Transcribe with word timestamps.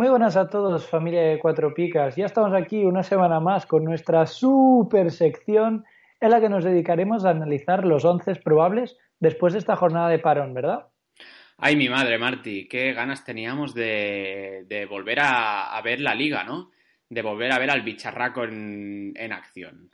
Muy 0.00 0.08
buenas 0.08 0.34
a 0.38 0.48
todos, 0.48 0.86
familia 0.86 1.20
de 1.20 1.38
Cuatro 1.38 1.74
Picas. 1.74 2.16
Ya 2.16 2.24
estamos 2.24 2.54
aquí 2.54 2.86
una 2.86 3.02
semana 3.02 3.38
más 3.38 3.66
con 3.66 3.84
nuestra 3.84 4.24
super 4.24 5.10
sección 5.10 5.84
en 6.22 6.30
la 6.30 6.40
que 6.40 6.48
nos 6.48 6.64
dedicaremos 6.64 7.26
a 7.26 7.30
analizar 7.32 7.84
los 7.84 8.06
once 8.06 8.34
probables 8.36 8.96
después 9.18 9.52
de 9.52 9.58
esta 9.58 9.76
jornada 9.76 10.08
de 10.08 10.18
parón, 10.18 10.54
¿verdad? 10.54 10.86
Ay, 11.58 11.76
mi 11.76 11.90
madre, 11.90 12.16
Marti, 12.16 12.66
qué 12.66 12.94
ganas 12.94 13.26
teníamos 13.26 13.74
de, 13.74 14.64
de 14.68 14.86
volver 14.86 15.20
a, 15.20 15.76
a 15.76 15.82
ver 15.82 16.00
la 16.00 16.14
liga, 16.14 16.44
¿no? 16.44 16.70
De 17.10 17.20
volver 17.20 17.52
a 17.52 17.58
ver 17.58 17.70
al 17.70 17.82
bicharraco 17.82 18.44
en, 18.44 19.12
en 19.16 19.32
acción. 19.34 19.90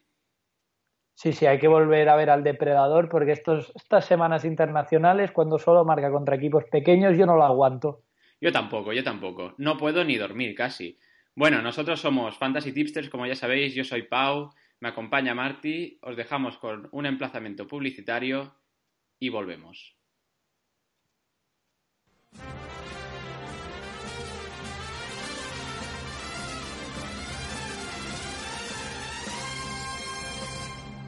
Sí, 1.16 1.32
sí, 1.32 1.46
hay 1.46 1.58
que 1.58 1.66
volver 1.66 2.08
a 2.10 2.14
ver 2.14 2.30
al 2.30 2.44
depredador 2.44 3.08
porque 3.08 3.32
estos, 3.32 3.72
estas 3.74 4.04
semanas 4.04 4.44
internacionales, 4.44 5.32
cuando 5.32 5.58
solo 5.58 5.84
marca 5.84 6.12
contra 6.12 6.36
equipos 6.36 6.62
pequeños, 6.66 7.18
yo 7.18 7.27
no 7.27 7.34
lo 7.34 7.42
aguanto. 7.42 8.02
Yo 8.41 8.53
tampoco, 8.53 8.92
yo 8.92 9.03
tampoco. 9.03 9.55
No 9.59 9.77
puedo 9.77 10.05
ni 10.05 10.17
dormir 10.17 10.55
casi. 10.55 10.98
Bueno, 11.34 11.62
nosotros 11.62 12.01
somos 12.01 12.37
Fantasy 12.39 12.73
Tipsters, 12.73 13.09
como 13.09 13.27
ya 13.27 13.34
sabéis, 13.34 13.75
yo 13.75 13.84
soy 13.84 14.03
Pau, 14.03 14.51
me 14.81 14.89
acompaña 14.89 15.34
Marti, 15.34 15.98
os 16.03 16.17
dejamos 16.17 16.59
con 16.59 16.89
un 16.92 17.07
emplazamiento 17.07 17.67
publicitario 17.67 18.57
y 19.19 19.29
volvemos. 19.29 19.97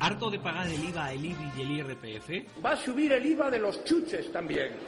¿Harto 0.01 0.31
de 0.31 0.39
pagar 0.39 0.69
el 0.69 0.85
IVA, 0.85 1.13
el 1.13 1.25
IBI 1.25 1.53
y 1.57 1.61
el 1.61 1.71
IRPF? 1.73 2.65
Va 2.65 2.71
a 2.73 2.77
subir 2.77 3.13
el 3.13 3.27
IVA 3.27 3.51
de 3.51 3.59
los 3.59 3.85
chuches 3.85 4.31
también. 4.33 4.88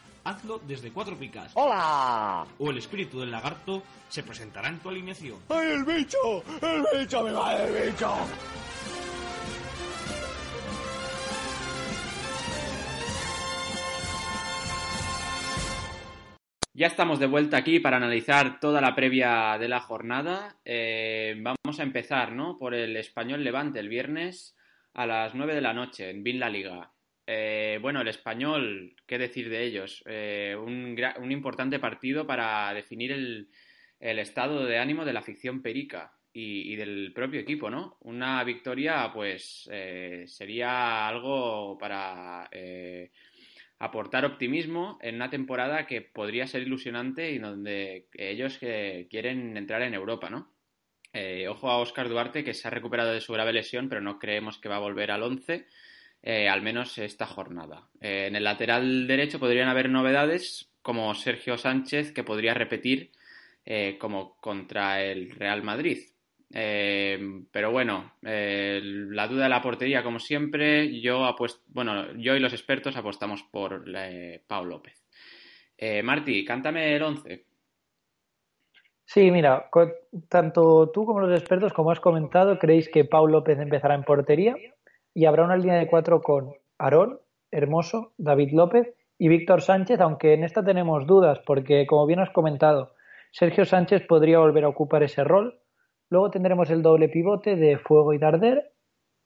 hazlo 0.23 0.59
desde 0.67 0.91
Cuatro 0.91 1.17
Picas. 1.17 1.51
¡Hola! 1.55 2.45
O 2.59 2.69
el 2.69 2.77
espíritu 2.77 3.19
del 3.19 3.31
lagarto 3.31 3.83
se 4.09 4.23
presentará 4.23 4.69
en 4.69 4.79
tu 4.79 4.89
alineación. 4.89 5.39
¡Ay, 5.49 5.71
el 5.71 5.83
bicho! 5.83 6.43
¡El 6.61 6.99
bicho! 6.99 7.23
¡Me 7.23 7.31
va 7.31 7.55
el 7.55 7.91
bicho! 7.91 8.15
Ya 16.73 16.87
estamos 16.87 17.19
de 17.19 17.27
vuelta 17.27 17.57
aquí 17.57 17.79
para 17.79 17.97
analizar 17.97 18.59
toda 18.59 18.79
la 18.79 18.95
previa 18.95 19.57
de 19.59 19.67
la 19.67 19.81
jornada. 19.81 20.55
Eh, 20.63 21.35
vamos 21.37 21.79
a 21.79 21.83
empezar, 21.83 22.31
¿no? 22.31 22.57
Por 22.57 22.73
el 22.73 22.95
Español 22.95 23.43
Levante 23.43 23.79
el 23.79 23.89
viernes 23.89 24.55
a 24.93 25.05
las 25.05 25.35
9 25.35 25.53
de 25.53 25.61
la 25.61 25.73
noche 25.73 26.09
en 26.09 26.23
Bin 26.23 26.39
La 26.39 26.49
Liga. 26.49 26.91
Eh, 27.33 27.79
bueno, 27.81 28.01
el 28.01 28.09
Español, 28.09 28.93
¿qué 29.07 29.17
decir 29.17 29.49
de 29.49 29.63
ellos? 29.63 30.03
Eh, 30.05 30.53
un, 30.59 31.31
importante 31.31 31.79
partido 31.79 32.27
para 32.27 32.73
definir 32.73 33.13
el, 33.13 33.47
estado 34.01 34.65
de 34.65 34.77
ánimo 34.79 35.05
de 35.05 35.13
la 35.13 35.21
ficción 35.21 35.61
perica 35.61 36.11
y, 36.33 36.73
y 36.73 36.75
del 36.75 37.13
propio 37.15 37.39
equipo, 37.39 37.69
¿no? 37.69 37.95
Una 38.01 38.43
victoria, 38.43 39.11
pues, 39.13 39.69
eh, 39.71 40.25
sería 40.27 41.07
algo 41.07 41.77
para 41.77 42.49
eh, 42.51 43.11
aportar 43.79 44.25
optimismo 44.25 44.99
en 45.01 45.15
una 45.15 45.29
temporada 45.29 45.87
que 45.87 46.01
podría 46.01 46.47
ser 46.47 46.63
ilusionante 46.63 47.31
y 47.31 47.39
donde 47.39 48.07
ellos 48.11 48.57
eh, 48.59 49.07
quieren 49.09 49.55
entrar 49.55 49.83
en 49.83 49.93
Europa, 49.93 50.29
¿no? 50.29 50.51
Ojo 51.49 51.69
a 51.69 51.77
Óscar 51.77 52.09
Duarte, 52.09 52.43
que 52.43 52.53
se 52.53 52.67
ha 52.67 52.71
recuperado 52.71 53.13
de 53.13 53.21
su 53.21 53.31
grave 53.31 53.53
lesión, 53.53 53.87
pero 53.87 54.01
no 54.01 54.19
creemos 54.19 54.57
que 54.57 54.69
va 54.69 54.77
a 54.77 54.79
volver 54.79 55.11
al 55.11 55.23
11, 55.23 55.65
eh, 56.23 56.47
al 56.47 56.61
menos 56.61 56.97
esta 56.97 57.25
jornada. 57.25 57.87
Eh, 57.99 58.27
en 58.27 58.35
el 58.35 58.43
lateral 58.43 59.07
derecho 59.07 59.39
podrían 59.39 59.69
haber 59.69 59.89
novedades, 59.89 60.71
como 60.81 61.13
Sergio 61.15 61.57
Sánchez, 61.57 62.11
que 62.11 62.23
podría 62.23 62.53
repetir 62.53 63.11
eh, 63.65 63.97
como 63.99 64.37
contra 64.37 65.01
el 65.03 65.31
Real 65.31 65.63
Madrid. 65.63 65.99
Pero 66.53 67.71
bueno, 67.71 68.11
la 68.21 69.27
duda 69.27 69.43
de 69.43 69.49
la 69.49 69.61
portería, 69.61 70.03
como 70.03 70.19
siempre, 70.19 70.99
yo 70.99 71.23
apuesto, 71.23 71.61
bueno, 71.67 72.13
yo 72.17 72.35
y 72.35 72.41
los 72.41 72.51
expertos 72.51 72.97
apostamos 72.97 73.43
por 73.43 73.85
Pau 74.47 74.65
López. 74.65 75.01
Marti, 76.03 76.43
cántame 76.43 76.93
el 76.93 77.03
11. 77.03 77.45
Sí, 79.05 79.31
mira, 79.31 79.69
tanto 80.27 80.91
tú 80.91 81.05
como 81.05 81.21
los 81.21 81.39
expertos, 81.39 81.71
como 81.71 81.91
has 81.91 82.01
comentado, 82.01 82.59
creéis 82.59 82.89
que 82.89 83.05
Pau 83.05 83.27
López 83.27 83.57
empezará 83.57 83.95
en 83.95 84.03
portería 84.03 84.57
y 85.13 85.25
habrá 85.25 85.43
una 85.43 85.57
línea 85.57 85.77
de 85.77 85.87
cuatro 85.87 86.21
con 86.21 86.53
Aarón, 86.77 87.19
Hermoso, 87.51 88.13
David 88.17 88.53
López 88.53 88.93
y 89.17 89.27
Víctor 89.27 89.61
Sánchez, 89.61 89.99
aunque 89.99 90.33
en 90.33 90.43
esta 90.43 90.63
tenemos 90.63 91.05
dudas 91.05 91.39
porque, 91.45 91.85
como 91.85 92.05
bien 92.05 92.19
has 92.19 92.29
comentado, 92.29 92.93
Sergio 93.31 93.65
Sánchez 93.65 94.05
podría 94.07 94.39
volver 94.39 94.63
a 94.63 94.69
ocupar 94.69 95.03
ese 95.03 95.23
rol. 95.23 95.59
Luego 96.09 96.31
tendremos 96.31 96.69
el 96.69 96.81
doble 96.81 97.07
pivote 97.09 97.55
de 97.55 97.77
Fuego 97.77 98.13
y 98.13 98.17
Darder, 98.17 98.71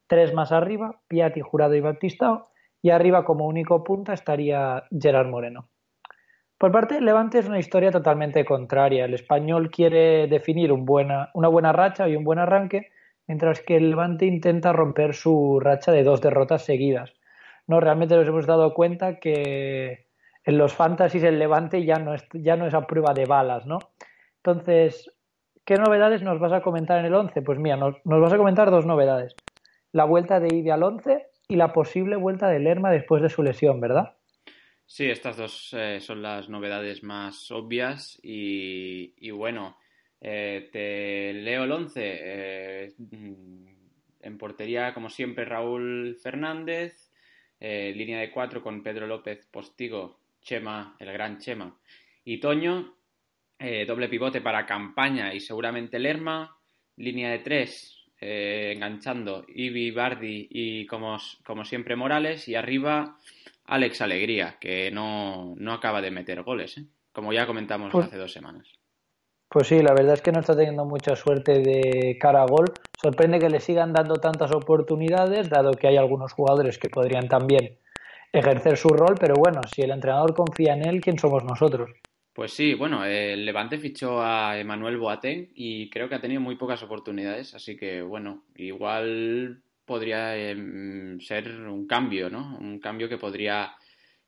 tres 0.07 0.34
más 0.34 0.51
arriba, 0.51 1.01
Piatti, 1.07 1.42
Jurado 1.42 1.75
y 1.75 1.81
Baptistao, 1.81 2.48
y 2.81 2.92
arriba 2.92 3.25
como 3.25 3.48
único 3.48 3.83
punta 3.83 4.13
estaría 4.13 4.83
Gerard 4.92 5.27
Moreno. 5.27 5.69
Por 6.57 6.71
parte 6.71 6.95
del 6.95 7.06
Levante 7.06 7.39
es 7.39 7.48
una 7.48 7.60
historia 7.60 7.92
totalmente 7.92 8.45
contraria. 8.45 9.06
El 9.06 9.13
español 9.13 9.71
quiere 9.71 10.27
definir 10.27 10.71
un 10.71 10.86
buena, 10.86 11.30
una 11.33 11.48
buena 11.48 11.74
racha 11.74 12.07
y 12.07 12.15
un 12.15 12.24
buen 12.24 12.39
arranque, 12.39 12.92
mientras 13.27 13.62
que 13.62 13.77
el 13.77 13.89
Levante 13.89 14.25
intenta 14.25 14.74
romper 14.74 15.13
su 15.13 15.60
racha 15.60 15.92
de 15.92 16.04
dos 16.04 16.22
derrotas 16.22 16.63
seguidas. 16.63 17.13
No, 17.68 17.80
realmente 17.80 18.16
nos 18.16 18.27
hemos 18.27 18.45
dado 18.45 18.74
cuenta 18.74 19.19
que 19.19 20.06
en 20.44 20.57
los 20.57 20.74
fantasies 20.74 21.24
el 21.24 21.39
Levante 21.39 21.83
ya 21.86 21.95
no 21.95 22.13
es, 22.13 22.24
ya 22.33 22.56
no 22.56 22.68
es 22.68 22.74
a 22.74 22.86
prueba 22.86 23.13
de 23.13 23.25
balas, 23.25 23.66
¿no? 23.66 23.80
Entonces, 24.38 25.12
¿qué 25.66 25.75
novedades 25.75 26.22
nos 26.22 26.39
vas 26.39 26.54
a 26.54 26.62
comentar 26.62 27.00
en 27.00 27.06
el 27.06 27.16
11? 27.16 27.42
Pues 27.42 27.57
mira, 27.57 27.77
nos, 27.77 27.95
nos 28.06 28.22
vas 28.22 28.33
a 28.33 28.38
comentar 28.38 28.69
dos 28.69 28.86
novedades. 28.86 29.36
La 29.92 30.06
vuelta 30.06 30.39
de 30.39 30.56
Ibi 30.56 30.69
al 30.69 30.83
11 30.83 31.25
y 31.48 31.56
la 31.56 31.74
posible 31.74 32.16
vuelta 32.16 32.48
de 32.50 32.60
Lerma 32.60 32.92
después 32.92 33.22
de 33.24 33.30
su 33.30 33.42
lesión, 33.42 33.80
¿verdad? 33.80 34.16
Sí, 34.86 35.10
estas 35.10 35.38
dos 35.38 35.74
eh, 35.74 36.00
son 36.00 36.22
las 36.22 36.48
novedades 36.48 37.01
más 37.01 37.50
obvias 37.50 38.19
y, 38.22 39.16
y 39.18 39.31
bueno, 39.31 39.77
eh, 40.21 40.69
te 40.71 41.33
leo 41.33 41.63
el 41.65 41.71
11. 41.71 42.01
Eh, 42.03 42.94
mm, 42.97 43.65
En 44.21 44.38
portería, 44.39 44.91
como 44.94 45.09
siempre, 45.09 45.45
Raúl 45.45 46.17
Fernández. 46.21 47.12
Eh, 47.59 47.94
línea 47.95 48.19
de 48.19 48.31
cuatro 48.31 48.62
con 48.62 48.81
Pedro 48.83 49.06
López, 49.07 49.45
Postigo, 49.51 50.19
Chema, 50.41 50.95
el 51.00 51.12
gran 51.13 51.38
Chema 51.39 51.77
y 52.23 52.39
Toño. 52.39 52.95
Doble 53.88 54.09
pivote 54.09 54.41
para 54.41 54.65
Campaña 54.65 55.33
y 55.33 55.39
seguramente 55.39 55.97
Lerma. 56.00 56.57
Línea 56.97 57.29
de 57.31 57.39
tres, 57.39 58.06
eh, 58.19 58.73
enganchando 58.75 59.45
Ibi, 59.47 59.91
Bardi 59.91 60.47
y 60.50 60.85
como, 60.85 61.17
como 61.45 61.63
siempre 61.63 61.95
Morales. 61.95 62.47
Y 62.47 62.56
arriba 62.56 63.17
Alex 63.65 64.01
Alegría, 64.01 64.57
que 64.59 64.91
no, 64.91 65.53
no 65.57 65.73
acaba 65.73 66.01
de 66.01 66.12
meter 66.12 66.41
goles, 66.44 66.81
como 67.12 67.31
ya 67.31 67.45
comentamos 67.47 67.91
Pues- 67.91 68.07
hace 68.07 68.17
dos 68.17 68.31
semanas. 68.33 68.67
Pues 69.56 69.68
sí, 69.68 69.81
la 69.81 69.94
verdad 69.94 70.16
es 70.16 70.22
que 70.22 70.34
no 70.34 70.42
está 70.42 70.54
teniendo 70.54 70.84
mucha 70.84 71.16
suerte 71.16 71.62
de 71.62 72.18
cara 72.19 72.42
a 72.42 72.46
gol. 72.46 72.74
Sorprende 73.02 73.40
que 73.40 73.50
le 73.50 73.62
sigan 73.62 73.94
dando 73.94 74.16
tantas 74.16 74.52
oportunidades, 74.52 75.50
dado 75.50 75.72
que 75.72 75.88
hay 75.88 75.96
algunos 75.96 76.34
jugadores 76.34 76.78
que 76.78 76.90
podrían 76.90 77.30
también 77.30 77.78
ejercer 78.34 78.75
su 78.75 78.90
rol, 78.90 79.16
pero 79.18 79.36
bueno, 79.36 79.62
si 79.63 79.81
el 79.81 79.92
entrenador 79.92 80.34
confía 80.34 80.74
en 80.74 80.84
él, 80.84 81.00
¿quién 81.00 81.18
somos 81.18 81.46
nosotros? 81.46 81.90
Pues 82.34 82.52
sí, 82.52 82.74
bueno, 82.74 83.06
el 83.06 83.46
Levante 83.46 83.78
fichó 83.78 84.22
a 84.22 84.60
Emanuel 84.60 84.98
Boateng 84.98 85.48
y 85.56 85.90
creo 85.90 86.10
que 86.10 86.16
ha 86.16 86.19
tenido 86.19 86.42
muy 86.42 86.58
pocas 86.58 86.84
oportunidades, 86.84 87.56
así 87.56 87.78
que 87.78 88.01
bueno, 88.01 88.44
igual 88.58 89.62
podría 89.86 90.36
em, 90.36 91.18
ser 91.22 91.50
un 91.62 91.88
cambio, 91.88 92.30
¿no? 92.30 92.58
Un 92.60 92.80
cambio 92.80 93.08
que 93.08 93.18
podría, 93.18 93.72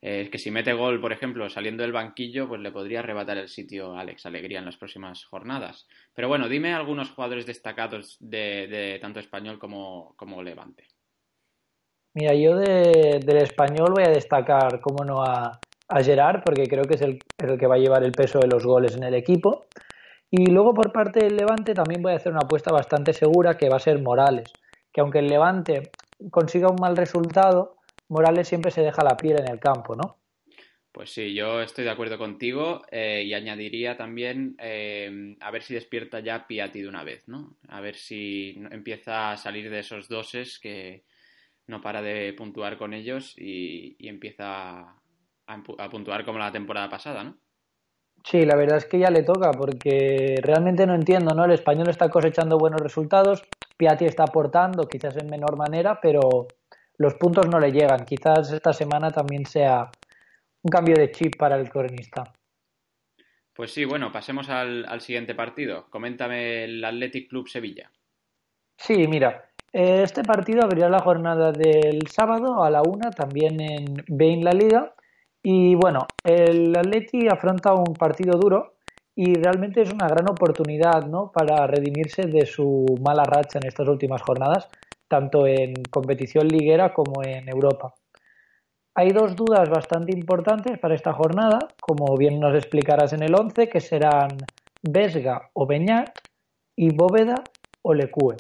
eh, 0.01 0.29
que 0.31 0.38
si 0.38 0.51
mete 0.51 0.73
gol, 0.73 1.01
por 1.01 1.11
ejemplo, 1.11 1.49
saliendo 1.49 1.83
del 1.83 1.91
banquillo, 1.91 2.47
pues 2.47 2.61
le 2.61 2.71
podría 2.71 2.99
arrebatar 2.99 3.38
el 3.38 3.49
sitio 3.49 3.95
a 3.95 4.01
Alex 4.01 4.25
Alegría 4.25 4.59
en 4.59 4.65
las 4.65 4.77
próximas 4.77 5.25
jornadas. 5.25 5.88
Pero 6.13 6.27
bueno, 6.27 6.47
dime 6.47 6.73
algunos 6.73 7.11
jugadores 7.11 7.45
destacados 7.45 8.17
de, 8.19 8.99
tanto 9.01 9.19
español 9.19 9.57
como, 9.59 10.13
como 10.15 10.44
Levante. 10.44 10.85
Mira, 12.13 12.33
yo 12.33 12.55
de- 12.57 13.19
del 13.23 13.38
español 13.38 13.94
voy 13.94 14.03
a 14.03 14.09
destacar, 14.09 14.81
como 14.81 15.03
no, 15.05 15.23
a, 15.23 15.59
a 15.89 16.03
Gerard, 16.03 16.41
porque 16.44 16.67
creo 16.67 16.83
que 16.83 16.95
es 16.95 17.01
el, 17.01 17.19
el 17.38 17.57
que 17.59 17.67
va 17.67 17.75
a 17.75 17.79
llevar 17.79 18.03
el 18.03 18.11
peso 18.11 18.39
de 18.39 18.47
los 18.47 18.65
goles 18.65 18.95
en 18.95 19.03
el 19.03 19.13
equipo. 19.13 19.65
Y 20.29 20.47
luego 20.47 20.73
por 20.73 20.91
parte 20.91 21.23
del 21.23 21.38
Levante 21.38 21.73
también 21.73 22.01
voy 22.01 22.13
a 22.13 22.17
hacer 22.17 22.31
una 22.31 22.41
apuesta 22.44 22.71
bastante 22.71 23.13
segura 23.13 23.57
que 23.57 23.69
va 23.69 23.77
a 23.77 23.79
ser 23.79 24.01
Morales, 24.01 24.51
que 24.91 25.01
aunque 25.01 25.19
el 25.19 25.27
Levante 25.27 25.91
consiga 26.31 26.69
un 26.69 26.77
mal 26.81 26.97
resultado, 26.97 27.76
Morales 28.09 28.48
siempre 28.48 28.71
se 28.71 28.81
deja 28.81 29.04
la 29.04 29.18
piel 29.18 29.39
en 29.39 29.51
el 29.51 29.59
campo, 29.59 29.95
¿no? 29.95 30.18
Pues 30.92 31.12
sí, 31.12 31.33
yo 31.36 31.62
estoy 31.62 31.83
de 31.83 31.92
acuerdo 31.92 32.18
contigo 32.18 32.81
eh, 32.89 33.24
y 33.24 33.33
añadiría 33.33 33.95
también 33.98 34.56
eh, 34.57 35.36
a 35.42 35.51
ver 35.51 35.62
si 35.62 35.75
despierta 35.75 36.21
ya 36.21 36.48
Piatti 36.48 36.81
de 36.81 36.88
una 36.88 37.04
vez, 37.04 37.27
¿no? 37.27 37.57
A 37.68 37.81
ver 37.81 37.95
si 37.95 38.59
empieza 38.71 39.31
a 39.31 39.38
salir 39.38 39.69
de 39.69 39.80
esos 39.80 40.09
doses 40.09 40.57
que 40.57 41.04
no 41.68 41.81
para 41.81 42.01
de 42.01 42.33
puntuar 42.33 42.77
con 42.77 42.94
ellos 42.94 43.36
y, 43.38 43.95
y 44.00 44.07
empieza 44.07 44.80
a, 44.81 44.98
a 45.45 45.89
puntuar 45.89 46.25
como 46.25 46.39
la 46.39 46.51
temporada 46.51 46.89
pasada, 46.89 47.24
¿no? 47.24 47.38
Sí, 48.24 48.45
la 48.45 48.56
verdad 48.56 48.77
es 48.77 48.86
que 48.86 49.00
ya 49.00 49.12
le 49.12 49.24
toca, 49.24 49.51
porque 49.51 50.39
realmente 50.42 50.88
no 50.88 50.95
entiendo, 50.95 51.36
¿no? 51.36 51.45
El 51.45 51.51
español 51.51 51.89
está 51.89 52.09
cosechando 52.09 52.57
buenos 52.57 52.81
resultados, 52.81 53.44
Piatti 53.77 54.06
está 54.06 54.24
aportando, 54.24 54.88
quizás 54.88 55.15
en 55.18 55.30
menor 55.30 55.56
manera, 55.57 56.00
pero 56.01 56.48
los 56.97 57.13
puntos 57.15 57.47
no 57.47 57.59
le 57.59 57.71
llegan. 57.71 58.05
Quizás 58.05 58.51
esta 58.51 58.73
semana 58.73 59.11
también 59.11 59.45
sea 59.45 59.89
un 60.63 60.69
cambio 60.69 60.95
de 60.95 61.11
chip 61.11 61.38
para 61.38 61.57
el 61.57 61.69
cronista. 61.69 62.33
Pues 63.53 63.71
sí, 63.71 63.85
bueno, 63.85 64.11
pasemos 64.11 64.49
al, 64.49 64.85
al 64.85 65.01
siguiente 65.01 65.33
partido. 65.33 65.88
Coméntame 65.89 66.63
el 66.65 66.83
Athletic 66.83 67.29
Club 67.29 67.47
Sevilla. 67.47 67.91
Sí, 68.77 69.07
mira, 69.07 69.49
eh, 69.73 70.01
este 70.03 70.23
partido 70.23 70.63
abrirá 70.63 70.89
la 70.89 70.99
jornada 70.99 71.51
del 71.51 72.07
sábado 72.07 72.63
a 72.63 72.69
la 72.69 72.81
una, 72.81 73.11
también 73.11 73.59
en 73.59 74.03
Bein 74.07 74.44
La 74.44 74.51
Liga. 74.51 74.94
Y 75.44 75.75
bueno, 75.75 76.07
el 76.23 76.75
Atleti 76.75 77.27
afronta 77.27 77.73
un 77.73 77.94
partido 77.94 78.38
duro 78.38 78.75
y 79.15 79.33
realmente 79.35 79.81
es 79.81 79.91
una 79.91 80.07
gran 80.07 80.29
oportunidad, 80.29 81.05
¿no? 81.05 81.31
para 81.31 81.65
redimirse 81.67 82.23
de 82.23 82.45
su 82.45 82.85
mala 83.01 83.23
racha 83.23 83.59
en 83.59 83.67
estas 83.67 83.88
últimas 83.88 84.21
jornadas, 84.21 84.67
tanto 85.07 85.48
en 85.48 85.74
competición 85.89 86.48
liguera 86.48 86.94
como 86.94 87.24
en 87.24 87.48
Europa. 87.50 87.94
Hay 88.95 89.09
dos 89.09 89.36
dudas 89.36 89.69
bastante 89.69 90.12
importantes 90.12 90.80
para 90.80 90.95
esta 90.95 91.13
jornada, 91.13 91.59
como 91.80 92.18
bien 92.18 92.39
nos 92.39 92.56
explicarás 92.56 93.13
en 93.13 93.21
el 93.21 93.36
11, 93.36 93.69
que 93.69 93.80
serán 93.80 94.30
Vesga 94.81 95.50
o 95.54 95.68
Beñat 95.68 96.09
y 96.75 96.89
Bóveda 96.95 97.44
o 97.83 97.94
Lecue. 97.94 98.38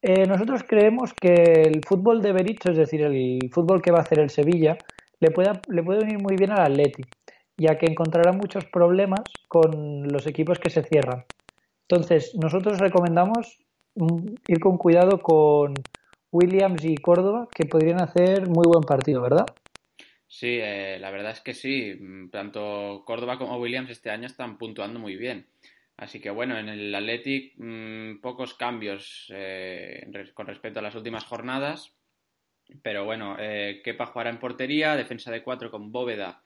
Eh, 0.00 0.26
nosotros 0.26 0.64
creemos 0.66 1.12
que 1.14 1.32
el 1.32 1.82
fútbol 1.86 2.20
de 2.20 2.32
Berizzo, 2.32 2.70
es 2.70 2.76
decir, 2.76 3.02
el 3.02 3.50
fútbol 3.50 3.80
que 3.80 3.90
va 3.90 3.98
a 3.98 4.02
hacer 4.02 4.20
el 4.20 4.30
Sevilla, 4.30 4.76
le 5.20 5.30
puede, 5.30 5.52
le 5.68 5.82
puede 5.82 6.00
venir 6.00 6.22
muy 6.22 6.36
bien 6.36 6.50
al 6.50 6.72
Atleti, 6.72 7.02
ya 7.56 7.78
que 7.78 7.86
encontrará 7.86 8.32
muchos 8.32 8.66
problemas 8.66 9.22
con 9.48 10.08
los 10.08 10.26
equipos 10.26 10.58
que 10.58 10.70
se 10.70 10.82
cierran. 10.82 11.24
Entonces, 11.88 12.34
nosotros 12.40 12.78
recomendamos 12.78 13.58
ir 14.46 14.60
con 14.60 14.76
cuidado 14.78 15.20
con 15.20 15.74
Williams 16.30 16.84
y 16.84 16.96
Córdoba, 16.96 17.48
que 17.54 17.66
podrían 17.66 18.00
hacer 18.00 18.48
muy 18.48 18.64
buen 18.66 18.82
partido, 18.82 19.22
¿verdad? 19.22 19.46
Sí, 20.26 20.58
eh, 20.60 20.98
la 21.00 21.10
verdad 21.10 21.32
es 21.32 21.40
que 21.40 21.54
sí. 21.54 21.94
Mm, 21.94 22.30
Tanto 22.30 23.04
Córdoba 23.06 23.38
como 23.38 23.58
Williams 23.58 23.90
este 23.90 24.10
año 24.10 24.26
están 24.26 24.58
puntuando 24.58 24.98
muy 24.98 25.16
bien. 25.16 25.46
Así 25.96 26.20
que 26.20 26.30
bueno, 26.30 26.58
en 26.58 26.68
el 26.68 26.94
Athletic 26.94 27.54
mm, 27.56 28.20
pocos 28.20 28.54
cambios 28.54 29.32
eh, 29.32 30.04
con 30.34 30.46
respecto 30.46 30.80
a 30.80 30.82
las 30.82 30.94
últimas 30.94 31.24
jornadas. 31.24 31.94
Pero 32.82 33.04
bueno, 33.04 33.36
eh, 33.38 33.80
Kepa 33.84 34.06
jugará 34.06 34.30
en 34.30 34.38
portería, 34.38 34.96
defensa 34.96 35.30
de 35.30 35.42
cuatro 35.42 35.70
con 35.70 35.92
Bóveda, 35.92 36.42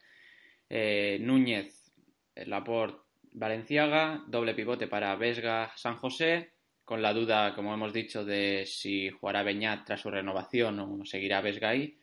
eh, 0.68 1.18
Núñez, 1.20 1.94
Laporte, 2.34 3.00
Valenciaga, 3.32 4.24
doble 4.26 4.54
pivote 4.54 4.88
para 4.88 5.14
Vesga, 5.16 5.72
San 5.76 5.96
José, 5.96 6.52
con 6.88 7.02
la 7.02 7.12
duda, 7.12 7.54
como 7.54 7.74
hemos 7.74 7.92
dicho, 7.92 8.24
de 8.24 8.64
si 8.66 9.10
jugará 9.10 9.42
Beñat 9.42 9.84
tras 9.84 10.00
su 10.00 10.10
renovación 10.10 10.80
o 10.80 11.04
seguirá 11.04 11.42
Vesga 11.42 11.68
ahí. 11.68 12.00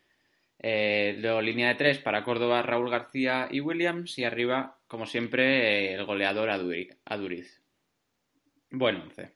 Eh, 0.59 1.17
línea 1.41 1.69
de 1.69 1.75
tres 1.75 1.97
para 1.97 2.23
Córdoba, 2.23 2.61
Raúl 2.61 2.91
García 2.91 3.47
y 3.49 3.61
Williams. 3.61 4.19
Y 4.19 4.25
arriba, 4.25 4.77
como 4.87 5.07
siempre, 5.07 5.95
el 5.95 6.05
goleador 6.05 6.49
Aduri- 6.49 6.95
Aduriz. 7.03 7.63
Bueno, 8.69 9.01
once. 9.05 9.33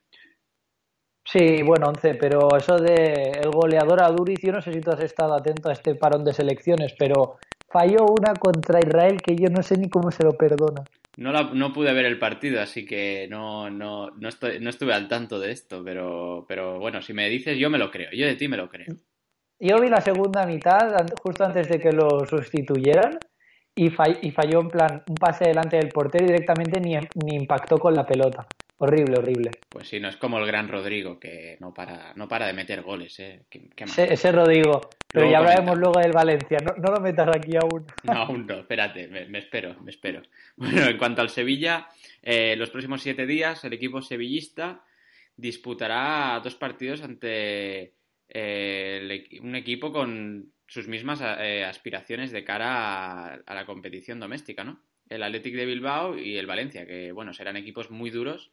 Sí, 1.24 1.62
bueno, 1.64 1.88
11, 1.88 2.14
pero 2.14 2.56
eso 2.56 2.76
de 2.78 3.32
el 3.42 3.50
goleador 3.50 4.04
Aduriz, 4.04 4.38
yo 4.42 4.52
no 4.52 4.62
sé 4.62 4.72
si 4.72 4.80
tú 4.80 4.92
has 4.92 5.02
estado 5.02 5.34
atento 5.34 5.68
a 5.68 5.72
este 5.72 5.96
parón 5.96 6.24
de 6.24 6.32
selecciones, 6.32 6.94
pero 6.96 7.38
falló 7.68 8.06
una 8.06 8.34
contra 8.34 8.78
Israel 8.78 9.20
que 9.20 9.34
yo 9.34 9.48
no 9.48 9.64
sé 9.64 9.76
ni 9.76 9.88
cómo 9.88 10.12
se 10.12 10.22
lo 10.22 10.30
perdona. 10.32 10.84
No, 11.16 11.32
la- 11.32 11.50
no 11.52 11.72
pude 11.72 11.92
ver 11.92 12.06
el 12.06 12.18
partido, 12.18 12.60
así 12.60 12.86
que 12.86 13.26
no, 13.28 13.68
no, 13.68 14.10
no, 14.10 14.28
estoy, 14.28 14.60
no 14.60 14.70
estuve 14.70 14.94
al 14.94 15.08
tanto 15.08 15.38
de 15.38 15.50
esto, 15.52 15.82
pero, 15.84 16.44
pero 16.48 16.78
bueno, 16.78 17.02
si 17.02 17.12
me 17.12 17.28
dices, 17.28 17.58
yo 17.58 17.68
me 17.68 17.78
lo 17.78 17.90
creo. 17.90 18.10
Yo 18.12 18.26
de 18.26 18.36
ti 18.36 18.48
me 18.48 18.56
lo 18.56 18.68
creo. 18.68 18.94
Yo 19.58 19.78
vi 19.80 19.88
la 19.88 20.00
segunda 20.00 20.46
mitad, 20.46 20.88
justo 21.22 21.44
antes 21.44 21.68
de 21.68 21.78
que 21.78 21.92
lo 21.92 22.24
sustituyeran, 22.24 23.18
y, 23.74 23.86
y 24.22 24.30
falló 24.30 24.60
en 24.60 24.68
plan 24.68 25.02
un 25.08 25.14
pase 25.16 25.46
delante 25.48 25.76
del 25.76 25.88
portero 25.88 26.24
y 26.24 26.28
directamente 26.28 26.80
ni, 26.80 26.94
ni 27.24 27.36
impactó 27.36 27.78
con 27.78 27.94
la 27.94 28.06
pelota. 28.06 28.46
Horrible, 28.82 29.18
horrible. 29.18 29.50
Pues 29.68 29.88
sí, 29.88 30.00
no 30.00 30.08
es 30.08 30.16
como 30.16 30.38
el 30.38 30.46
gran 30.46 30.66
Rodrigo, 30.66 31.20
que 31.20 31.58
no 31.60 31.74
para, 31.74 32.14
no 32.14 32.26
para 32.28 32.46
de 32.46 32.54
meter 32.54 32.80
goles, 32.80 33.20
¿eh? 33.20 33.42
¿Qué, 33.50 33.68
qué 33.76 33.84
más? 33.84 33.98
Ese, 33.98 34.14
ese 34.14 34.32
Rodrigo. 34.32 34.80
Pero 35.06 35.26
Luego 35.26 35.32
ya 35.32 35.38
hablaremos 35.38 35.78
luego 35.78 36.00
del 36.00 36.12
Valencia. 36.12 36.56
No, 36.64 36.72
no 36.80 36.94
lo 36.94 37.00
metas 37.00 37.28
aquí 37.28 37.56
aún. 37.56 37.84
No, 38.04 38.12
aún 38.14 38.46
no, 38.46 38.60
espérate, 38.60 39.06
me, 39.08 39.26
me 39.26 39.38
espero, 39.38 39.78
me 39.82 39.90
espero. 39.90 40.22
Bueno, 40.56 40.86
en 40.86 40.96
cuanto 40.96 41.20
al 41.20 41.28
Sevilla, 41.28 41.88
eh, 42.22 42.56
los 42.56 42.70
próximos 42.70 43.02
siete 43.02 43.26
días 43.26 43.62
el 43.64 43.74
equipo 43.74 44.00
sevillista 44.00 44.82
disputará 45.36 46.40
dos 46.42 46.54
partidos 46.54 47.02
ante 47.02 47.96
eh, 48.30 49.26
el 49.30 49.42
un 49.42 49.56
equipo 49.56 49.92
con 49.92 50.54
sus 50.66 50.88
mismas 50.88 51.20
eh, 51.22 51.66
aspiraciones 51.66 52.32
de 52.32 52.44
cara 52.44 53.26
a, 53.26 53.34
a 53.44 53.54
la 53.54 53.66
competición 53.66 54.20
doméstica, 54.20 54.64
¿no? 54.64 54.80
El 55.06 55.22
Athletic 55.22 55.54
de 55.54 55.66
Bilbao 55.66 56.16
y 56.16 56.38
el 56.38 56.46
Valencia, 56.46 56.86
que 56.86 57.12
bueno, 57.12 57.34
serán 57.34 57.58
equipos 57.58 57.90
muy 57.90 58.08
duros 58.08 58.50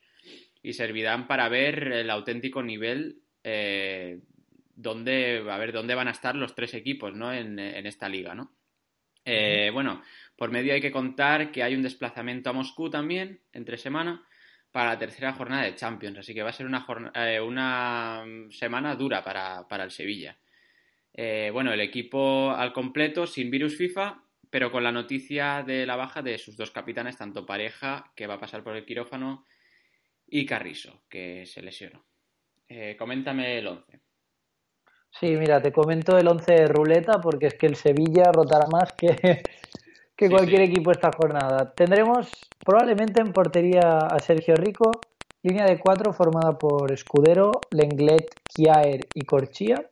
y 0.64 0.74
servirán 0.74 1.28
para 1.28 1.50
ver 1.50 1.92
el 1.92 2.10
auténtico 2.10 2.64
nivel 2.64 3.22
eh, 3.44 4.20
dónde, 4.76 5.44
a 5.50 5.58
ver, 5.58 5.72
dónde 5.72 5.96
van 5.96 6.08
a 6.08 6.12
estar 6.12 6.36
los 6.36 6.56
tres 6.56 6.74
equipos, 6.74 7.14
¿no? 7.14 7.34
En, 7.34 7.60
en 7.60 7.86
esta 7.86 8.08
liga, 8.08 8.36
¿no? 8.36 8.54
Eh, 9.26 9.72
bueno, 9.74 10.02
por 10.38 10.52
medio 10.52 10.74
hay 10.74 10.80
que 10.80 10.92
contar 10.92 11.52
que 11.52 11.62
hay 11.62 11.76
un 11.76 11.84
desplazamiento 11.84 12.50
a 12.50 12.54
Moscú 12.54 12.90
también, 12.90 13.42
entre 13.52 13.78
semana, 13.78 14.26
para 14.72 14.92
la 14.92 15.00
tercera 15.00 15.34
jornada 15.34 15.64
de 15.64 15.76
Champions. 15.76 16.20
Así 16.20 16.34
que 16.34 16.44
va 16.44 16.50
a 16.50 16.54
ser 16.54 16.66
una, 16.66 16.86
eh, 17.14 17.42
una 17.42 18.24
semana 18.52 18.96
dura 18.96 19.24
para, 19.24 19.68
para 19.68 19.84
el 19.84 19.92
Sevilla. 19.92 20.38
Eh, 21.14 21.50
bueno, 21.52 21.74
el 21.74 21.82
equipo 21.82 22.52
al 22.52 22.72
completo, 22.72 23.26
sin 23.26 23.50
virus 23.50 23.76
FIFA, 23.76 24.24
pero 24.50 24.72
con 24.72 24.84
la 24.84 24.92
noticia 24.92 25.64
de 25.64 25.86
la 25.86 25.96
baja 25.96 26.22
de 26.22 26.38
sus 26.38 26.56
dos 26.56 26.72
capitanes, 26.72 27.18
tanto 27.18 27.46
Pareja, 27.46 28.14
que 28.16 28.28
va 28.28 28.36
a 28.36 28.40
pasar 28.40 28.64
por 28.64 28.76
el 28.76 28.86
quirófano, 28.86 29.46
y 30.28 30.46
Carrizo, 30.46 31.02
que 31.10 31.46
se 31.46 31.62
lesionó. 31.62 32.06
Eh, 32.68 32.96
coméntame 32.98 33.58
el 33.58 33.68
11. 33.68 34.00
Sí, 35.10 35.36
mira, 35.36 35.62
te 35.62 35.72
comento 35.72 36.18
el 36.18 36.28
11 36.28 36.54
de 36.54 36.68
ruleta 36.68 37.20
porque 37.22 37.48
es 37.48 37.56
que 37.56 37.66
el 37.68 37.76
Sevilla 37.76 38.32
rotará 38.32 38.68
más 38.68 38.94
que, 38.94 39.08
que 40.16 40.28
Sí, 40.28 40.30
cualquier 40.30 40.62
sí. 40.66 40.72
equipo 40.72 40.92
esta 40.92 41.12
jornada. 41.12 41.74
Tendremos 41.74 42.30
probablemente 42.60 43.22
en 43.22 43.34
portería 43.34 43.98
a 43.98 44.20
Sergio 44.20 44.56
Rico, 44.56 44.92
línea 45.44 45.66
de 45.66 45.80
cuatro 45.80 46.14
formada 46.14 46.58
por 46.58 46.92
Escudero, 46.92 47.52
Lenglet, 47.72 48.28
Kiaer 48.44 49.08
y 49.14 49.24
Corchia, 49.24 49.90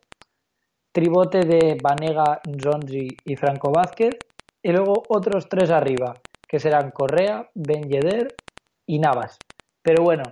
tribote 0.92 1.39
de 1.39 1.77
Vanega, 1.82 2.42
Zonzi 2.62 3.08
y 3.25 3.36
Franco 3.36 3.72
Vázquez, 3.72 4.18
y 4.62 4.72
luego 4.72 5.04
otros 5.10 5.48
tres 5.48 5.70
arriba, 5.70 6.22
que 6.48 6.60
serán 6.60 6.92
Correa, 6.92 7.50
Ben 7.54 7.84
Yedder 7.89 8.36
y 8.86 9.00
Navas. 9.00 9.38
Pero 9.86 10.04
bueno, 10.04 10.24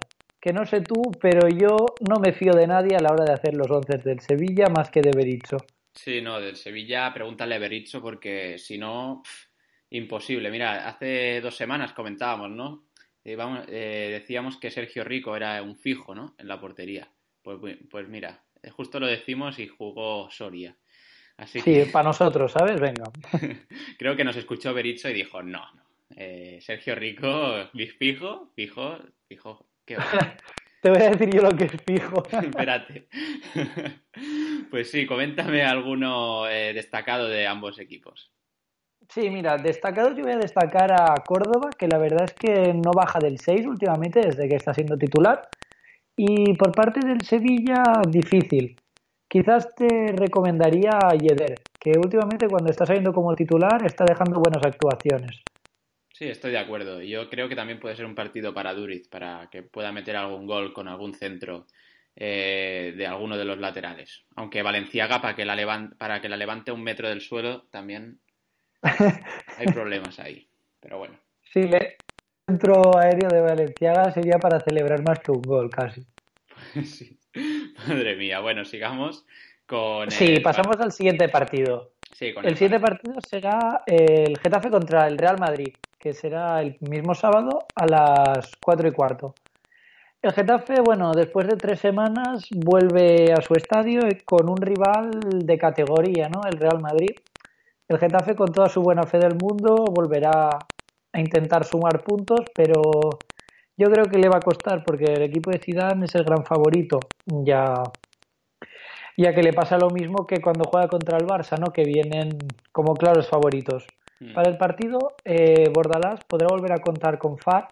que 0.41 0.51
no 0.51 0.65
sé 0.65 0.81
tú, 0.81 1.01
pero 1.21 1.47
yo 1.47 1.85
no 2.09 2.19
me 2.19 2.33
fío 2.33 2.53
de 2.53 2.67
nadie 2.67 2.95
a 2.97 3.01
la 3.01 3.11
hora 3.11 3.23
de 3.25 3.33
hacer 3.33 3.53
los 3.53 3.69
once 3.69 3.97
del 3.99 4.19
Sevilla 4.19 4.67
más 4.67 4.89
que 4.89 5.01
de 5.01 5.11
Berizzo. 5.15 5.57
Sí, 5.93 6.21
no, 6.21 6.39
del 6.41 6.55
Sevilla, 6.55 7.13
pregúntale 7.13 7.55
a 7.55 7.59
Berizzo 7.59 8.01
porque 8.01 8.57
si 8.57 8.77
no, 8.79 9.21
imposible. 9.91 10.49
Mira, 10.49 10.87
hace 10.87 11.39
dos 11.39 11.55
semanas 11.55 11.93
comentábamos, 11.93 12.49
¿no? 12.49 12.85
Eh, 13.23 13.35
vamos- 13.35 13.65
eh, 13.69 14.09
decíamos 14.11 14.57
que 14.57 14.71
Sergio 14.71 15.03
Rico 15.03 15.35
era 15.35 15.61
un 15.61 15.77
fijo, 15.77 16.15
¿no? 16.15 16.35
En 16.39 16.47
la 16.47 16.59
portería. 16.59 17.07
Pues, 17.43 17.59
pues 17.89 18.07
mira, 18.09 18.43
eh, 18.63 18.69
justo 18.71 18.99
lo 18.99 19.05
decimos 19.07 19.59
y 19.59 19.67
jugó 19.67 20.29
Soria. 20.31 20.75
Así 21.37 21.61
Sí, 21.61 21.73
que 21.73 21.85
para 21.85 22.05
nosotros, 22.05 22.51
¿sabes? 22.51 22.79
Venga. 22.79 23.03
creo 23.99 24.15
que 24.15 24.23
nos 24.23 24.35
escuchó 24.35 24.73
Berizzo 24.73 25.09
y 25.09 25.13
dijo, 25.13 25.41
no, 25.43 25.61
no. 25.75 25.83
eh, 26.15 26.59
Sergio 26.61 26.95
Rico, 26.95 27.69
fijo, 27.97 28.51
fijo, 28.55 28.97
fijo. 29.33 29.65
¿Qué 29.85 29.97
va? 29.97 30.03
Te 30.81 30.89
voy 30.89 31.01
a 31.01 31.11
decir 31.11 31.29
yo 31.33 31.41
lo 31.41 31.55
que 31.55 31.65
es 31.65 31.71
fijo. 31.85 32.23
Espérate. 32.31 33.07
Pues 34.69 34.89
sí, 34.89 35.05
coméntame 35.05 35.63
alguno 35.63 36.47
eh, 36.47 36.73
destacado 36.73 37.27
de 37.27 37.45
ambos 37.45 37.77
equipos. 37.77 38.31
Sí, 39.07 39.29
mira, 39.29 39.57
destacado 39.57 40.15
yo 40.15 40.23
voy 40.23 40.33
a 40.33 40.37
destacar 40.37 40.91
a 40.91 41.13
Córdoba, 41.23 41.69
que 41.77 41.87
la 41.87 41.99
verdad 41.99 42.23
es 42.23 42.33
que 42.33 42.73
no 42.73 42.91
baja 42.91 43.19
del 43.19 43.37
6 43.39 43.67
últimamente 43.67 44.21
desde 44.21 44.49
que 44.49 44.55
está 44.55 44.73
siendo 44.73 44.97
titular. 44.97 45.47
Y 46.15 46.53
por 46.55 46.71
parte 46.71 47.05
del 47.05 47.21
Sevilla, 47.21 47.83
difícil. 48.07 48.75
Quizás 49.27 49.75
te 49.75 50.07
recomendaría 50.15 50.91
a 50.91 51.13
Yeder, 51.13 51.61
que 51.79 51.91
últimamente 51.97 52.47
cuando 52.47 52.71
está 52.71 52.87
saliendo 52.87 53.13
como 53.13 53.35
titular 53.35 53.85
está 53.85 54.05
dejando 54.05 54.39
buenas 54.39 54.65
actuaciones. 54.65 55.43
Sí, 56.13 56.25
estoy 56.29 56.51
de 56.51 56.59
acuerdo. 56.59 57.01
Yo 57.01 57.27
creo 57.29 57.49
que 57.49 57.55
también 57.55 57.79
puede 57.79 57.95
ser 57.95 58.05
un 58.05 58.13
partido 58.15 58.53
para 58.53 58.73
Duriz, 58.73 59.07
para 59.07 59.49
que 59.51 59.63
pueda 59.63 59.91
meter 59.91 60.15
algún 60.15 60.45
gol 60.45 60.71
con 60.71 60.87
algún 60.87 61.15
centro 61.15 61.65
eh, 62.15 62.93
de 62.95 63.07
alguno 63.07 63.35
de 63.35 63.45
los 63.45 63.57
laterales. 63.57 64.23
Aunque 64.35 64.61
Valenciaga, 64.61 65.21
para 65.21 65.35
que, 65.35 65.43
la 65.43 65.55
levan- 65.55 65.97
para 65.97 66.21
que 66.21 66.29
la 66.29 66.37
levante 66.37 66.71
un 66.71 66.83
metro 66.83 67.09
del 67.09 67.19
suelo, 67.21 67.63
también 67.71 68.19
hay 69.57 69.67
problemas 69.73 70.19
ahí. 70.19 70.47
Pero 70.79 70.99
bueno. 70.99 71.19
Sí, 71.51 71.61
el 71.61 71.95
centro 72.47 72.95
aéreo 72.97 73.29
de 73.29 73.41
Valenciaga 73.41 74.11
sería 74.11 74.37
para 74.37 74.59
celebrar 74.59 75.03
más 75.03 75.19
que 75.19 75.31
un 75.31 75.41
gol, 75.41 75.69
casi. 75.71 76.05
Sí. 76.83 77.17
Madre 77.87 78.15
mía. 78.15 78.39
Bueno, 78.39 78.63
sigamos 78.65 79.25
con... 79.65 80.11
Sí, 80.11 80.35
el 80.35 80.41
pasamos 80.43 80.79
al 80.79 80.91
siguiente 80.91 81.27
partido. 81.29 81.92
Sí, 82.13 82.33
con 82.33 82.45
El 82.45 82.51
el 82.51 82.57
siguiente 82.57 82.79
par- 82.79 82.91
partido 83.01 83.15
será 83.27 83.83
el 83.85 84.37
Getafe 84.39 84.69
contra 84.69 85.07
el 85.07 85.17
Real 85.17 85.39
Madrid, 85.39 85.73
que 85.99 86.13
será 86.13 86.61
el 86.61 86.77
mismo 86.81 87.13
sábado 87.15 87.65
a 87.75 87.85
las 87.87 88.51
4 88.61 88.87
y 88.87 88.91
cuarto. 88.91 89.33
El 90.21 90.31
Getafe, 90.31 90.75
bueno, 90.81 91.11
después 91.11 91.47
de 91.47 91.57
tres 91.57 91.79
semanas 91.79 92.47
vuelve 92.51 93.33
a 93.33 93.41
su 93.41 93.55
estadio 93.55 94.01
con 94.23 94.47
un 94.47 94.57
rival 94.57 95.09
de 95.21 95.57
categoría, 95.57 96.29
¿no? 96.29 96.41
El 96.49 96.57
Real 96.57 96.79
Madrid. 96.81 97.11
El 97.89 97.97
Getafe, 97.99 98.35
con 98.35 98.51
toda 98.51 98.69
su 98.69 98.81
buena 98.81 99.03
fe 99.03 99.17
del 99.19 99.35
mundo, 99.35 99.75
volverá 99.93 100.49
a 101.11 101.19
intentar 101.19 101.65
sumar 101.65 102.01
puntos, 102.03 102.39
pero 102.55 102.81
yo 103.75 103.89
creo 103.91 104.05
que 104.05 104.17
le 104.17 104.29
va 104.29 104.37
a 104.37 104.41
costar 104.41 104.83
porque 104.85 105.05
el 105.05 105.23
equipo 105.23 105.51
de 105.51 105.59
Zidane 105.59 106.05
es 106.05 106.15
el 106.15 106.23
gran 106.23 106.45
favorito. 106.45 106.99
Ya 107.25 107.83
ya 109.17 109.33
que 109.33 109.43
le 109.43 109.53
pasa 109.53 109.77
lo 109.77 109.89
mismo 109.89 110.25
que 110.27 110.41
cuando 110.41 110.63
juega 110.69 110.87
contra 110.87 111.17
el 111.17 111.25
Barça, 111.25 111.57
¿no? 111.59 111.71
Que 111.71 111.83
vienen 111.83 112.29
como 112.71 112.93
claros 112.93 113.27
favoritos. 113.29 113.85
Mm. 114.19 114.33
Para 114.33 114.49
el 114.49 114.57
partido, 114.57 114.99
eh, 115.25 115.69
Bordalás 115.73 116.23
podrá 116.25 116.47
volver 116.47 116.73
a 116.73 116.79
contar 116.81 117.17
con 117.17 117.37
Far, 117.37 117.67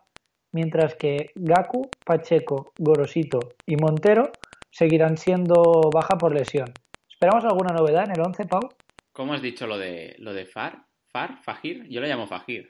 mientras 0.51 0.95
que 0.95 1.31
Gaku, 1.35 1.89
Pacheco, 2.05 2.73
Gorosito 2.77 3.39
y 3.65 3.75
Montero 3.77 4.31
seguirán 4.69 5.17
siendo 5.17 5.89
baja 5.93 6.17
por 6.17 6.33
lesión. 6.33 6.73
¿Esperamos 7.09 7.43
alguna 7.45 7.73
novedad 7.73 8.05
en 8.05 8.11
el 8.11 8.21
11, 8.25 8.45
Pau? 8.45 8.69
¿Cómo 9.13 9.33
has 9.33 9.41
dicho 9.41 9.67
lo 9.67 9.77
de, 9.77 10.15
lo 10.19 10.33
de 10.33 10.45
Far? 10.45 10.85
¿Far? 11.11 11.37
¿Fajir? 11.43 11.87
Yo 11.89 12.01
lo 12.01 12.07
llamo 12.07 12.25
Fajir. 12.27 12.69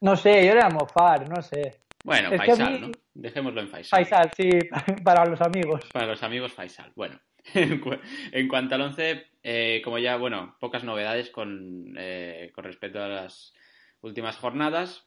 No 0.00 0.14
sé, 0.16 0.46
yo 0.46 0.54
le 0.54 0.60
llamo 0.60 0.86
Far, 0.86 1.28
no 1.28 1.42
sé. 1.42 1.80
Bueno, 2.04 2.28
Es 2.32 2.40
a 2.40 2.44
Faisal, 2.44 2.72
mí- 2.72 2.78
¿no? 2.80 2.92
Dejémoslo 3.14 3.60
en 3.60 3.68
Faisal. 3.68 4.04
Faisal, 4.04 4.30
sí, 4.36 4.50
para 5.04 5.24
los 5.24 5.40
amigos. 5.40 5.88
Para 5.92 6.06
los 6.06 6.22
amigos 6.22 6.52
Faisal. 6.52 6.92
Bueno, 6.96 7.18
en 7.54 7.80
cu- 7.80 7.98
en 8.32 8.48
cuanto 8.48 8.74
al 8.74 8.82
11, 8.82 9.26
eh, 9.42 9.80
como 9.84 9.98
ya, 9.98 10.16
bueno, 10.16 10.56
pocas 10.60 10.84
novedades 10.84 11.30
con, 11.30 11.94
eh, 11.98 12.50
con 12.54 12.64
respecto 12.64 13.02
a 13.02 13.08
las 13.08 13.54
últimas 14.00 14.36
jornadas. 14.36 15.06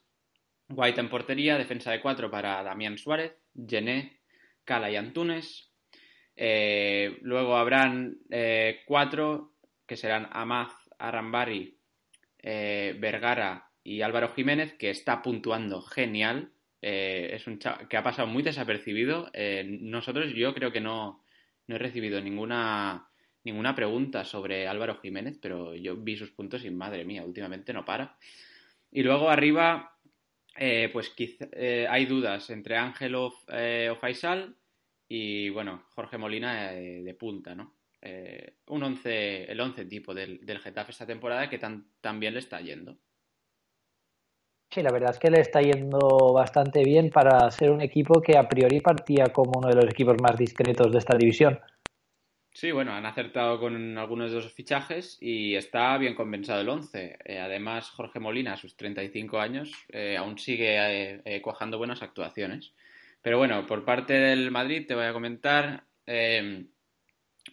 White 0.69 0.99
en 1.01 1.09
portería, 1.09 1.57
defensa 1.57 1.91
de 1.91 2.01
4 2.01 2.31
para 2.31 2.63
Damián 2.63 2.97
Suárez, 2.97 3.33
Gené, 3.67 4.19
Cala 4.63 4.89
y 4.91 4.95
Antunes. 4.95 5.71
Eh, 6.35 7.19
luego 7.21 7.57
habrán 7.57 8.17
eh, 8.31 8.81
cuatro 8.85 9.53
que 9.87 9.97
serán 9.97 10.29
Amaz, 10.31 10.73
Arambari, 10.99 11.77
Vergara 12.43 13.69
y 13.83 14.01
Álvaro 14.01 14.33
Jiménez, 14.33 14.73
que 14.75 14.89
está 14.89 15.21
puntuando 15.21 15.81
genial. 15.81 16.51
Es 16.81 17.47
un 17.47 17.57
que 17.89 17.97
ha 17.97 18.03
pasado 18.03 18.27
muy 18.27 18.43
desapercibido. 18.43 19.31
Nosotros, 19.65 20.33
yo 20.35 20.53
creo 20.53 20.71
que 20.71 20.81
no, 20.81 21.24
no 21.67 21.75
he 21.75 21.79
recibido 21.79 22.21
ninguna, 22.21 23.07
ninguna 23.43 23.75
pregunta 23.75 24.23
sobre 24.23 24.67
Álvaro 24.67 24.99
Jiménez, 25.01 25.37
pero 25.41 25.75
yo 25.75 25.95
vi 25.95 26.17
sus 26.17 26.31
puntos 26.31 26.63
y 26.65 26.71
madre 26.71 27.05
mía, 27.05 27.23
últimamente 27.23 27.73
no 27.73 27.85
para. 27.85 28.17
Y 28.91 29.03
luego 29.03 29.29
arriba, 29.29 29.97
eh, 30.55 30.89
pues 30.91 31.09
quizá, 31.09 31.47
eh, 31.51 31.87
hay 31.89 32.05
dudas 32.05 32.49
entre 32.49 32.77
Ángel 32.77 33.15
eh, 33.49 33.89
o 33.91 33.95
Faisal 33.95 34.55
y 35.07 35.49
bueno, 35.49 35.83
Jorge 35.89 36.17
Molina 36.17 36.71
de 36.71 37.15
punta, 37.19 37.55
¿no? 37.55 37.75
Un 38.67 38.83
once, 38.83 39.45
el 39.45 39.59
11 39.59 39.85
tipo 39.85 40.13
del, 40.13 40.45
del 40.45 40.59
Getafe 40.59 40.91
esta 40.91 41.07
temporada 41.07 41.49
que 41.49 41.57
tan 41.57 42.19
bien 42.19 42.33
le 42.33 42.39
está 42.39 42.61
yendo. 42.61 42.99
Sí, 44.75 44.83
la 44.83 44.91
verdad 44.91 45.11
es 45.11 45.19
que 45.19 45.29
le 45.29 45.39
está 45.39 45.61
yendo 45.61 46.33
bastante 46.33 46.83
bien 46.83 47.09
para 47.09 47.49
ser 47.49 47.71
un 47.71 47.79
equipo 47.79 48.21
que 48.21 48.37
a 48.37 48.49
priori 48.49 48.81
partía 48.81 49.27
como 49.31 49.53
uno 49.55 49.69
de 49.69 49.75
los 49.75 49.85
equipos 49.85 50.17
más 50.21 50.37
discretos 50.37 50.91
de 50.91 50.97
esta 50.97 51.15
división. 51.15 51.57
Sí, 52.51 52.73
bueno, 52.73 52.91
han 52.91 53.05
acertado 53.05 53.57
con 53.57 53.97
algunos 53.97 54.33
de 54.33 54.39
esos 54.39 54.51
fichajes 54.51 55.17
y 55.21 55.55
está 55.55 55.97
bien 55.97 56.13
compensado 56.13 56.59
el 56.59 56.67
11. 56.67 57.19
Eh, 57.23 57.39
además, 57.39 57.89
Jorge 57.91 58.19
Molina, 58.19 58.51
a 58.51 58.57
sus 58.57 58.75
35 58.75 59.39
años, 59.39 59.71
eh, 59.87 60.17
aún 60.17 60.37
sigue 60.37 60.75
eh, 60.75 61.21
eh, 61.23 61.41
cuajando 61.41 61.77
buenas 61.77 62.01
actuaciones. 62.01 62.73
Pero 63.21 63.37
bueno, 63.37 63.65
por 63.65 63.85
parte 63.85 64.11
del 64.15 64.51
Madrid 64.51 64.85
te 64.85 64.93
voy 64.93 65.05
a 65.05 65.13
comentar, 65.13 65.85
eh, 66.05 66.65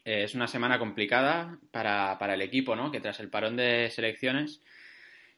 es 0.05 0.35
una 0.35 0.49
semana 0.49 0.81
complicada 0.81 1.57
para, 1.71 2.19
para 2.19 2.35
el 2.35 2.43
equipo, 2.43 2.75
¿no? 2.75 2.91
Que 2.91 3.01
tras 3.01 3.21
el 3.21 3.31
parón 3.31 3.57
de 3.57 3.91
selecciones 3.91 4.61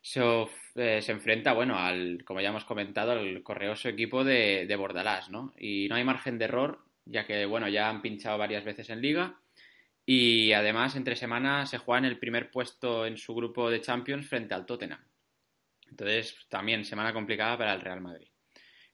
eh, 0.05 1.03
se 1.03 1.13
enfrenta, 1.13 1.53
bueno, 1.53 1.79
al, 1.79 2.23
como 2.25 2.41
ya 2.41 2.51
hemos 2.51 2.65
comentado, 2.65 3.13
al 3.13 3.43
correoso 3.43 3.89
equipo 3.89 4.25
de, 4.25 4.67
de 4.67 4.77
Bordalás, 4.77 5.31
¿no? 5.31 5.53
Y 5.59 5.89
no 5.89 5.97
hay 5.97 6.05
margen 6.05 6.39
de 6.39 6.45
error, 6.45 6.85
ya 7.05 7.27
que, 7.27 7.47
bueno, 7.47 7.69
ya 7.69 7.89
han 7.89 8.03
pinchado 8.03 8.39
varias 8.39 8.65
veces 8.65 8.91
en 8.91 9.01
Liga 9.01 9.39
y 10.07 10.53
además, 10.53 10.97
entre 10.97 11.17
semana 11.17 11.65
se 11.67 11.79
juega 11.79 12.01
en 12.01 12.05
el 12.05 12.19
primer 12.19 12.51
puesto 12.51 13.07
en 13.07 13.17
su 13.17 13.35
grupo 13.35 13.71
de 13.71 13.81
Champions 13.81 14.29
frente 14.29 14.55
al 14.55 14.67
Tottenham. 14.67 15.03
Entonces, 15.89 16.47
también 16.49 16.85
semana 16.85 17.13
complicada 17.13 17.57
para 17.57 17.73
el 17.73 17.81
Real 17.81 18.01
Madrid. 18.01 18.29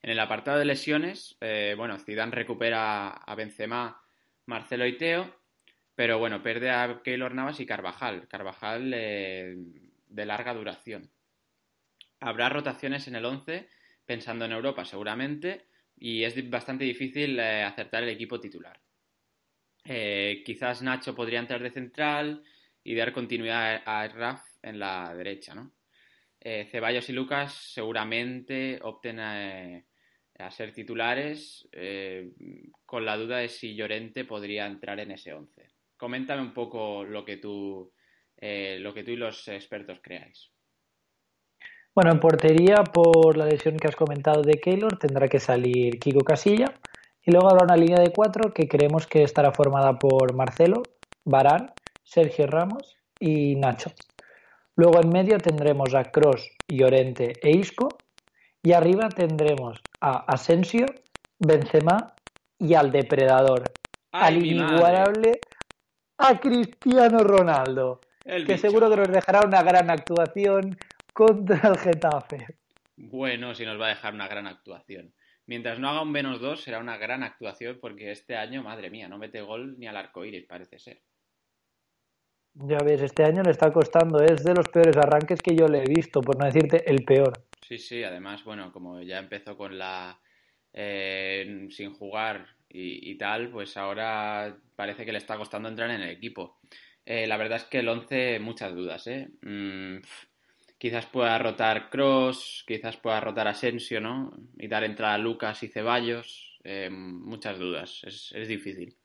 En 0.02 0.10
el 0.10 0.20
apartado 0.20 0.58
de 0.58 0.64
lesiones, 0.64 1.36
eh, 1.40 1.74
bueno, 1.76 1.98
Zidane 1.98 2.32
recupera 2.32 3.08
a 3.08 3.34
Benzema, 3.34 4.00
Marcelo 4.46 4.86
y 4.86 4.96
Teo, 4.96 5.34
pero 5.94 6.18
bueno, 6.18 6.42
pierde 6.42 6.70
a 6.70 7.00
Keylor 7.02 7.34
Navas 7.34 7.60
y 7.60 7.66
Carvajal. 7.66 8.28
Carvajal 8.28 8.92
eh, 8.94 9.56
de 10.10 10.26
larga 10.26 10.54
duración. 10.54 11.10
Habrá 12.20 12.48
rotaciones 12.48 13.08
en 13.08 13.16
el 13.16 13.24
11, 13.24 13.68
pensando 14.04 14.44
en 14.44 14.52
Europa 14.52 14.84
seguramente, 14.84 15.66
y 15.96 16.24
es 16.24 16.50
bastante 16.50 16.84
difícil 16.84 17.38
eh, 17.38 17.62
acertar 17.62 18.02
el 18.02 18.10
equipo 18.10 18.40
titular. 18.40 18.78
Eh, 19.84 20.42
quizás 20.44 20.82
Nacho 20.82 21.14
podría 21.14 21.40
entrar 21.40 21.62
de 21.62 21.70
central 21.70 22.42
y 22.82 22.94
dar 22.94 23.12
continuidad 23.12 23.82
a 23.84 24.08
Raf 24.08 24.42
en 24.62 24.78
la 24.78 25.14
derecha, 25.14 25.54
¿no? 25.54 25.72
Eh, 26.38 26.66
Ceballos 26.70 27.08
y 27.10 27.12
Lucas 27.12 27.52
seguramente 27.52 28.78
opten 28.82 29.20
a 29.20 29.82
ser 30.50 30.72
titulares, 30.72 31.68
con 32.86 33.04
la 33.04 33.18
duda 33.18 33.38
de 33.38 33.48
si 33.50 33.74
Llorente 33.74 34.24
podría 34.24 34.64
entrar 34.64 34.98
en 35.00 35.10
ese 35.10 35.34
11. 35.34 35.70
Coméntame 35.98 36.40
un 36.40 36.54
poco 36.54 37.04
lo 37.04 37.26
que 37.26 37.36
tú, 37.36 37.92
eh, 38.40 38.78
lo 38.80 38.94
que 38.94 39.04
tú 39.04 39.10
y 39.10 39.16
los 39.16 39.46
expertos 39.48 39.98
creáis. 40.02 40.50
Bueno, 41.94 42.12
en 42.12 42.20
portería, 42.20 42.84
por 42.84 43.36
la 43.36 43.46
lesión 43.46 43.76
que 43.76 43.88
has 43.88 43.96
comentado 43.96 44.42
de 44.42 44.60
Keylor, 44.60 44.96
tendrá 44.98 45.28
que 45.28 45.40
salir 45.40 45.98
Kiko 45.98 46.20
Casilla. 46.20 46.66
Y 47.22 47.32
luego 47.32 47.50
habrá 47.50 47.64
una 47.64 47.76
línea 47.76 48.00
de 48.00 48.12
cuatro 48.12 48.54
que 48.54 48.68
creemos 48.68 49.06
que 49.06 49.22
estará 49.22 49.52
formada 49.52 49.98
por 49.98 50.34
Marcelo, 50.34 50.82
Barán, 51.24 51.72
Sergio 52.04 52.46
Ramos 52.46 52.96
y 53.18 53.56
Nacho. 53.56 53.90
Luego 54.76 55.00
en 55.02 55.10
medio 55.10 55.36
tendremos 55.38 55.94
a 55.94 56.04
Cross, 56.04 56.48
Llorente 56.68 57.32
e 57.42 57.50
Isco. 57.50 57.88
Y 58.62 58.72
arriba 58.72 59.08
tendremos 59.08 59.80
a 60.00 60.24
Asensio, 60.32 60.86
Benzema 61.38 62.14
y 62.58 62.74
al 62.74 62.92
depredador, 62.92 63.64
¡Ay, 64.12 64.36
al 64.36 64.46
inigualable, 64.46 65.40
a 66.18 66.38
Cristiano 66.38 67.20
Ronaldo, 67.20 68.00
El 68.30 68.46
que 68.46 68.56
bicho. 68.56 68.58
seguro 68.58 68.88
que 68.90 68.96
nos 68.96 69.08
dejará 69.10 69.42
una 69.44 69.62
gran 69.62 69.90
actuación 69.90 70.78
contra 71.12 71.68
el 71.68 71.78
Getafe. 71.78 72.46
Bueno, 72.96 73.54
si 73.54 73.64
nos 73.64 73.80
va 73.80 73.86
a 73.86 73.88
dejar 73.90 74.14
una 74.14 74.28
gran 74.28 74.46
actuación. 74.46 75.12
Mientras 75.46 75.78
no 75.80 75.88
haga 75.88 76.02
un 76.02 76.12
menos 76.12 76.40
2, 76.40 76.62
será 76.62 76.78
una 76.78 76.96
gran 76.96 77.22
actuación 77.24 77.78
porque 77.80 78.12
este 78.12 78.36
año, 78.36 78.62
madre 78.62 78.90
mía, 78.90 79.08
no 79.08 79.18
mete 79.18 79.40
gol 79.42 79.78
ni 79.78 79.86
al 79.88 79.96
arco 79.96 80.24
iris, 80.24 80.46
parece 80.46 80.78
ser. 80.78 81.02
Ya 82.54 82.78
ves, 82.84 83.02
este 83.02 83.24
año 83.24 83.42
le 83.42 83.50
está 83.52 83.72
costando, 83.72 84.22
es 84.22 84.42
de 84.44 84.54
los 84.54 84.68
peores 84.68 84.96
arranques 84.96 85.40
que 85.40 85.54
yo 85.56 85.66
le 85.68 85.82
he 85.82 85.88
visto, 85.88 86.20
por 86.20 86.36
no 86.38 86.46
decirte 86.46 86.88
el 86.90 87.04
peor. 87.04 87.46
Sí, 87.62 87.78
sí, 87.78 88.02
además, 88.02 88.44
bueno, 88.44 88.72
como 88.72 89.00
ya 89.02 89.18
empezó 89.18 89.56
con 89.56 89.78
la. 89.78 90.20
eh, 90.72 91.66
sin 91.70 91.94
jugar 91.94 92.46
y, 92.68 93.10
y 93.10 93.18
tal, 93.18 93.50
pues 93.50 93.76
ahora 93.76 94.56
parece 94.76 95.04
que 95.04 95.12
le 95.12 95.18
está 95.18 95.36
costando 95.36 95.68
entrar 95.68 95.90
en 95.90 96.02
el 96.02 96.10
equipo. 96.10 96.60
Eh, 97.12 97.26
la 97.26 97.36
verdad 97.36 97.56
es 97.56 97.64
que 97.64 97.80
el 97.80 97.88
11, 97.88 98.38
muchas 98.38 98.72
dudas, 98.72 99.04
¿eh? 99.08 99.30
Mm, 99.42 99.96
quizás 100.78 101.06
pueda 101.06 101.36
rotar 101.40 101.90
Cross, 101.90 102.62
quizás 102.64 102.98
pueda 102.98 103.18
rotar 103.18 103.48
Asensio, 103.48 104.00
¿no? 104.00 104.32
Y 104.56 104.68
dar 104.68 104.84
entrada 104.84 105.14
a 105.14 105.18
Lucas 105.18 105.60
y 105.64 105.68
Ceballos. 105.68 106.60
eh, 106.62 106.88
muchas 106.88 107.58
dudas, 107.58 108.02
es, 108.04 108.30
es 108.32 108.46
difícil. 108.46 108.96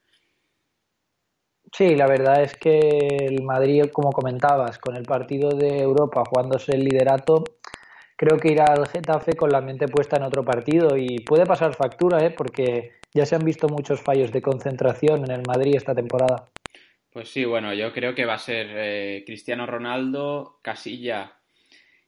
Sí, 1.71 1.95
la 1.95 2.05
verdad 2.05 2.43
es 2.43 2.55
que 2.55 2.77
el 2.77 3.41
Madrid, 3.41 3.85
como 3.91 4.11
comentabas, 4.11 4.77
con 4.77 4.95
el 4.95 5.03
partido 5.03 5.49
de 5.57 5.79
Europa 5.79 6.21
jugándose 6.29 6.73
el 6.75 6.83
liderato, 6.83 7.43
creo 8.17 8.37
que 8.37 8.51
irá 8.51 8.65
al 8.65 8.87
Getafe 8.87 9.33
con 9.33 9.49
la 9.49 9.61
mente 9.61 9.87
puesta 9.87 10.17
en 10.17 10.23
otro 10.23 10.45
partido 10.45 10.95
y 10.95 11.21
puede 11.21 11.47
pasar 11.47 11.73
factura, 11.73 12.23
¿eh? 12.23 12.29
porque 12.29 12.91
ya 13.15 13.25
se 13.25 13.35
han 13.35 13.45
visto 13.45 13.67
muchos 13.67 13.99
fallos 13.99 14.31
de 14.31 14.43
concentración 14.43 15.23
en 15.23 15.31
el 15.31 15.41
Madrid 15.47 15.75
esta 15.75 15.95
temporada. 15.95 16.49
Pues 17.15 17.29
sí, 17.29 17.45
bueno, 17.45 17.73
yo 17.73 17.93
creo 17.93 18.13
que 18.13 18.25
va 18.25 18.33
a 18.33 18.37
ser 18.37 18.67
eh, 18.71 19.23
Cristiano 19.25 19.65
Ronaldo, 19.65 20.59
Casilla 20.61 21.39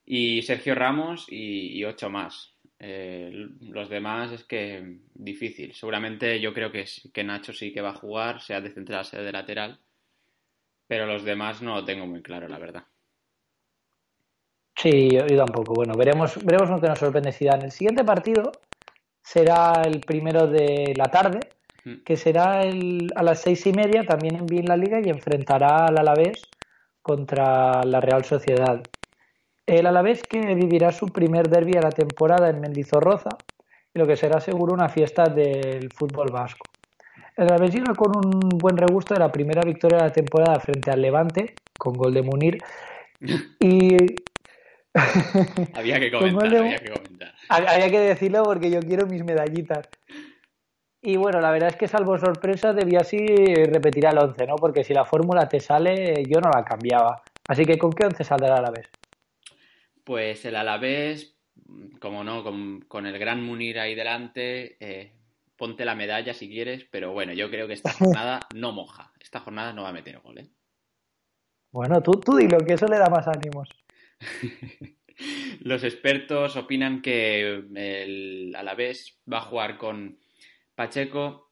y 0.05 0.41
Sergio 0.41 0.75
Ramos 0.75 1.27
y, 1.29 1.81
ocho 1.85 2.09
más. 2.09 2.57
Eh, 2.77 3.31
los 3.61 3.87
demás 3.87 4.33
es 4.33 4.43
que 4.43 4.97
difícil. 5.13 5.73
Seguramente 5.73 6.41
yo 6.41 6.53
creo 6.53 6.73
que, 6.73 6.83
que 7.13 7.23
Nacho 7.23 7.53
sí 7.53 7.71
que 7.71 7.79
va 7.79 7.91
a 7.91 7.95
jugar, 7.95 8.41
sea 8.41 8.59
de 8.59 8.69
central, 8.69 9.05
sea 9.05 9.21
de 9.21 9.31
lateral. 9.31 9.79
Pero 10.87 11.05
los 11.05 11.23
demás 11.23 11.61
no 11.61 11.75
lo 11.75 11.85
tengo 11.85 12.05
muy 12.05 12.21
claro, 12.21 12.49
la 12.49 12.59
verdad. 12.59 12.83
Sí, 14.75 15.09
yo, 15.09 15.25
tampoco. 15.25 15.73
Bueno, 15.73 15.93
veremos, 15.95 16.37
veremos 16.43 16.69
lo 16.69 16.81
que 16.81 16.87
nos 16.89 16.99
sorprende 16.99 17.31
Zidane. 17.31 17.63
El 17.63 17.71
siguiente 17.71 18.03
partido 18.03 18.51
será 19.21 19.83
el 19.85 20.01
primero 20.01 20.47
de 20.47 20.93
la 20.97 21.05
tarde. 21.05 21.39
Que 22.05 22.17
será 22.17 22.63
el- 22.63 23.11
a 23.15 23.23
las 23.23 23.41
seis 23.41 23.65
y 23.65 23.73
media, 23.73 24.03
también 24.05 24.35
en 24.35 24.45
Bien 24.45 24.65
la 24.65 24.77
Liga, 24.77 24.99
y 24.99 25.09
enfrentará 25.09 25.85
al 25.87 25.97
Alavés 25.97 26.49
contra 27.01 27.83
la 27.83 27.99
Real 28.01 28.23
Sociedad. 28.25 28.81
El 29.65 29.85
Alavés 29.85 30.23
que 30.23 30.39
vivirá 30.55 30.91
su 30.91 31.07
primer 31.07 31.49
derbi 31.49 31.73
de 31.73 31.81
la 31.81 31.91
temporada 31.91 32.49
en 32.49 32.59
Mendizorroza, 32.61 33.29
y 33.93 33.99
lo 33.99 34.07
que 34.07 34.15
será 34.17 34.39
seguro 34.39 34.73
una 34.73 34.89
fiesta 34.89 35.25
del 35.25 35.91
fútbol 35.91 36.31
vasco. 36.31 36.65
El 37.35 37.47
Alavés 37.49 37.73
llega 37.73 37.93
con 37.95 38.15
un 38.15 38.49
buen 38.57 38.77
regusto 38.77 39.13
de 39.13 39.19
la 39.19 39.31
primera 39.31 39.61
victoria 39.61 39.97
de 39.97 40.03
la 40.03 40.11
temporada 40.11 40.59
frente 40.59 40.89
al 40.91 41.01
Levante, 41.01 41.55
con 41.77 41.93
gol 41.93 42.13
de 42.13 42.21
Munir, 42.21 42.57
y 43.59 44.15
Había 45.73 45.99
que 45.99 46.11
comentar, 46.11 46.49
de- 46.49 46.57
había 46.57 46.77
que 46.79 46.89
comentar. 46.91 47.33
Hab- 47.49 47.67
Había 47.67 47.89
que 47.91 47.99
decirlo 47.99 48.43
porque 48.43 48.69
yo 48.71 48.79
quiero 48.81 49.05
mis 49.07 49.23
medallitas. 49.23 49.87
Y 51.01 51.15
bueno, 51.15 51.39
la 51.39 51.51
verdad 51.51 51.69
es 51.69 51.75
que 51.75 51.87
salvo 51.87 52.17
sorpresa, 52.17 52.73
debía 52.73 52.99
así 52.99 53.17
repetirá 53.17 54.11
el 54.11 54.17
11, 54.17 54.47
¿no? 54.47 54.55
Porque 54.55 54.83
si 54.83 54.93
la 54.93 55.05
fórmula 55.05 55.47
te 55.47 55.59
sale, 55.59 56.23
yo 56.27 56.41
no 56.41 56.49
la 56.49 56.63
cambiaba. 56.63 57.21
Así 57.47 57.65
que 57.65 57.77
¿con 57.77 57.91
qué 57.93 58.05
11 58.05 58.23
saldrá 58.23 58.55
a 58.55 58.61
la 58.61 58.71
vez? 58.71 58.89
Pues 60.03 60.43
el 60.45 60.55
Alavés, 60.55 61.37
como 61.99 62.23
no, 62.23 62.43
con, 62.43 62.81
con 62.87 63.05
el 63.05 63.19
gran 63.19 63.43
Munir 63.43 63.79
ahí 63.79 63.93
delante, 63.93 64.77
eh, 64.79 65.11
ponte 65.55 65.85
la 65.85 65.95
medalla 65.95 66.33
si 66.33 66.49
quieres, 66.49 66.85
pero 66.89 67.13
bueno, 67.13 67.33
yo 67.33 67.49
creo 67.49 67.67
que 67.67 67.73
esta 67.73 67.91
jornada 67.93 68.39
no 68.55 68.71
moja. 68.71 69.11
Esta 69.19 69.39
jornada 69.39 69.73
no 69.73 69.83
va 69.83 69.89
a 69.89 69.93
meter 69.93 70.19
gol, 70.19 70.39
¿eh? 70.39 70.49
Bueno, 71.71 72.01
tú, 72.01 72.13
tú 72.13 72.37
dilo, 72.37 72.57
que 72.59 72.73
eso 72.73 72.87
le 72.87 72.97
da 72.97 73.09
más 73.09 73.27
ánimos. 73.27 73.69
Los 75.61 75.83
expertos 75.83 76.55
opinan 76.55 77.01
que 77.01 77.63
el 77.75 78.55
Alavés 78.55 79.19
va 79.31 79.39
a 79.39 79.41
jugar 79.41 79.77
con 79.77 80.17
Pacheco, 80.77 81.49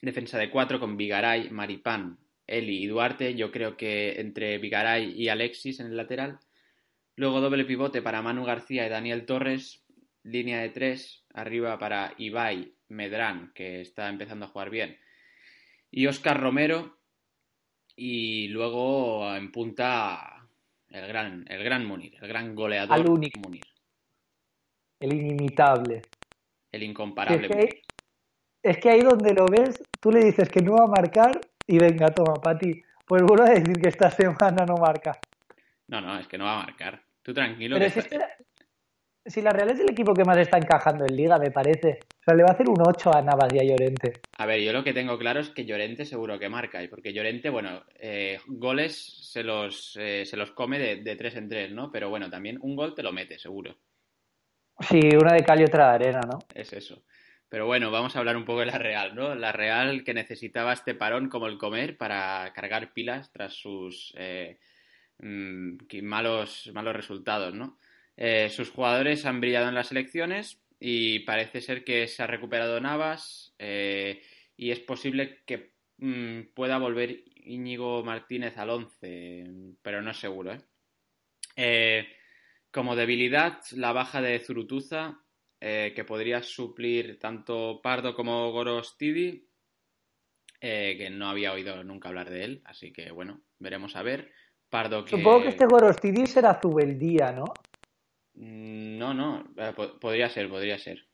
defensa 0.00 0.38
de 0.38 0.48
cuatro, 0.48 0.80
con 0.80 0.96
Vigaray, 0.96 1.50
Maripán, 1.50 2.18
Eli 2.46 2.82
y 2.82 2.86
Duarte. 2.86 3.34
Yo 3.34 3.52
creo 3.52 3.76
que 3.76 4.18
entre 4.18 4.56
Vigaray 4.56 5.12
y 5.12 5.28
Alexis 5.28 5.80
en 5.80 5.88
el 5.88 5.98
lateral. 5.98 6.38
Luego 7.14 7.42
doble 7.42 7.66
pivote 7.66 8.00
para 8.00 8.22
Manu 8.22 8.42
García 8.46 8.86
y 8.86 8.88
Daniel 8.88 9.26
Torres. 9.26 9.84
Línea 10.22 10.62
de 10.62 10.70
tres, 10.70 11.26
arriba 11.34 11.78
para 11.78 12.14
Ibai, 12.16 12.74
Medrán, 12.88 13.52
que 13.54 13.82
está 13.82 14.08
empezando 14.08 14.46
a 14.46 14.48
jugar 14.48 14.70
bien. 14.70 14.96
Y 15.90 16.06
Oscar 16.06 16.40
Romero. 16.40 16.96
Y 17.94 18.48
luego 18.48 19.36
en 19.36 19.52
punta 19.52 20.48
el 20.88 21.06
gran, 21.06 21.44
el 21.48 21.62
gran 21.62 21.84
Munir, 21.84 22.14
el 22.18 22.28
gran 22.28 22.54
goleador 22.54 22.98
Al 22.98 23.10
único. 23.10 23.40
Munir, 23.40 23.62
El 25.00 25.12
inimitable. 25.12 26.00
el 26.72 26.82
incomparable 26.82 27.46
es, 27.46 27.52
que, 27.52 27.56
Munir. 27.58 27.93
Es 28.64 28.78
que 28.78 28.88
ahí 28.88 29.00
donde 29.02 29.34
lo 29.34 29.44
ves, 29.46 29.82
tú 30.00 30.10
le 30.10 30.24
dices 30.24 30.48
que 30.48 30.62
no 30.62 30.72
va 30.72 30.84
a 30.84 31.02
marcar 31.02 31.38
y 31.66 31.78
venga, 31.78 32.08
toma, 32.08 32.34
para 32.42 32.58
ti. 32.58 32.82
Pues 33.06 33.22
vuelvo 33.22 33.44
a 33.44 33.50
decir 33.50 33.74
que 33.74 33.90
esta 33.90 34.10
semana 34.10 34.64
no 34.66 34.76
marca. 34.76 35.12
No, 35.88 36.00
no, 36.00 36.18
es 36.18 36.26
que 36.26 36.38
no 36.38 36.44
va 36.44 36.60
a 36.60 36.64
marcar. 36.64 37.02
Tú 37.22 37.34
tranquilo. 37.34 37.76
Pero 37.78 37.92
que 37.92 38.00
si, 38.00 38.08
si 39.26 39.42
la 39.42 39.50
Real 39.50 39.70
es 39.70 39.80
el 39.80 39.90
equipo 39.90 40.14
que 40.14 40.24
más 40.24 40.38
está 40.38 40.56
encajando 40.56 41.04
en 41.06 41.14
Liga, 41.14 41.38
me 41.38 41.50
parece. 41.50 41.98
O 42.20 42.24
sea, 42.24 42.34
le 42.34 42.42
va 42.42 42.50
a 42.50 42.52
hacer 42.52 42.66
un 42.70 42.80
8 42.80 43.14
a 43.14 43.20
Navas 43.20 43.52
y 43.52 43.58
a 43.58 43.64
Llorente. 43.64 44.14
A 44.38 44.46
ver, 44.46 44.62
yo 44.62 44.72
lo 44.72 44.82
que 44.82 44.94
tengo 44.94 45.18
claro 45.18 45.40
es 45.40 45.50
que 45.50 45.66
Llorente 45.66 46.06
seguro 46.06 46.38
que 46.38 46.48
marca. 46.48 46.82
Y 46.82 46.88
porque 46.88 47.12
Llorente, 47.12 47.50
bueno, 47.50 47.84
eh, 48.00 48.38
goles 48.46 49.28
se 49.30 49.42
los, 49.42 49.94
eh, 50.00 50.24
se 50.24 50.38
los 50.38 50.52
come 50.52 50.78
de, 50.78 50.96
de 51.02 51.16
tres 51.16 51.36
en 51.36 51.50
tres, 51.50 51.70
¿no? 51.70 51.92
Pero 51.92 52.08
bueno, 52.08 52.30
también 52.30 52.56
un 52.62 52.76
gol 52.76 52.94
te 52.94 53.02
lo 53.02 53.12
mete, 53.12 53.38
seguro. 53.38 53.76
Sí, 54.80 55.00
una 55.20 55.34
de 55.34 55.44
cal 55.44 55.60
y 55.60 55.64
otra 55.64 55.90
de 55.90 55.94
arena, 55.94 56.20
¿no? 56.22 56.38
Es 56.54 56.72
eso. 56.72 57.04
Pero 57.54 57.66
bueno, 57.66 57.92
vamos 57.92 58.16
a 58.16 58.18
hablar 58.18 58.36
un 58.36 58.44
poco 58.44 58.58
de 58.58 58.66
la 58.66 58.78
Real, 58.78 59.14
¿no? 59.14 59.32
La 59.36 59.52
Real 59.52 60.02
que 60.02 60.12
necesitaba 60.12 60.72
este 60.72 60.92
parón 60.92 61.28
como 61.28 61.46
el 61.46 61.56
comer 61.56 61.96
para 61.96 62.52
cargar 62.52 62.92
pilas 62.92 63.30
tras 63.30 63.54
sus 63.54 64.12
eh, 64.16 64.58
mm, 65.18 65.76
malos, 66.02 66.68
malos 66.74 66.96
resultados, 66.96 67.54
¿no? 67.54 67.78
Eh, 68.16 68.50
sus 68.50 68.70
jugadores 68.70 69.24
han 69.24 69.40
brillado 69.40 69.68
en 69.68 69.76
las 69.76 69.92
elecciones 69.92 70.60
y 70.80 71.20
parece 71.20 71.60
ser 71.60 71.84
que 71.84 72.08
se 72.08 72.24
ha 72.24 72.26
recuperado 72.26 72.80
Navas 72.80 73.54
eh, 73.60 74.20
y 74.56 74.72
es 74.72 74.80
posible 74.80 75.44
que 75.46 75.74
mm, 75.98 76.54
pueda 76.54 76.78
volver 76.78 77.22
Íñigo 77.36 78.02
Martínez 78.02 78.58
al 78.58 78.70
11, 78.70 79.44
pero 79.80 80.02
no 80.02 80.10
es 80.10 80.16
seguro. 80.16 80.60
Eh, 81.54 82.08
como 82.72 82.96
debilidad, 82.96 83.60
la 83.76 83.92
baja 83.92 84.20
de 84.20 84.40
Zurutuza, 84.40 85.20
eh, 85.60 85.92
que 85.94 86.04
podría 86.04 86.42
suplir 86.42 87.18
tanto 87.18 87.80
Pardo 87.82 88.14
como 88.14 88.50
Gorostidi, 88.52 89.48
eh, 90.60 90.94
que 90.98 91.10
no 91.10 91.28
había 91.28 91.52
oído 91.52 91.82
nunca 91.84 92.08
hablar 92.08 92.30
de 92.30 92.44
él, 92.44 92.62
así 92.64 92.92
que 92.92 93.10
bueno, 93.10 93.40
veremos 93.58 93.96
a 93.96 94.02
ver. 94.02 94.30
Pardo 94.70 95.04
que... 95.04 95.10
Supongo 95.10 95.42
que 95.42 95.48
este 95.50 95.66
Gorostidi 95.66 96.26
será 96.26 96.58
Zubeldía, 96.60 97.32
¿no? 97.32 97.44
Mm, 98.34 98.98
No, 98.98 99.14
no, 99.14 99.44
eh, 99.56 99.72
po- 99.76 99.98
podría 100.00 100.28
ser, 100.28 100.48
podría 100.48 100.78
ser. 100.78 101.06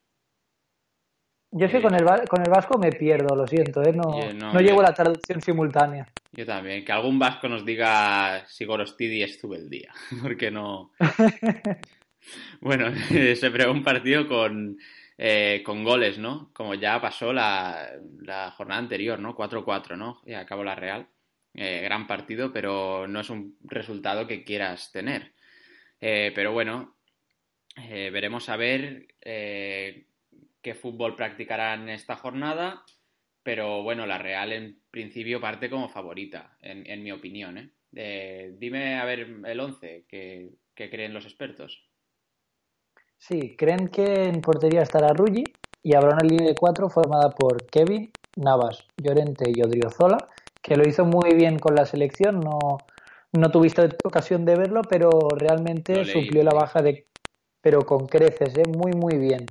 Yo 1.52 1.68
sé 1.68 1.78
Eh, 1.78 1.82
con 1.82 1.94
el, 1.94 2.04
con 2.28 2.42
el 2.42 2.50
vasco 2.50 2.78
me 2.78 2.92
pierdo, 2.92 3.34
lo 3.34 3.46
siento, 3.46 3.82
¿eh? 3.82 3.92
No, 3.92 4.16
Yo 4.16 4.32
no, 4.34 4.52
no 4.54 4.60
yo- 4.60 4.68
llevo 4.68 4.82
la 4.82 4.94
traducción 4.94 5.40
simultánea. 5.40 6.06
Yo 6.32 6.46
también. 6.46 6.84
Que 6.84 6.92
algún 6.92 7.18
vasco 7.18 7.48
nos 7.48 7.64
diga 7.66 8.46
si 8.46 8.64
Gorostidi 8.64 9.22
es 9.24 9.40
Zubeldía, 9.40 9.92
porque 10.22 10.50
no... 10.50 10.92
Bueno, 12.60 12.92
se 13.08 13.50
pregó 13.50 13.72
un 13.72 13.82
partido 13.82 14.26
con 14.26 14.78
eh, 15.22 15.62
con 15.66 15.84
goles, 15.84 16.16
¿no? 16.16 16.50
Como 16.54 16.74
ya 16.74 16.98
pasó 16.98 17.30
la, 17.30 17.90
la 18.22 18.52
jornada 18.52 18.80
anterior, 18.80 19.18
¿no? 19.18 19.36
4-4, 19.36 19.94
¿no? 19.94 20.22
Y 20.24 20.32
acabó 20.32 20.64
la 20.64 20.74
Real. 20.74 21.08
Eh, 21.52 21.82
gran 21.82 22.06
partido, 22.06 22.50
pero 22.54 23.06
no 23.06 23.20
es 23.20 23.28
un 23.28 23.58
resultado 23.64 24.26
que 24.26 24.44
quieras 24.44 24.90
tener. 24.92 25.34
Eh, 26.00 26.32
pero 26.34 26.52
bueno, 26.52 26.96
veremos 27.76 28.48
a 28.48 28.56
ver 28.56 29.08
qué 29.20 30.74
fútbol 30.80 31.16
practicarán 31.16 31.90
esta 31.90 32.16
jornada. 32.16 32.82
Pero 33.42 33.82
bueno, 33.82 34.06
la 34.06 34.16
Real 34.16 34.52
en 34.52 34.80
principio 34.90 35.38
parte 35.38 35.68
como 35.68 35.90
favorita, 35.90 36.56
en, 36.62 37.02
mi 37.02 37.12
opinión. 37.12 37.70
¿eh? 37.94 38.54
Dime, 38.58 38.94
a 38.98 39.04
ver, 39.04 39.26
el 39.44 39.60
11, 39.60 40.06
¿qué, 40.08 40.48
qué 40.74 40.88
creen 40.88 41.12
los 41.12 41.26
expertos? 41.26 41.89
Sí, 43.20 43.54
creen 43.54 43.88
que 43.88 44.24
en 44.24 44.40
portería 44.40 44.80
estará 44.80 45.12
Ruggi 45.12 45.44
y 45.82 45.94
habrá 45.94 46.14
una 46.14 46.26
línea 46.26 46.48
de 46.48 46.54
cuatro 46.54 46.88
formada 46.88 47.30
por 47.30 47.66
Kevin, 47.66 48.10
Navas, 48.36 48.86
Llorente 48.96 49.44
y 49.54 49.60
Odriozola, 49.62 50.16
que 50.62 50.74
lo 50.74 50.88
hizo 50.88 51.04
muy 51.04 51.34
bien 51.34 51.58
con 51.58 51.74
la 51.74 51.84
selección. 51.84 52.40
No, 52.40 52.78
no 53.32 53.50
tuviste 53.50 53.88
ocasión 54.04 54.46
de 54.46 54.56
verlo, 54.56 54.80
pero 54.88 55.10
realmente 55.36 56.02
leí, 56.02 56.06
suplió 56.06 56.42
la 56.42 56.54
baja 56.54 56.80
de. 56.80 57.06
Pero 57.60 57.82
con 57.82 58.06
creces, 58.06 58.56
¿eh? 58.56 58.62
muy, 58.66 58.92
muy 58.92 59.18
bien. 59.18 59.44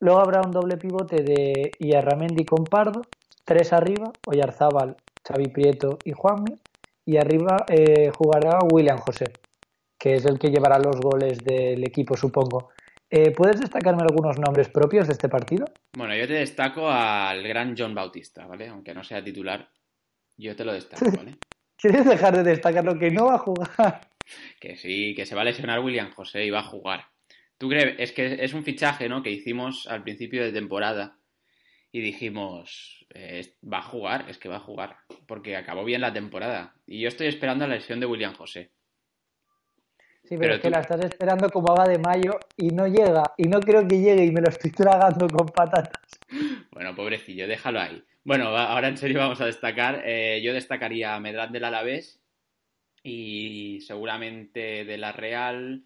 Luego 0.00 0.20
habrá 0.20 0.40
un 0.40 0.50
doble 0.50 0.78
pivote 0.78 1.22
de 1.22 1.70
Iarramendi 1.78 2.46
con 2.46 2.64
Pardo, 2.64 3.02
tres 3.44 3.74
arriba, 3.74 4.10
Oyarzábal, 4.26 4.96
Xavi 5.26 5.48
Prieto 5.48 5.98
y 6.02 6.12
Juanmi, 6.12 6.54
y 7.04 7.18
arriba 7.18 7.66
eh, 7.68 8.10
jugará 8.16 8.58
William 8.72 8.98
José, 8.98 9.26
que 9.98 10.14
es 10.14 10.24
el 10.24 10.38
que 10.38 10.48
llevará 10.48 10.78
los 10.78 10.96
goles 11.00 11.38
del 11.38 11.84
equipo, 11.84 12.16
supongo. 12.16 12.70
Eh, 13.10 13.30
¿Puedes 13.30 13.60
destacarme 13.60 14.02
algunos 14.02 14.38
nombres 14.38 14.68
propios 14.68 15.06
de 15.06 15.14
este 15.14 15.28
partido? 15.28 15.64
Bueno, 15.96 16.14
yo 16.14 16.26
te 16.26 16.34
destaco 16.34 16.88
al 16.88 17.42
gran 17.42 17.74
John 17.76 17.94
Bautista, 17.94 18.46
¿vale? 18.46 18.68
Aunque 18.68 18.94
no 18.94 19.02
sea 19.02 19.24
titular, 19.24 19.68
yo 20.36 20.54
te 20.54 20.64
lo 20.64 20.72
destaco, 20.72 21.10
¿vale? 21.16 21.36
¿Quieres 21.76 22.04
dejar 22.04 22.36
de 22.36 22.42
destacar 22.42 22.84
lo 22.84 22.98
que 22.98 23.10
no 23.10 23.26
va 23.26 23.34
a 23.34 23.38
jugar? 23.38 24.00
Que 24.60 24.76
sí, 24.76 25.14
que 25.14 25.24
se 25.24 25.34
va 25.34 25.40
a 25.40 25.44
lesionar 25.44 25.80
William 25.80 26.10
José 26.10 26.44
y 26.44 26.50
va 26.50 26.58
a 26.58 26.64
jugar. 26.64 27.06
¿Tú 27.56 27.70
crees? 27.70 27.94
Es 27.98 28.12
que 28.12 28.44
es 28.44 28.52
un 28.52 28.62
fichaje, 28.62 29.08
¿no? 29.08 29.22
Que 29.22 29.30
hicimos 29.30 29.86
al 29.86 30.02
principio 30.02 30.44
de 30.44 30.52
temporada 30.52 31.16
y 31.90 32.02
dijimos, 32.02 33.06
eh, 33.14 33.54
va 33.64 33.78
a 33.78 33.82
jugar, 33.82 34.26
es 34.28 34.36
que 34.36 34.50
va 34.50 34.56
a 34.56 34.60
jugar, 34.60 34.98
porque 35.26 35.56
acabó 35.56 35.82
bien 35.82 36.02
la 36.02 36.12
temporada. 36.12 36.74
Y 36.86 37.00
yo 37.00 37.08
estoy 37.08 37.28
esperando 37.28 37.66
la 37.66 37.76
lesión 37.76 38.00
de 38.00 38.06
William 38.06 38.34
José. 38.34 38.70
Sí, 40.28 40.36
pero, 40.36 40.40
Pero 40.40 40.54
es 40.56 40.60
que 40.60 40.68
tú- 40.68 40.72
la 40.72 40.80
estás 40.80 41.00
esperando 41.04 41.48
como 41.48 41.72
haga 41.72 41.88
de 41.88 41.98
mayo 41.98 42.38
y 42.56 42.68
no 42.68 42.86
llega, 42.86 43.32
y 43.38 43.48
no 43.48 43.60
creo 43.60 43.86
que 43.88 43.98
llegue 43.98 44.24
y 44.26 44.30
me 44.30 44.42
lo 44.42 44.48
estoy 44.50 44.70
tragando 44.72 45.26
con 45.26 45.46
patatas. 45.48 46.20
Bueno, 46.70 46.94
pobrecillo, 46.94 47.48
déjalo 47.48 47.80
ahí. 47.80 48.04
Bueno, 48.24 48.48
ahora 48.48 48.88
en 48.88 48.98
serio 48.98 49.20
vamos 49.20 49.40
a 49.40 49.46
destacar. 49.46 50.02
eh, 50.04 50.42
yo 50.44 50.52
destacaría 50.52 51.14
a 51.14 51.20
Medrat 51.20 51.50
del 51.50 51.64
Alavés 51.64 52.20
y 53.02 53.80
seguramente 53.80 54.84
de 54.84 54.98
la 54.98 55.12
Real 55.12 55.84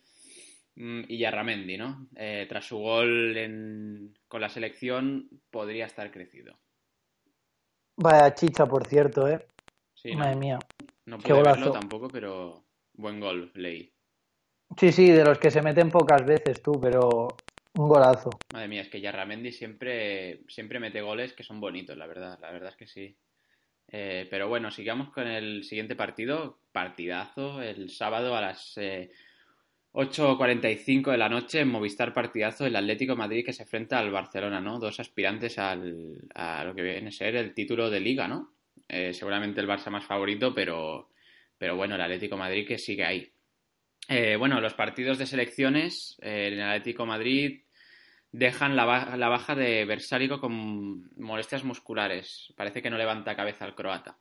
mm, 0.74 1.02
y 1.06 1.18
Yarramendi, 1.18 1.76
¿no? 1.78 2.08
Eh, 2.16 2.46
tras 2.48 2.64
su 2.64 2.78
gol 2.78 3.36
en- 3.36 4.14
con 4.26 4.40
la 4.40 4.48
selección 4.48 5.28
podría 5.50 5.86
estar 5.86 6.10
crecido. 6.10 6.58
Vaya 7.96 8.34
chicha, 8.34 8.66
por 8.66 8.88
cierto, 8.88 9.28
¿eh? 9.28 9.46
Sí, 9.94 10.12
¿no? 10.12 10.18
Madre 10.24 10.36
mía. 10.36 10.58
No 11.06 11.18
pude 11.18 11.28
verlo 11.44 11.66
tampoco, 11.72 12.08
pero 12.08 12.64
buen 12.94 13.20
gol 13.20 13.52
leí. 13.54 13.92
Sí, 14.78 14.92
sí, 14.92 15.10
de 15.10 15.24
los 15.24 15.38
que 15.38 15.50
se 15.50 15.62
meten 15.62 15.90
pocas 15.90 16.24
veces 16.24 16.62
tú, 16.62 16.80
pero 16.80 17.28
un 17.74 17.88
golazo. 17.88 18.30
Madre 18.52 18.68
mía, 18.68 18.82
es 18.82 18.88
que 18.88 19.00
Yarramendi 19.00 19.52
siempre, 19.52 20.40
siempre 20.48 20.80
mete 20.80 21.00
goles 21.00 21.32
que 21.32 21.42
son 21.42 21.60
bonitos, 21.60 21.96
la 21.96 22.06
verdad. 22.06 22.38
La 22.40 22.50
verdad 22.50 22.70
es 22.70 22.76
que 22.76 22.86
sí. 22.86 23.16
Eh, 23.88 24.26
pero 24.30 24.48
bueno, 24.48 24.70
sigamos 24.70 25.10
con 25.10 25.26
el 25.26 25.64
siguiente 25.64 25.96
partido. 25.96 26.58
Partidazo, 26.72 27.60
el 27.60 27.90
sábado 27.90 28.34
a 28.34 28.40
las 28.40 28.76
eh, 28.78 29.10
8.45 29.92 31.10
de 31.10 31.18
la 31.18 31.28
noche 31.28 31.60
en 31.60 31.68
Movistar 31.68 32.14
Partidazo, 32.14 32.64
el 32.64 32.76
Atlético 32.76 33.14
Madrid 33.14 33.44
que 33.44 33.52
se 33.52 33.64
enfrenta 33.64 33.98
al 33.98 34.10
Barcelona, 34.10 34.60
¿no? 34.60 34.78
Dos 34.78 35.00
aspirantes 35.00 35.58
al, 35.58 36.16
a 36.34 36.64
lo 36.64 36.74
que 36.74 36.82
viene 36.82 37.08
a 37.08 37.12
ser 37.12 37.36
el 37.36 37.52
título 37.52 37.90
de 37.90 38.00
Liga, 38.00 38.26
¿no? 38.26 38.52
Eh, 38.88 39.12
seguramente 39.12 39.60
el 39.60 39.68
Barça 39.68 39.90
más 39.90 40.04
favorito, 40.04 40.54
pero, 40.54 41.10
pero 41.58 41.76
bueno, 41.76 41.94
el 41.94 42.00
Atlético 42.00 42.36
Madrid 42.36 42.66
que 42.66 42.78
sigue 42.78 43.04
ahí. 43.04 43.31
Eh, 44.08 44.36
bueno, 44.36 44.60
los 44.60 44.74
partidos 44.74 45.18
de 45.18 45.26
selecciones 45.26 46.18
eh, 46.22 46.48
en 46.48 46.54
el 46.54 46.62
Atlético 46.68 47.06
Madrid 47.06 47.62
dejan 48.30 48.76
la, 48.76 48.84
ba- 48.84 49.16
la 49.16 49.28
baja 49.28 49.54
de 49.54 49.84
Versálico 49.84 50.40
con 50.40 51.10
molestias 51.18 51.64
musculares. 51.64 52.52
Parece 52.56 52.82
que 52.82 52.90
no 52.90 52.98
levanta 52.98 53.36
cabeza 53.36 53.64
el 53.66 53.74
croata. 53.74 54.18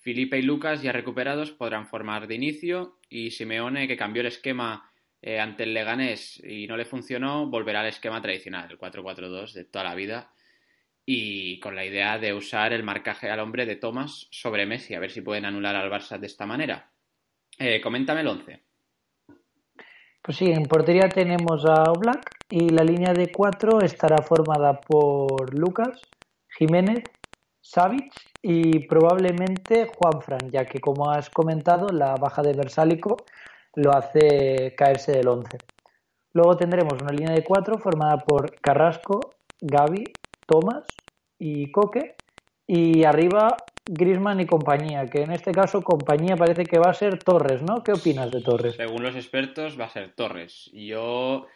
Felipe 0.00 0.38
y 0.38 0.42
Lucas, 0.42 0.82
ya 0.82 0.92
recuperados, 0.92 1.50
podrán 1.52 1.86
formar 1.86 2.26
de 2.26 2.34
inicio 2.34 2.98
y 3.08 3.30
Simeone, 3.30 3.88
que 3.88 3.96
cambió 3.96 4.20
el 4.20 4.26
esquema 4.26 4.90
eh, 5.22 5.40
ante 5.40 5.62
el 5.62 5.72
Leganés 5.72 6.42
y 6.44 6.66
no 6.66 6.76
le 6.76 6.84
funcionó, 6.84 7.46
volverá 7.46 7.80
al 7.80 7.86
esquema 7.86 8.20
tradicional, 8.20 8.70
el 8.70 8.78
4-4-2 8.78 9.52
de 9.54 9.64
toda 9.64 9.84
la 9.84 9.94
vida 9.94 10.30
y 11.06 11.58
con 11.60 11.74
la 11.74 11.84
idea 11.86 12.18
de 12.18 12.34
usar 12.34 12.72
el 12.74 12.82
marcaje 12.82 13.30
al 13.30 13.40
hombre 13.40 13.64
de 13.66 13.76
Thomas 13.76 14.26
sobre 14.30 14.66
Messi, 14.66 14.94
a 14.94 15.00
ver 15.00 15.10
si 15.10 15.22
pueden 15.22 15.44
anular 15.46 15.74
al 15.76 15.90
Barça 15.90 16.18
de 16.18 16.26
esta 16.26 16.44
manera. 16.46 16.90
Eh, 17.58 17.80
coméntame 17.80 18.20
el 18.20 18.28
11. 18.28 18.63
Pues 20.24 20.38
sí, 20.38 20.46
en 20.46 20.62
portería 20.62 21.10
tenemos 21.10 21.66
a 21.66 21.92
Oblak 21.92 22.30
y 22.48 22.70
la 22.70 22.82
línea 22.82 23.12
de 23.12 23.30
cuatro 23.30 23.82
estará 23.82 24.22
formada 24.22 24.80
por 24.80 25.52
Lucas, 25.52 26.00
Jiménez, 26.48 27.04
Savic 27.60 28.10
y 28.40 28.86
probablemente 28.86 29.86
Juanfran, 29.94 30.50
ya 30.50 30.64
que 30.64 30.80
como 30.80 31.10
has 31.10 31.28
comentado, 31.28 31.88
la 31.88 32.14
baja 32.14 32.40
de 32.40 32.54
Versálico 32.54 33.16
lo 33.74 33.94
hace 33.94 34.74
caerse 34.74 35.12
del 35.12 35.28
11. 35.28 35.58
Luego 36.32 36.56
tendremos 36.56 36.94
una 37.02 37.12
línea 37.12 37.34
de 37.34 37.44
cuatro 37.44 37.76
formada 37.76 38.16
por 38.16 38.58
Carrasco, 38.62 39.20
Gaby, 39.60 40.04
Tomás 40.46 40.86
y 41.38 41.70
Coque. 41.70 42.14
Y 42.66 43.04
arriba 43.04 43.58
Grisman 43.86 44.40
y 44.40 44.46
compañía, 44.46 45.06
que 45.06 45.22
en 45.22 45.32
este 45.32 45.52
caso 45.52 45.82
compañía 45.82 46.36
parece 46.36 46.64
que 46.64 46.78
va 46.78 46.90
a 46.90 46.94
ser 46.94 47.22
Torres, 47.22 47.62
¿no? 47.62 47.82
¿Qué 47.82 47.92
opinas 47.92 48.30
de 48.30 48.40
Torres? 48.40 48.76
Según 48.76 49.02
los 49.02 49.14
expertos, 49.14 49.78
va 49.78 49.84
a 49.84 49.90
ser 49.90 50.14
Torres. 50.14 50.70
Yo. 50.72 51.46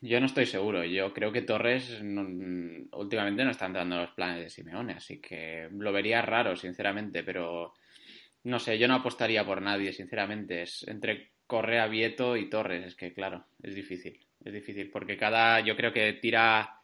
Yo 0.00 0.20
no 0.20 0.26
estoy 0.26 0.46
seguro. 0.46 0.84
Yo 0.84 1.12
creo 1.12 1.32
que 1.32 1.42
Torres 1.42 2.00
últimamente 2.00 3.44
no 3.44 3.50
está 3.50 3.66
entrando 3.66 3.96
en 3.96 4.02
los 4.02 4.10
planes 4.12 4.40
de 4.40 4.50
Simeone, 4.50 4.94
así 4.94 5.20
que 5.20 5.68
lo 5.72 5.92
vería 5.92 6.22
raro, 6.22 6.56
sinceramente, 6.56 7.22
pero 7.22 7.74
no 8.44 8.58
sé, 8.58 8.78
yo 8.78 8.88
no 8.88 8.94
apostaría 8.94 9.44
por 9.44 9.62
nadie, 9.62 9.92
sinceramente. 9.92 10.62
Es 10.62 10.86
entre 10.88 11.32
Correa, 11.46 11.86
Vieto 11.86 12.36
y 12.36 12.48
Torres. 12.48 12.86
Es 12.86 12.94
que, 12.94 13.12
claro, 13.12 13.46
es 13.62 13.74
difícil. 13.74 14.18
Es 14.44 14.52
difícil, 14.52 14.90
porque 14.90 15.16
cada. 15.16 15.60
Yo 15.60 15.76
creo 15.76 15.92
que 15.92 16.12
tira, 16.14 16.80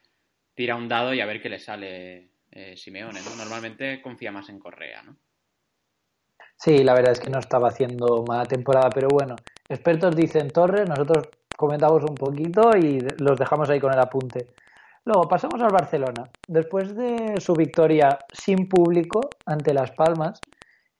tira 0.54 0.76
un 0.76 0.88
dado 0.88 1.14
y 1.14 1.20
a 1.20 1.26
ver 1.26 1.40
qué 1.40 1.48
le 1.48 1.58
sale 1.58 2.30
eh, 2.58 2.76
Simeone, 2.76 3.20
¿no? 3.22 3.36
Normalmente 3.36 4.02
confía 4.02 4.32
más 4.32 4.48
en 4.48 4.58
Correa, 4.58 5.02
¿no? 5.02 5.16
Sí, 6.56 6.82
la 6.82 6.92
verdad 6.92 7.12
es 7.12 7.20
que 7.20 7.30
no 7.30 7.38
estaba 7.38 7.68
haciendo 7.68 8.24
mala 8.26 8.44
temporada, 8.44 8.90
pero 8.90 9.06
bueno, 9.08 9.36
expertos 9.68 10.16
dicen 10.16 10.50
Torres, 10.50 10.88
nosotros 10.88 11.28
comentamos 11.56 12.02
un 12.02 12.16
poquito 12.16 12.70
y 12.76 12.98
los 13.18 13.38
dejamos 13.38 13.70
ahí 13.70 13.78
con 13.78 13.92
el 13.92 14.00
apunte. 14.00 14.48
Luego 15.04 15.28
pasamos 15.28 15.62
al 15.62 15.70
Barcelona. 15.70 16.28
Después 16.48 16.96
de 16.96 17.40
su 17.40 17.54
victoria 17.54 18.18
sin 18.32 18.68
público 18.68 19.20
ante 19.46 19.72
Las 19.72 19.92
Palmas, 19.92 20.40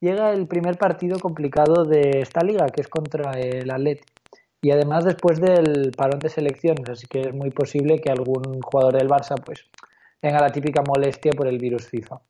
llega 0.01 0.33
el 0.33 0.47
primer 0.47 0.79
partido 0.79 1.19
complicado 1.19 1.85
de 1.85 2.21
esta 2.21 2.45
liga, 2.45 2.67
que 2.67 2.83
es 2.83 2.89
contra 2.89 3.33
el 3.33 3.69
Atleti. 3.69 4.05
Y 4.63 4.71
además 4.71 5.05
después 5.05 5.41
del 5.41 5.91
parón 5.97 6.21
de 6.21 6.29
selecciones, 6.29 6.89
así 6.89 7.07
que 7.09 7.21
es 7.21 7.35
muy 7.35 7.51
posible 7.51 8.01
que 8.01 8.11
algún 8.11 8.61
jugador 8.61 8.97
del 8.97 9.09
Barça 9.09 9.35
pues 9.45 9.65
tenga 10.21 10.41
la 10.41 10.51
típica 10.51 10.83
molestia 10.87 11.33
por 11.33 11.47
el 11.47 11.59
virus 11.59 11.89
FIFA. 11.89 12.21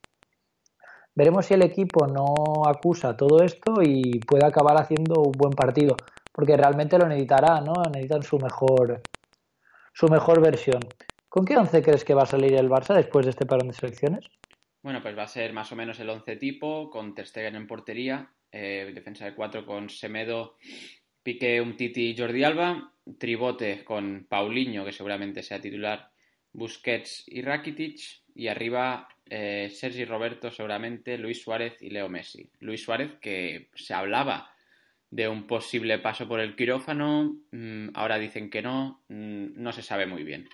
Veremos 1.15 1.47
si 1.47 1.55
el 1.55 1.63
equipo 1.63 2.07
no 2.07 2.67
acusa 2.67 3.17
todo 3.17 3.43
esto 3.43 3.83
y 3.83 4.21
puede 4.21 4.47
acabar 4.47 4.81
haciendo 4.81 5.23
un 5.23 5.33
buen 5.33 5.53
partido, 5.53 5.97
porque 6.33 6.57
realmente 6.57 6.99
lo 6.99 7.09
necesitará, 7.09 7.61
¿no? 7.61 7.73
Necesitan 7.93 8.23
su 8.23 8.39
mejor 8.39 9.03
su 9.99 10.07
mejor 10.07 10.41
versión. 10.41 10.81
¿Con 11.29 11.45
qué 11.45 11.57
once 11.57 11.83
crees 11.83 12.05
que 12.05 12.15
va 12.15 12.23
a 12.23 12.27
salir 12.27 12.55
el 12.55 12.69
Barça 12.69 12.95
después 12.95 13.27
de 13.27 13.31
este 13.31 13.47
parón 13.47 13.67
de 13.67 13.75
selecciones? 13.75 14.27
Bueno, 14.81 15.03
pues 15.03 15.19
va 15.19 15.25
a 15.25 15.27
ser 15.27 15.53
más 15.53 15.73
o 15.73 15.77
menos 15.77 15.99
el 15.99 16.09
11 16.09 16.37
tipo, 16.37 16.89
con 16.89 17.17
Ter 17.17 17.27
Stegen 17.27 17.57
en 17.57 17.67
portería, 17.67 18.31
eh, 18.53 18.93
defensa 18.95 19.25
de 19.25 19.35
4 19.35 19.67
con 19.67 19.91
Semedo, 19.91 20.57
Piqué, 21.25 21.61
Umtiti 21.61 22.11
y 22.11 22.17
Jordi 22.17 22.45
Alba, 22.45 22.95
tribote 23.19 23.85
con 23.85 24.27
Paulinho, 24.29 24.85
que 24.85 24.93
seguramente 24.93 25.43
sea 25.43 25.61
titular, 25.61 26.13
Busquets 26.53 27.25
y 27.27 27.43
Rakitic, 27.43 28.23
y 28.35 28.49
arriba 28.49 29.09
eh, 29.27 29.71
Sergi 29.73 30.05
Roberto 30.05 30.51
seguramente, 30.51 31.19
Luis 31.19 31.43
Suárez 31.43 31.77
y 31.81 31.91
Leo 31.91 32.09
Messi. 32.09 32.51
Luis 32.61 32.83
Suárez 32.83 33.13
que 33.21 33.69
se 33.75 33.95
hablaba 33.95 34.51
de 35.11 35.29
un 35.29 35.47
posible 35.47 35.99
paso 35.99 36.29
por 36.29 36.41
el 36.41 36.57
quirófano. 36.57 37.37
Mm, 37.51 37.89
ahora 37.95 38.19
dicen 38.19 38.51
que 38.51 38.63
no, 38.63 39.03
mm, 39.09 39.61
no 39.61 39.73
se 39.73 39.83
sabe 39.83 40.07
muy 40.07 40.23
bien. 40.25 40.49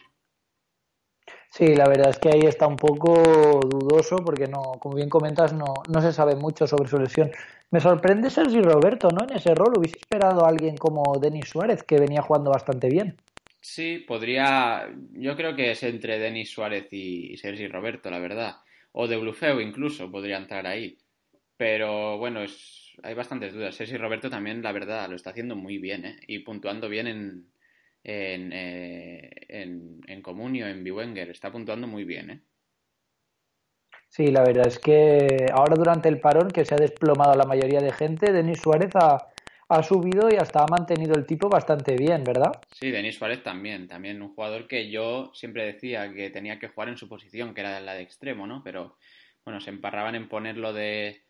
Sí, 1.51 1.75
la 1.75 1.89
verdad 1.89 2.11
es 2.11 2.19
que 2.19 2.31
ahí 2.31 2.41
está 2.41 2.67
un 2.67 2.77
poco 2.77 3.15
dudoso 3.63 4.17
porque 4.17 4.49
no, 4.49 4.73
como 4.81 4.97
bien 4.97 5.09
comentas, 5.09 5.53
no, 5.53 5.75
no 5.89 6.01
se 6.01 6.13
sabe 6.13 6.35
mucho 6.35 6.67
sobre 6.67 6.89
su 6.89 6.99
lesión. 6.99 7.31
Me 7.71 7.81
sorprende 7.81 8.29
Sergi 8.29 8.61
Roberto, 8.61 9.09
¿no? 9.11 9.25
En 9.25 9.37
ese 9.37 9.55
rol 9.55 9.79
hubiese 9.79 9.99
esperado 9.99 10.45
a 10.45 10.49
alguien 10.49 10.77
como 10.77 11.17
Denis 11.21 11.49
Suárez, 11.49 11.83
que 11.85 12.01
venía 12.01 12.23
jugando 12.23 12.51
bastante 12.51 12.89
bien. 12.89 13.17
Sí, 13.67 14.05
podría. 14.07 14.91
Yo 15.13 15.35
creo 15.37 15.57
que 15.57 15.71
es 15.71 15.83
entre 15.85 16.19
Denis 16.19 16.51
Suárez 16.51 16.87
y 16.91 17.35
Sergi 17.39 17.67
Roberto, 17.67 18.11
la 18.11 18.19
verdad. 18.19 18.57
O 18.93 19.09
de 19.09 19.17
Blufeu 19.17 19.59
incluso 19.59 20.11
podría 20.11 20.37
entrar 20.37 20.67
ahí. 20.67 20.99
Pero 21.57 22.19
bueno, 22.19 22.43
es... 22.43 22.93
hay 23.03 23.15
bastantes 23.15 23.55
dudas. 23.55 23.75
Sergi 23.75 23.97
Roberto 23.97 24.29
también, 24.29 24.63
la 24.63 24.71
verdad, 24.73 25.09
lo 25.09 25.17
está 25.17 25.31
haciendo 25.31 25.57
muy 25.57 25.79
bien, 25.79 26.05
¿eh? 26.05 26.17
Y 26.27 26.41
puntuando 26.41 26.91
bien 26.91 27.07
en, 27.07 27.47
en, 28.03 28.53
eh, 28.53 29.31
en, 29.49 30.01
en 30.09 30.21
Comunio, 30.21 30.67
en 30.69 30.85
Biwenger. 30.85 31.31
Está 31.31 31.51
puntuando 31.51 31.87
muy 31.87 32.05
bien, 32.05 32.31
¿eh? 32.33 32.41
Sí, 34.09 34.27
la 34.31 34.45
verdad 34.45 34.67
es 34.67 34.79
que 34.79 35.47
ahora 35.51 35.75
durante 35.75 36.11
el 36.11 36.21
parón 36.21 36.51
que 36.51 36.67
se 36.67 36.75
ha 36.75 36.79
desplomado 36.79 37.35
la 37.35 37.47
mayoría 37.47 37.81
de 37.81 37.93
gente, 37.93 38.31
Denis 38.31 38.61
Suárez 38.61 38.91
ha, 38.95 39.34
ha 39.69 39.83
subido 39.83 40.29
y 40.31 40.37
hasta 40.37 40.63
ha 40.63 40.67
mantenido 40.67 41.15
el 41.15 41.27
tipo 41.27 41.49
bastante 41.49 41.97
bien, 41.97 42.25
¿verdad? 42.25 42.53
Sí, 42.73 42.91
Denis 42.91 43.17
Suárez 43.17 43.43
también, 43.43 43.89
también 43.89 44.23
un 44.23 44.35
jugador 44.35 44.67
que 44.67 44.91
yo 44.91 45.31
siempre 45.35 45.65
decía 45.65 46.13
que 46.13 46.31
tenía 46.31 46.59
que 46.59 46.69
jugar 46.69 46.89
en 46.89 46.97
su 46.97 47.09
posición, 47.09 47.55
que 47.55 47.61
era 47.61 47.81
la 47.81 47.95
de 47.95 48.03
extremo, 48.03 48.47
¿no? 48.47 48.63
Pero 48.63 48.97
bueno, 49.45 49.61
se 49.61 49.71
emparraban 49.71 50.15
en 50.15 50.29
ponerlo 50.29 50.73
de, 50.73 51.25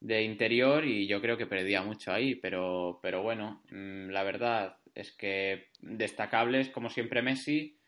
de 0.00 0.22
interior 0.22 0.84
y 0.84 1.06
yo 1.06 1.20
creo 1.20 1.36
que 1.36 1.46
perdía 1.46 1.82
mucho 1.82 2.12
ahí, 2.12 2.34
pero, 2.34 2.98
pero 3.02 3.22
bueno, 3.22 3.62
mm, 3.70 4.10
la 4.10 4.22
verdad 4.22 4.78
es 4.94 5.12
que 5.12 5.68
destacables 5.80 6.68
como 6.70 6.90
siempre 6.90 7.22
Messi 7.22 7.78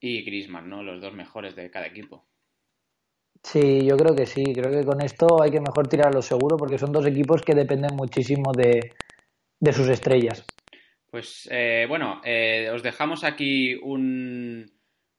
y 0.00 0.22
Griezmann, 0.22 0.68
¿no? 0.68 0.82
Los 0.82 1.00
dos 1.00 1.14
mejores 1.14 1.54
de 1.56 1.70
cada 1.70 1.86
equipo. 1.86 2.27
Sí, 3.50 3.86
yo 3.86 3.96
creo 3.96 4.14
que 4.14 4.26
sí. 4.26 4.44
Creo 4.52 4.70
que 4.70 4.84
con 4.84 5.00
esto 5.00 5.42
hay 5.42 5.50
que 5.50 5.60
mejor 5.60 5.88
tirar 5.88 6.08
a 6.08 6.16
lo 6.16 6.20
seguro 6.20 6.58
porque 6.58 6.76
son 6.76 6.92
dos 6.92 7.06
equipos 7.06 7.40
que 7.40 7.54
dependen 7.54 7.96
muchísimo 7.96 8.52
de, 8.52 8.92
de 9.58 9.72
sus 9.72 9.88
estrellas. 9.88 10.44
Pues 11.10 11.48
eh, 11.50 11.86
bueno, 11.88 12.20
eh, 12.24 12.68
os 12.70 12.82
dejamos 12.82 13.24
aquí 13.24 13.74
un, 13.76 14.70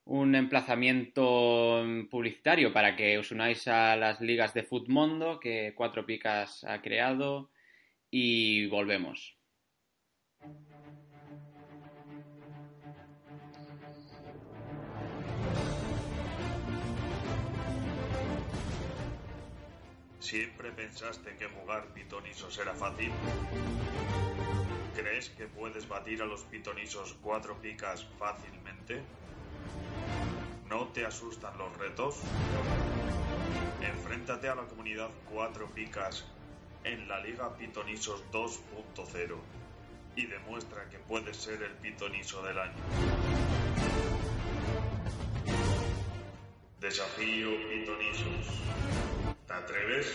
un 0.05 0.35
emplazamiento 0.35 1.83
publicitario 2.11 2.71
para 2.71 2.95
que 2.95 3.17
os 3.17 3.31
unáis 3.31 3.67
a 3.67 3.95
las 3.95 4.21
ligas 4.21 4.53
de 4.53 4.61
Futmundo 4.61 5.39
que 5.39 5.73
Cuatro 5.75 6.05
Picas 6.05 6.63
ha 6.65 6.83
creado 6.83 7.49
y 8.11 8.67
volvemos. 8.67 9.38
¿Siempre 20.19 20.71
pensaste 20.71 21.35
que 21.37 21.47
jugar 21.47 21.87
pitonisos 21.93 22.57
era 22.57 22.73
fácil? 22.73 23.11
¿Crees 24.95 25.29
que 25.29 25.47
puedes 25.47 25.87
batir 25.87 26.21
a 26.21 26.25
los 26.25 26.43
pitonisos 26.43 27.15
cuatro 27.21 27.55
picas 27.61 28.05
fácilmente? 28.17 29.01
¿No 30.69 30.87
te 30.89 31.05
asustan 31.05 31.57
los 31.57 31.75
retos? 31.77 32.17
Enfréntate 33.81 34.49
a 34.49 34.55
la 34.55 34.63
comunidad 34.63 35.09
cuatro 35.31 35.67
picas 35.71 36.25
en 36.83 37.07
la 37.07 37.21
Liga 37.21 37.55
Pitonisos 37.55 38.23
2.0 38.31 39.35
y 40.15 40.25
demuestra 40.25 40.89
que 40.89 40.99
puedes 40.99 41.37
ser 41.37 41.63
el 41.63 41.71
pitoniso 41.75 42.43
del 42.43 42.59
año. 42.59 42.73
Desafío 46.79 47.49
pitonisos. 47.69 49.18
¿Te 49.49 49.55
atreves? 49.55 50.05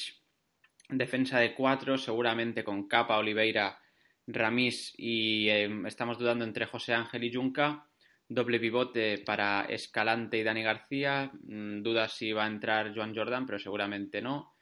defensa 0.89 1.39
de 1.39 1.53
cuatro, 1.53 1.97
seguramente 1.97 2.63
con 2.63 2.87
Capa, 2.87 3.17
Oliveira, 3.17 3.79
Ramis 4.27 4.93
y 4.97 5.49
eh, 5.49 5.69
estamos 5.85 6.17
dudando 6.17 6.45
entre 6.45 6.65
José 6.65 6.93
Ángel 6.93 7.23
y 7.23 7.33
Junca. 7.33 7.87
Doble 8.27 8.59
pivote 8.59 9.19
para 9.19 9.65
Escalante 9.65 10.37
y 10.37 10.43
Dani 10.43 10.63
García. 10.63 11.31
Mm, 11.43 11.81
dudas 11.81 12.13
si 12.13 12.31
va 12.31 12.45
a 12.45 12.47
entrar 12.47 12.93
Joan 12.95 13.15
Jordan, 13.15 13.45
pero 13.45 13.59
seguramente 13.59 14.21
no. 14.21 14.53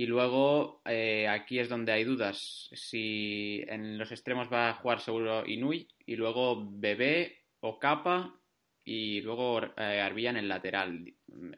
Y 0.00 0.06
luego 0.06 0.80
eh, 0.86 1.28
aquí 1.28 1.58
es 1.58 1.68
donde 1.68 1.92
hay 1.92 2.04
dudas. 2.04 2.70
Si 2.72 3.62
en 3.68 3.98
los 3.98 4.10
extremos 4.10 4.50
va 4.50 4.70
a 4.70 4.72
jugar 4.72 5.00
seguro 5.00 5.46
Inui 5.46 5.88
y 6.06 6.16
luego 6.16 6.70
Bebé 6.72 7.44
o 7.60 7.78
Capa 7.78 8.40
y 8.82 9.20
luego 9.20 9.60
eh, 9.76 10.10
en 10.16 10.38
el 10.38 10.48
lateral. 10.48 11.04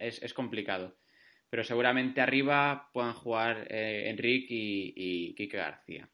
Es, 0.01 0.21
es, 0.21 0.35
complicado. 0.35 0.99
Pero 1.51 1.63
seguramente 1.63 2.21
arriba 2.21 2.91
puedan 2.93 3.13
jugar 3.13 3.69
eh, 3.71 4.11
Enrique 4.11 4.53
y, 4.53 4.93
y 4.97 5.35
Quique 5.37 5.59
García. 5.59 6.11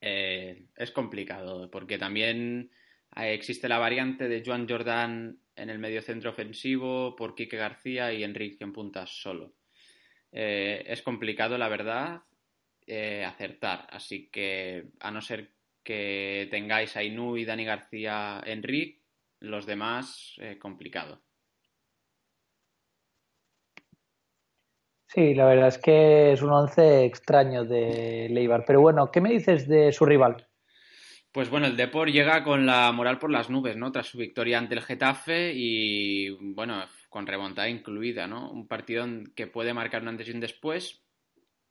Eh, 0.00 0.68
es 0.74 0.92
complicado 0.92 1.70
porque 1.70 1.98
también 1.98 2.70
existe 3.16 3.68
la 3.68 3.76
variante 3.76 4.28
de 4.28 4.42
Joan 4.42 4.66
Jordan 4.66 5.38
en 5.56 5.68
el 5.68 5.78
medio 5.78 6.00
centro 6.00 6.30
ofensivo 6.30 7.14
por 7.14 7.34
Quique 7.34 7.58
García 7.58 8.14
y 8.14 8.24
Enrique 8.24 8.64
en 8.64 8.72
puntas 8.72 9.10
solo. 9.10 9.52
Eh, 10.36 10.84
es 10.88 11.00
complicado, 11.02 11.56
la 11.56 11.68
verdad, 11.68 12.22
eh, 12.86 13.24
acertar. 13.24 13.86
Así 13.90 14.28
que, 14.30 14.88
a 14.98 15.12
no 15.12 15.20
ser 15.20 15.52
que 15.84 16.48
tengáis 16.50 16.96
a 16.96 17.04
Inui, 17.04 17.44
Dani 17.44 17.64
García, 17.64 18.42
Enrique, 18.44 19.00
los 19.38 19.64
demás, 19.64 20.34
eh, 20.38 20.58
complicado. 20.58 21.22
Sí, 25.06 25.34
la 25.34 25.46
verdad 25.46 25.68
es 25.68 25.78
que 25.78 26.32
es 26.32 26.42
un 26.42 26.50
once 26.50 27.04
extraño 27.04 27.64
de 27.64 28.26
Leibar. 28.28 28.64
Pero 28.66 28.80
bueno, 28.80 29.12
¿qué 29.12 29.20
me 29.20 29.30
dices 29.30 29.68
de 29.68 29.92
su 29.92 30.04
rival? 30.04 30.48
Pues 31.30 31.48
bueno, 31.48 31.66
el 31.66 31.76
Depor 31.76 32.10
llega 32.10 32.42
con 32.42 32.66
la 32.66 32.90
moral 32.90 33.20
por 33.20 33.30
las 33.30 33.50
nubes, 33.50 33.76
¿no? 33.76 33.92
Tras 33.92 34.08
su 34.08 34.18
victoria 34.18 34.58
ante 34.58 34.74
el 34.74 34.82
Getafe 34.82 35.52
y, 35.54 36.30
bueno, 36.54 36.84
con 37.14 37.28
remontada 37.28 37.68
incluida, 37.68 38.26
¿no? 38.26 38.50
Un 38.50 38.66
partido 38.66 39.06
que 39.36 39.46
puede 39.46 39.72
marcar 39.72 40.02
un 40.02 40.08
antes 40.08 40.26
y 40.26 40.32
un 40.32 40.40
después 40.40 41.00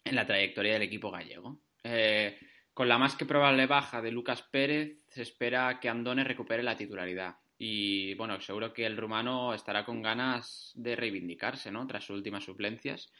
en 0.05 0.15
la 0.15 0.25
trayectoria 0.25 0.71
del 0.71 0.83
equipo 0.83 1.11
gallego. 1.11 1.59
Eh, 1.83 2.39
con 2.73 2.87
la 2.87 2.97
más 2.97 3.17
que 3.17 3.25
probable 3.25 3.67
baja 3.67 4.01
de 4.01 4.13
Lucas 4.13 4.41
Pérez, 4.41 5.03
se 5.09 5.21
espera 5.21 5.81
que 5.81 5.89
Andone 5.89 6.23
recupere 6.23 6.63
la 6.63 6.77
titularidad. 6.77 7.35
Y 7.57 8.13
bueno, 8.13 8.39
seguro 8.39 8.71
que 8.71 8.85
el 8.85 8.95
rumano 8.95 9.53
estará 9.53 9.83
con 9.83 10.01
ganas 10.01 10.71
de 10.75 10.95
reivindicarse, 10.95 11.73
¿no? 11.73 11.85
Tras 11.87 12.05
sus 12.05 12.15
últimas 12.15 12.45
suplencias. 12.45 13.11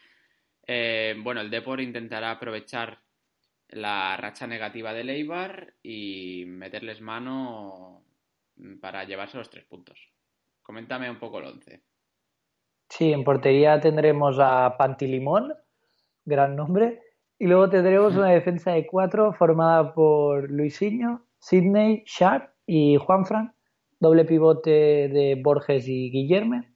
Eh, 0.65 1.15
bueno, 1.17 1.41
el 1.41 1.49
Depor 1.49 1.81
intentará 1.81 2.31
aprovechar 2.31 3.01
la 3.67 4.15
racha 4.15 4.47
negativa 4.47 4.93
de 4.93 5.03
Leibar 5.03 5.73
y 5.83 6.45
meterles 6.47 7.01
mano 7.01 8.05
para 8.79 9.03
llevarse 9.03 9.38
los 9.38 9.49
tres 9.49 9.65
puntos. 9.65 9.99
Coméntame 10.62 11.09
un 11.09 11.19
poco 11.19 11.39
el 11.39 11.47
once. 11.47 11.83
Sí, 12.95 13.12
en 13.12 13.23
portería 13.23 13.79
tendremos 13.79 14.38
a 14.39 14.77
Pantilimón, 14.77 15.56
gran 16.25 16.56
nombre, 16.56 17.01
y 17.39 17.47
luego 17.47 17.67
tendremos 17.67 18.15
una 18.15 18.29
defensa 18.29 18.73
de 18.73 18.86
cuatro 18.86 19.34
formada 19.34 19.95
por 19.95 20.51
Luisinho, 20.51 21.25
Sidney, 21.39 22.03
Sharp 22.06 22.51
y 22.67 22.97
Juanfran, 22.97 23.56
doble 23.99 24.25
pivote 24.25 25.10
de 25.10 25.41
Borges 25.43 25.88
y 25.88 26.12
Guillerme. 26.12 26.75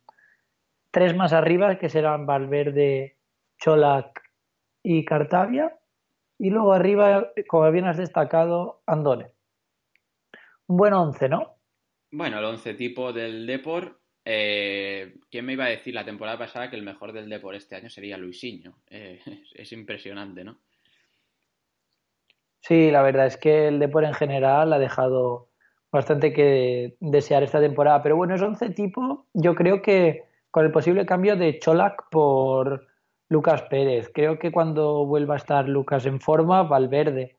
Tres 0.89 1.15
más 1.15 1.34
arriba 1.34 1.77
que 1.77 1.88
serán 1.88 2.25
Valverde, 2.25 3.19
Cholac 3.60 4.19
y 4.82 5.06
Cartavia 5.06 5.77
y 6.39 6.49
luego 6.49 6.73
arriba, 6.73 7.32
como 7.47 7.69
bien 7.69 7.86
has 7.86 7.97
destacado, 7.97 8.82
Andone. 8.88 9.34
Un 10.65 10.77
buen 10.77 10.93
once, 10.93 11.30
¿no? 11.30 11.58
Bueno, 12.10 12.39
el 12.39 12.45
once 12.45 12.73
tipo 12.73 13.13
del 13.13 13.45
Depor. 13.45 13.99
Eh, 14.29 15.15
¿Quién 15.31 15.45
me 15.45 15.53
iba 15.53 15.63
a 15.63 15.69
decir 15.69 15.93
la 15.93 16.03
temporada 16.03 16.37
pasada 16.37 16.69
que 16.69 16.75
el 16.75 16.83
mejor 16.83 17.13
del 17.13 17.29
Depor 17.29 17.55
este 17.55 17.77
año 17.77 17.89
sería 17.89 18.17
Luisinho? 18.17 18.77
Eh, 18.89 19.21
es 19.55 19.71
impresionante, 19.71 20.43
¿no? 20.43 20.57
Sí, 22.59 22.91
la 22.91 23.03
verdad 23.03 23.27
es 23.27 23.37
que 23.37 23.69
el 23.69 23.79
Depor 23.79 24.03
en 24.03 24.13
general 24.13 24.73
ha 24.73 24.79
dejado 24.79 25.47
bastante 25.93 26.33
que 26.33 26.97
desear 26.99 27.41
esta 27.41 27.61
temporada. 27.61 28.03
Pero 28.03 28.17
bueno, 28.17 28.35
es 28.35 28.41
once 28.41 28.69
tipo, 28.71 29.27
yo 29.33 29.55
creo 29.55 29.81
que 29.81 30.25
con 30.51 30.65
el 30.65 30.73
posible 30.73 31.05
cambio 31.05 31.37
de 31.37 31.57
Cholak 31.59 32.09
por 32.11 32.85
Lucas 33.29 33.61
Pérez. 33.69 34.11
Creo 34.13 34.39
que 34.39 34.51
cuando 34.51 35.05
vuelva 35.05 35.35
a 35.35 35.37
estar 35.37 35.69
Lucas 35.69 36.05
en 36.05 36.19
forma, 36.19 36.63
Valverde 36.63 37.37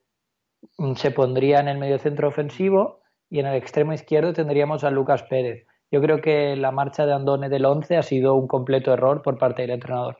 se 0.96 1.10
pondría 1.10 1.60
en 1.60 1.68
el 1.68 1.76
medio 1.76 1.98
centro 1.98 2.28
ofensivo 2.28 3.02
y 3.28 3.40
en 3.40 3.46
el 3.46 3.56
extremo 3.56 3.92
izquierdo 3.92 4.32
tendríamos 4.32 4.84
a 4.84 4.90
Lucas 4.90 5.22
Pérez. 5.24 5.66
Yo 5.90 6.00
creo 6.02 6.20
que 6.20 6.56
la 6.56 6.70
marcha 6.70 7.06
de 7.06 7.14
Andone 7.14 7.48
del 7.48 7.64
11 7.64 7.96
ha 7.96 8.02
sido 8.02 8.34
un 8.34 8.46
completo 8.46 8.92
error 8.92 9.22
por 9.22 9.38
parte 9.38 9.62
del 9.62 9.72
entrenador. 9.72 10.18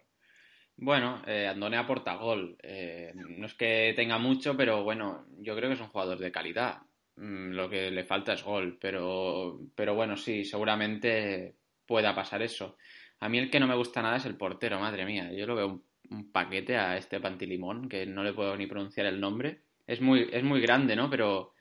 Bueno, 0.77 1.23
eh, 1.27 1.49
Andone 1.49 1.77
aporta 1.77 2.15
gol. 2.15 2.57
Eh, 2.63 3.13
no 3.15 3.47
es 3.47 3.55
que 3.55 3.93
tenga 3.97 4.19
mucho, 4.19 4.57
pero 4.57 4.85
bueno, 4.85 5.27
yo 5.39 5.57
creo 5.57 5.69
que 5.69 5.75
es 5.75 5.81
un 5.81 5.89
jugador 5.89 6.19
de 6.19 6.31
calidad. 6.31 6.79
Mm, 7.17 7.51
lo 7.51 7.69
que 7.69 7.91
le 7.91 8.05
falta 8.05 8.35
es 8.35 8.45
gol, 8.45 8.79
pero, 8.81 9.59
pero 9.75 9.95
bueno, 9.95 10.17
sí, 10.17 10.45
seguramente 10.45 11.57
pueda 11.85 12.15
pasar 12.15 12.43
eso. 12.43 12.77
A 13.21 13.29
mí 13.29 13.39
el 13.39 13.51
que 13.51 13.59
no 13.59 13.67
me 13.67 13.75
gusta 13.75 14.03
nada 14.03 14.17
es 14.17 14.27
el 14.27 14.37
portero, 14.37 14.79
madre 14.79 15.05
mía. 15.05 15.33
Yo 15.33 15.47
lo 15.47 15.57
veo 15.57 15.83
un, 16.11 16.33
paquete 16.33 16.77
a 16.77 16.97
este 16.97 17.21
Pantilimón, 17.21 17.89
que 17.89 18.07
no 18.07 18.23
le 18.23 18.33
puedo 18.33 18.57
ni 18.57 18.67
pronunciar 18.67 19.07
el 19.07 19.21
nombre. 19.21 19.63
Es 19.87 20.01
muy, 20.01 20.29
es 20.33 20.45
muy 20.45 20.61
grande, 20.61 20.95
¿no? 20.95 21.11
Pero, 21.11 21.55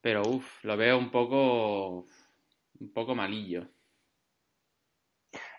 pero 0.00 0.22
uff, 0.22 0.64
lo 0.64 0.76
veo 0.76 0.96
un 0.98 1.10
poco, 1.10 2.06
un 2.80 2.92
poco 2.92 3.14
malillo. 3.14 3.68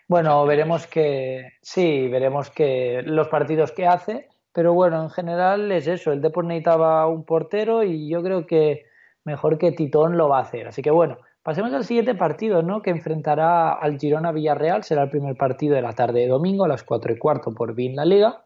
Bueno, 0.08 0.44
veremos 0.44 0.86
que, 0.86 1.52
sí, 1.62 2.08
veremos 2.08 2.50
que 2.50 3.02
los 3.04 3.28
partidos 3.28 3.72
que 3.72 3.86
hace, 3.86 4.28
pero 4.52 4.74
bueno, 4.74 5.02
en 5.02 5.10
general 5.10 5.72
es 5.72 5.86
eso. 5.86 6.12
El 6.12 6.20
Depor 6.20 6.44
necesitaba 6.44 7.06
un 7.06 7.24
portero 7.24 7.82
y 7.82 8.10
yo 8.10 8.22
creo 8.22 8.46
que 8.46 8.84
mejor 9.24 9.56
que 9.56 9.72
Titón 9.72 10.18
lo 10.18 10.28
va 10.28 10.38
a 10.38 10.42
hacer. 10.42 10.66
Así 10.66 10.82
que 10.82 10.90
bueno, 10.90 11.18
Pasemos 11.42 11.72
al 11.72 11.84
siguiente 11.84 12.14
partido, 12.14 12.62
¿no? 12.62 12.82
Que 12.82 12.90
enfrentará 12.90 13.72
al 13.72 13.98
Girona 13.98 14.30
Villarreal. 14.30 14.84
Será 14.84 15.02
el 15.02 15.10
primer 15.10 15.36
partido 15.36 15.74
de 15.74 15.82
la 15.82 15.92
tarde 15.92 16.20
de 16.20 16.28
domingo 16.28 16.64
a 16.64 16.68
las 16.68 16.84
4 16.84 17.14
y 17.14 17.18
cuarto 17.18 17.52
por 17.52 17.74
BIN 17.74 17.96
La 17.96 18.04
Liga. 18.04 18.44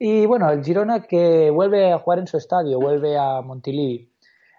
Y 0.00 0.26
bueno, 0.26 0.50
el 0.50 0.64
Girona 0.64 1.04
que 1.04 1.50
vuelve 1.50 1.92
a 1.92 1.98
jugar 1.98 2.18
en 2.18 2.26
su 2.26 2.36
estadio, 2.36 2.80
vuelve 2.80 3.16
a 3.16 3.40
Montilivi. 3.40 4.10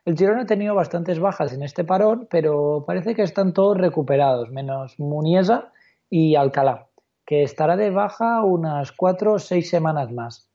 El 0.05 0.15
Girona 0.15 0.43
ha 0.43 0.45
tenido 0.45 0.75
bastantes 0.75 1.19
bajas 1.19 1.51
en 1.51 1.63
este 1.63 1.83
parón, 1.83 2.27
pero 2.29 2.83
parece 2.85 3.15
que 3.15 3.23
están 3.23 3.53
todos 3.53 3.75
recuperados, 3.75 4.51
menos 4.51 4.99
Muniesa 4.99 5.73
y 6.11 6.35
Alcalá, 6.35 6.87
que 7.25 7.41
estará 7.41 7.75
de 7.75 7.89
baja 7.89 8.43
unas 8.43 8.91
4 8.91 9.33
o 9.33 9.39
6 9.39 9.67
semanas 9.67 10.11
más. 10.11 10.51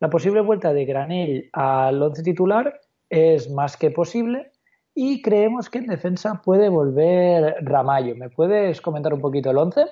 La 0.00 0.10
posible 0.10 0.40
vuelta 0.40 0.72
de 0.72 0.84
Granell 0.84 1.48
al 1.52 2.02
once 2.02 2.24
titular 2.24 2.80
es 3.08 3.48
más 3.50 3.76
que 3.76 3.92
posible, 3.92 4.50
y 5.00 5.22
creemos 5.22 5.70
que 5.70 5.78
en 5.78 5.86
defensa 5.86 6.42
puede 6.44 6.68
volver 6.68 7.54
Ramallo. 7.60 8.16
¿Me 8.16 8.30
puedes 8.30 8.80
comentar 8.80 9.14
un 9.14 9.20
poquito 9.20 9.52
el 9.52 9.58
11? 9.58 9.84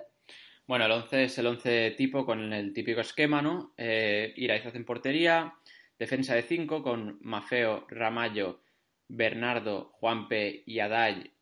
Bueno, 0.66 0.85
el 0.87 0.90
11 0.90 1.23
es 1.23 1.38
el 1.38 1.47
11 1.47 1.92
tipo 1.92 2.27
con 2.27 2.53
el 2.53 2.73
típico 2.73 3.03
esquema, 3.03 3.40
¿no? 3.40 3.73
Eh, 3.77 4.35
Iraizoz 4.35 4.75
en 4.75 4.85
portería, 4.85 5.55
defensa 5.97 6.35
de 6.35 6.42
5 6.42 6.83
con 6.83 7.19
Mafeo, 7.21 7.87
Ramallo, 7.88 8.62
Bernardo, 9.09 9.90
Juanpe 9.92 10.62
y 10.66 10.81
Adai, 10.81 11.33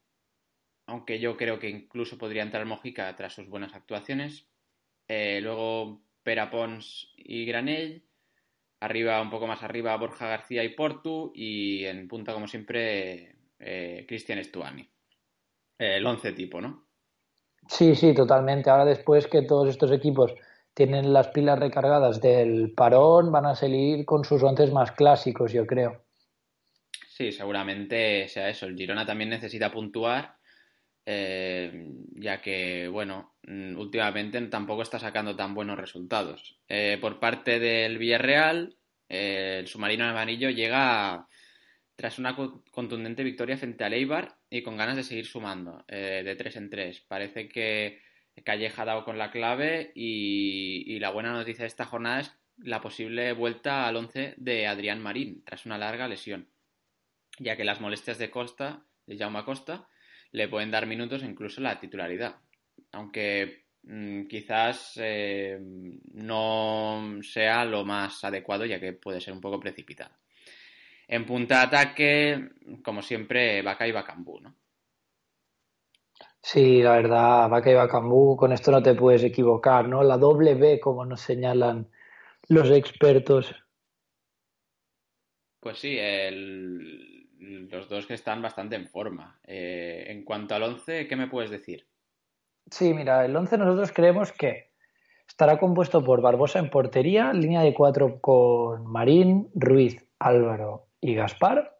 aunque 0.86 1.18
yo 1.18 1.36
creo 1.36 1.58
que 1.58 1.70
incluso 1.70 2.18
podría 2.18 2.42
entrar 2.42 2.66
Mojica 2.66 3.14
tras 3.16 3.34
sus 3.34 3.48
buenas 3.48 3.74
actuaciones. 3.74 4.46
Eh, 5.08 5.40
luego 5.42 6.02
Perapons 6.22 7.12
y 7.16 7.46
Granell. 7.46 8.04
Arriba, 8.80 9.20
un 9.22 9.30
poco 9.30 9.46
más 9.46 9.62
arriba, 9.62 9.96
Borja 9.96 10.28
García 10.28 10.62
y 10.62 10.70
Portu. 10.70 11.32
Y 11.34 11.84
en 11.84 12.06
punta, 12.06 12.34
como 12.34 12.46
siempre, 12.48 13.36
eh, 13.58 14.04
Cristian 14.06 14.42
Stuani. 14.44 14.82
Eh, 15.78 15.96
el 15.96 16.06
11 16.06 16.32
tipo, 16.32 16.60
¿no? 16.60 16.86
Sí, 17.68 17.94
sí, 17.94 18.14
totalmente. 18.14 18.68
Ahora 18.68 18.84
después 18.84 19.26
que 19.26 19.42
todos 19.42 19.68
estos 19.70 19.90
equipos 19.90 20.34
tienen 20.74 21.14
las 21.14 21.28
pilas 21.28 21.58
recargadas 21.58 22.20
del 22.20 22.72
parón, 22.74 23.32
van 23.32 23.46
a 23.46 23.54
salir 23.54 24.04
con 24.04 24.24
sus 24.24 24.42
once 24.42 24.66
más 24.66 24.92
clásicos, 24.92 25.52
yo 25.52 25.66
creo. 25.66 26.03
Sí, 27.14 27.30
seguramente 27.30 28.28
sea 28.28 28.48
eso. 28.48 28.66
El 28.66 28.76
Girona 28.76 29.06
también 29.06 29.30
necesita 29.30 29.70
puntuar, 29.70 30.36
eh, 31.06 31.88
ya 32.16 32.40
que, 32.40 32.88
bueno, 32.88 33.36
mm, 33.46 33.76
últimamente 33.78 34.40
tampoco 34.48 34.82
está 34.82 34.98
sacando 34.98 35.36
tan 35.36 35.54
buenos 35.54 35.78
resultados. 35.78 36.58
por 37.00 37.20
parte 37.20 37.60
del 37.60 37.98
Villarreal, 37.98 38.76
el 39.08 39.66
submarino 39.68 40.04
amarillo 40.04 40.50
llega 40.50 41.28
tras 41.96 42.18
una 42.18 42.36
contundente 42.70 43.22
victoria 43.22 43.56
frente 43.56 43.84
a 43.84 43.88
Eibar 43.88 44.36
y 44.50 44.62
con 44.62 44.76
ganas 44.76 44.96
de 44.96 45.04
seguir 45.04 45.26
sumando 45.26 45.84
eh, 45.88 46.22
de 46.24 46.36
tres 46.36 46.56
en 46.56 46.70
tres. 46.70 47.00
Parece 47.06 47.48
que 47.48 48.00
Calleja 48.44 48.82
ha 48.82 48.86
dado 48.86 49.04
con 49.04 49.18
la 49.18 49.30
clave 49.30 49.92
y, 49.94 50.98
la 50.98 51.10
buena 51.10 51.32
noticia 51.32 51.62
de 51.62 51.68
esta 51.68 51.84
jornada 51.84 52.20
es 52.20 52.36
la 52.56 52.80
posible 52.80 53.32
vuelta 53.32 53.86
al 53.86 53.96
once 53.96 54.34
de 54.36 54.66
Adrián 54.66 55.00
Marín 55.00 55.42
tras 55.44 55.66
una 55.66 55.78
larga 55.78 56.08
lesión, 56.08 56.48
ya 57.38 57.56
que 57.56 57.64
las 57.64 57.80
molestias 57.80 58.18
de 58.18 58.30
Costa, 58.30 58.84
de 59.06 59.16
Jaume 59.16 59.44
Costa, 59.44 59.88
le 60.32 60.48
pueden 60.48 60.70
dar 60.70 60.86
minutos 60.86 61.22
e 61.22 61.26
incluso 61.26 61.60
la 61.60 61.78
titularidad. 61.78 62.36
Aunque 62.92 63.66
mm, 63.82 64.26
quizás 64.26 64.94
eh, 64.96 65.58
no 66.12 67.18
sea 67.22 67.64
lo 67.64 67.84
más 67.84 68.24
adecuado, 68.24 68.64
ya 68.64 68.80
que 68.80 68.92
puede 68.92 69.20
ser 69.20 69.32
un 69.34 69.40
poco 69.40 69.60
precipitado. 69.60 70.14
En 71.06 71.26
punta 71.26 71.58
de 71.58 71.64
ataque, 71.64 72.48
como 72.82 73.02
siempre, 73.02 73.62
Vaca 73.62 73.86
y 73.86 73.92
Bacambú, 73.92 74.40
¿no? 74.40 74.54
Sí, 76.40 76.82
la 76.82 76.96
verdad, 76.96 77.48
Vaca 77.48 77.70
y 77.70 77.74
Bacambú, 77.74 78.36
con 78.36 78.52
esto 78.52 78.70
no 78.70 78.82
te 78.82 78.94
puedes 78.94 79.22
equivocar, 79.24 79.88
¿no? 79.88 80.02
La 80.02 80.18
doble 80.18 80.54
B, 80.54 80.78
como 80.78 81.04
nos 81.06 81.20
señalan 81.20 81.88
los 82.48 82.70
expertos. 82.70 83.54
Pues 85.60 85.78
sí, 85.78 85.96
los 87.44 87.88
dos 87.88 88.06
que 88.06 88.14
están 88.14 88.42
bastante 88.42 88.76
en 88.76 88.88
forma. 88.88 89.38
Eh, 89.44 90.04
en 90.08 90.24
cuanto 90.24 90.54
al 90.54 90.62
11, 90.62 91.06
¿qué 91.06 91.16
me 91.16 91.28
puedes 91.28 91.50
decir? 91.50 91.86
Sí, 92.70 92.94
mira, 92.94 93.24
el 93.24 93.36
11 93.36 93.58
nosotros 93.58 93.92
creemos 93.92 94.32
que 94.32 94.70
estará 95.28 95.58
compuesto 95.58 96.02
por 96.02 96.20
Barbosa 96.20 96.58
en 96.58 96.70
portería, 96.70 97.32
línea 97.32 97.62
de 97.62 97.74
cuatro 97.74 98.20
con 98.20 98.86
Marín, 98.86 99.50
Ruiz, 99.54 100.04
Álvaro 100.18 100.86
y 101.00 101.14
Gaspar. 101.14 101.76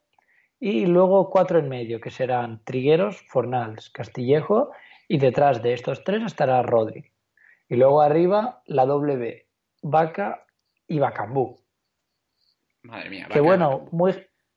Y 0.61 0.87
luego 0.87 1.31
cuatro 1.31 1.59
en 1.59 1.69
medio, 1.69 2.01
que 2.01 2.11
serán 2.11 2.63
Trigueros, 2.65 3.21
Fornals, 3.29 3.91
Castillejo, 3.91 4.71
y 5.09 5.19
detrás 5.19 5.63
de 5.63 5.73
estos 5.75 6.05
tres 6.05 6.23
estará 6.25 6.63
Rodri. 6.63 7.11
Y 7.69 7.77
luego 7.77 8.01
arriba 8.01 8.63
la 8.67 8.87
W, 8.87 9.47
Vaca 9.83 10.47
y 10.87 10.99
Bacambú. 10.99 11.59
Madre 12.83 13.11
mía. 13.11 13.29
que 13.31 13.41
bueno, 13.41 13.89
muy, 13.93 14.15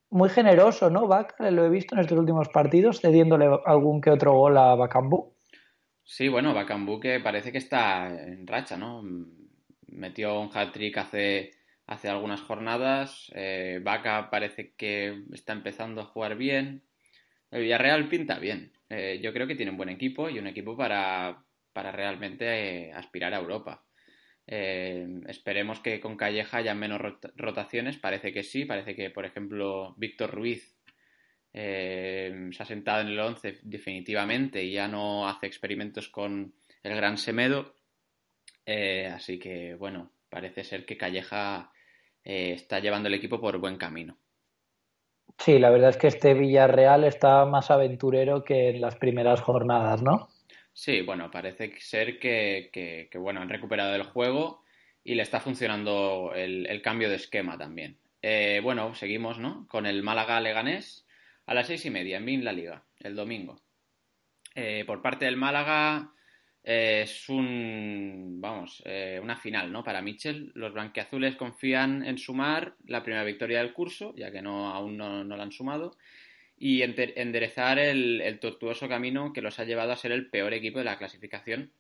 muy 0.09 0.29
generoso, 0.29 0.89
¿no? 0.89 1.07
Vaca, 1.07 1.51
lo 1.51 1.65
he 1.65 1.69
visto 1.69 1.95
en 1.95 2.01
estos 2.01 2.17
últimos 2.17 2.49
partidos, 2.49 3.01
cediéndole 3.01 3.47
algún 3.65 4.01
que 4.01 4.09
otro 4.09 4.33
gol 4.33 4.57
a 4.57 4.75
Bacambú. 4.75 5.33
Sí, 6.03 6.29
bueno, 6.29 6.53
Bacambú 6.53 6.99
que 6.99 7.19
parece 7.19 7.51
que 7.51 7.57
está 7.57 8.07
en 8.07 8.47
racha, 8.47 8.77
¿no? 8.77 9.03
Metió 9.87 10.39
un 10.39 10.49
hat-trick 10.53 10.97
hace, 10.97 11.51
hace 11.85 12.07
algunas 12.07 12.41
jornadas. 12.41 13.31
Eh, 13.35 13.81
Vaca 13.83 14.29
parece 14.29 14.73
que 14.75 15.23
está 15.33 15.53
empezando 15.53 16.01
a 16.01 16.05
jugar 16.05 16.37
bien. 16.37 16.83
El 17.51 17.63
Villarreal 17.63 18.07
pinta 18.07 18.39
bien. 18.39 18.71
Eh, 18.89 19.19
yo 19.21 19.33
creo 19.33 19.47
que 19.47 19.55
tiene 19.55 19.71
un 19.71 19.77
buen 19.77 19.89
equipo 19.89 20.29
y 20.29 20.39
un 20.39 20.47
equipo 20.47 20.77
para, 20.77 21.43
para 21.73 21.91
realmente 21.91 22.45
eh, 22.87 22.93
aspirar 22.93 23.33
a 23.33 23.39
Europa. 23.39 23.83
Eh, 24.47 25.05
esperemos 25.27 25.81
que 25.81 25.99
con 25.99 26.15
Calleja 26.15 26.57
haya 26.57 26.73
menos 26.73 27.01
rotaciones. 27.35 27.97
Parece 27.97 28.31
que 28.31 28.43
sí. 28.43 28.65
Parece 28.65 28.95
que, 28.95 29.09
por 29.09 29.25
ejemplo, 29.25 29.93
Víctor 29.97 30.31
Ruiz 30.33 30.75
eh, 31.53 32.49
se 32.51 32.63
ha 32.63 32.65
sentado 32.65 33.01
en 33.01 33.07
el 33.07 33.19
11 33.19 33.59
definitivamente 33.63 34.63
y 34.63 34.71
ya 34.71 34.87
no 34.87 35.27
hace 35.27 35.47
experimentos 35.47 36.07
con 36.07 36.53
el 36.81 36.95
gran 36.95 37.17
Semedo. 37.17 37.75
Eh, 38.65 39.07
así 39.07 39.37
que, 39.37 39.75
bueno, 39.75 40.11
parece 40.29 40.63
ser 40.63 40.85
que 40.85 40.97
Calleja 40.97 41.71
está 42.23 42.79
llevando 42.81 43.07
el 43.07 43.13
equipo 43.13 43.39
por 43.39 43.57
buen 43.57 43.77
camino. 43.77 44.17
Sí, 45.37 45.59
la 45.59 45.69
verdad 45.69 45.91
es 45.91 45.97
que 45.97 46.07
este 46.07 46.33
Villarreal 46.33 47.05
está 47.05 47.45
más 47.45 47.71
aventurero 47.71 48.43
que 48.43 48.69
en 48.69 48.81
las 48.81 48.97
primeras 48.97 49.39
jornadas, 49.39 50.01
¿no? 50.01 50.27
Sí, 50.77 51.01
bueno, 51.01 51.31
parece 51.31 51.73
ser 51.79 52.19
que, 52.19 52.69
que, 52.71 53.17
bueno, 53.17 53.41
han 53.41 53.49
recuperado 53.49 53.95
el 53.95 54.03
juego 54.03 54.63
y 55.03 55.15
le 55.15 55.23
está 55.23 55.39
funcionando 55.39 56.33
el, 56.35 56.81
cambio 56.83 57.09
de 57.09 57.15
esquema 57.15 57.57
también. 57.57 57.97
Eh, 58.21 58.59
bueno, 58.61 58.93
seguimos, 58.93 59.39
¿no? 59.39 59.67
Con 59.67 59.87
el 59.87 60.03
Málaga 60.03 60.39
Leganés 60.39 61.07
a 61.47 61.55
las 61.55 61.65
seis 61.65 61.83
y 61.87 61.89
media 61.89 62.17
en 62.17 62.25
Bin 62.25 62.45
La 62.45 62.53
Liga, 62.53 62.83
el 62.99 63.15
domingo. 63.15 63.59
Eh, 64.53 64.83
por 64.85 65.01
parte 65.01 65.25
del 65.25 65.35
Málaga 65.35 66.11
eh, 66.63 67.01
es 67.05 67.27
un, 67.27 68.37
vamos, 68.39 68.83
una 69.19 69.35
final, 69.35 69.71
¿no? 69.71 69.83
Para 69.83 70.03
Mitchell, 70.03 70.51
los 70.53 70.73
blanqueazules 70.73 71.37
confían 71.37 72.05
en 72.05 72.19
sumar 72.19 72.75
la 72.85 73.01
primera 73.01 73.23
victoria 73.23 73.63
del 73.63 73.73
curso, 73.73 74.13
ya 74.15 74.31
que 74.31 74.43
no 74.43 74.69
aún 74.69 74.95
no, 74.95 75.23
no 75.23 75.37
la 75.37 75.41
han 75.41 75.51
sumado, 75.51 75.97
y 76.59 76.81
enderezar 76.81 77.77
el, 77.77 78.39
tortuoso 78.41 78.89
camino 78.89 79.31
que 79.31 79.41
los 79.41 79.59
ha 79.59 79.63
llevado 79.63 79.91
a 79.91 79.97
ser 79.97 80.11
el 80.11 80.29
peor 80.29 80.53
equipo 80.53 80.79
de 80.79 80.85
la 80.85 80.97
clasificación 80.97 81.71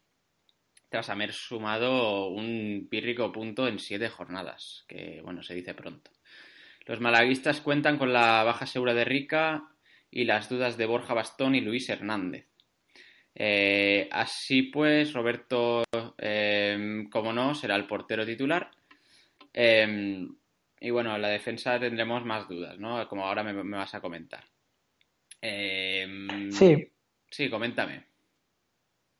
tras 0.89 1.09
haber 1.09 1.33
sumado 1.33 2.27
un 2.29 2.87
pírrico 2.89 3.31
punto 3.31 3.67
en 3.67 3.79
siete 3.79 4.07
jornadas, 4.07 4.85
que 4.87 5.21
bueno, 5.23 5.43
se 5.43 5.55
dice 5.55 5.73
pronto. 5.73 6.11
Los 6.85 7.01
malaguistas 7.01 7.59
cuentan 7.59 7.97
con 7.97 8.13
la 8.13 8.43
baja 8.43 8.65
segura 8.65 8.93
de 8.93 9.03
Rica 9.03 9.67
y 10.09 10.23
las 10.23 10.47
dudas 10.47 10.77
de 10.77 10.85
Borja 10.85 11.13
Bastón 11.13 11.55
y 11.55 11.61
Luis 11.61 11.89
Hernández. 11.89 12.47
Eh, 13.35 14.07
así 14.11 14.63
pues, 14.63 15.11
Roberto, 15.11 15.83
em, 16.17 17.09
como 17.09 17.33
no, 17.33 17.53
será 17.53 17.75
el 17.75 17.87
portero 17.87 18.25
titular. 18.25 18.71
Em, 19.51 20.33
y 20.79 20.89
bueno, 20.91 21.13
en 21.15 21.21
la 21.21 21.29
defensa 21.29 21.77
tendremos 21.79 22.23
más 22.23 22.47
dudas, 22.47 22.79
¿no? 22.79 23.05
Como 23.09 23.25
ahora 23.25 23.43
me 23.43 23.77
vas 23.77 23.93
a 23.93 24.01
comentar. 24.01 24.45
Em, 25.41 26.51
sí. 26.51 26.91
Sí, 27.29 27.49
coméntame. 27.49 28.05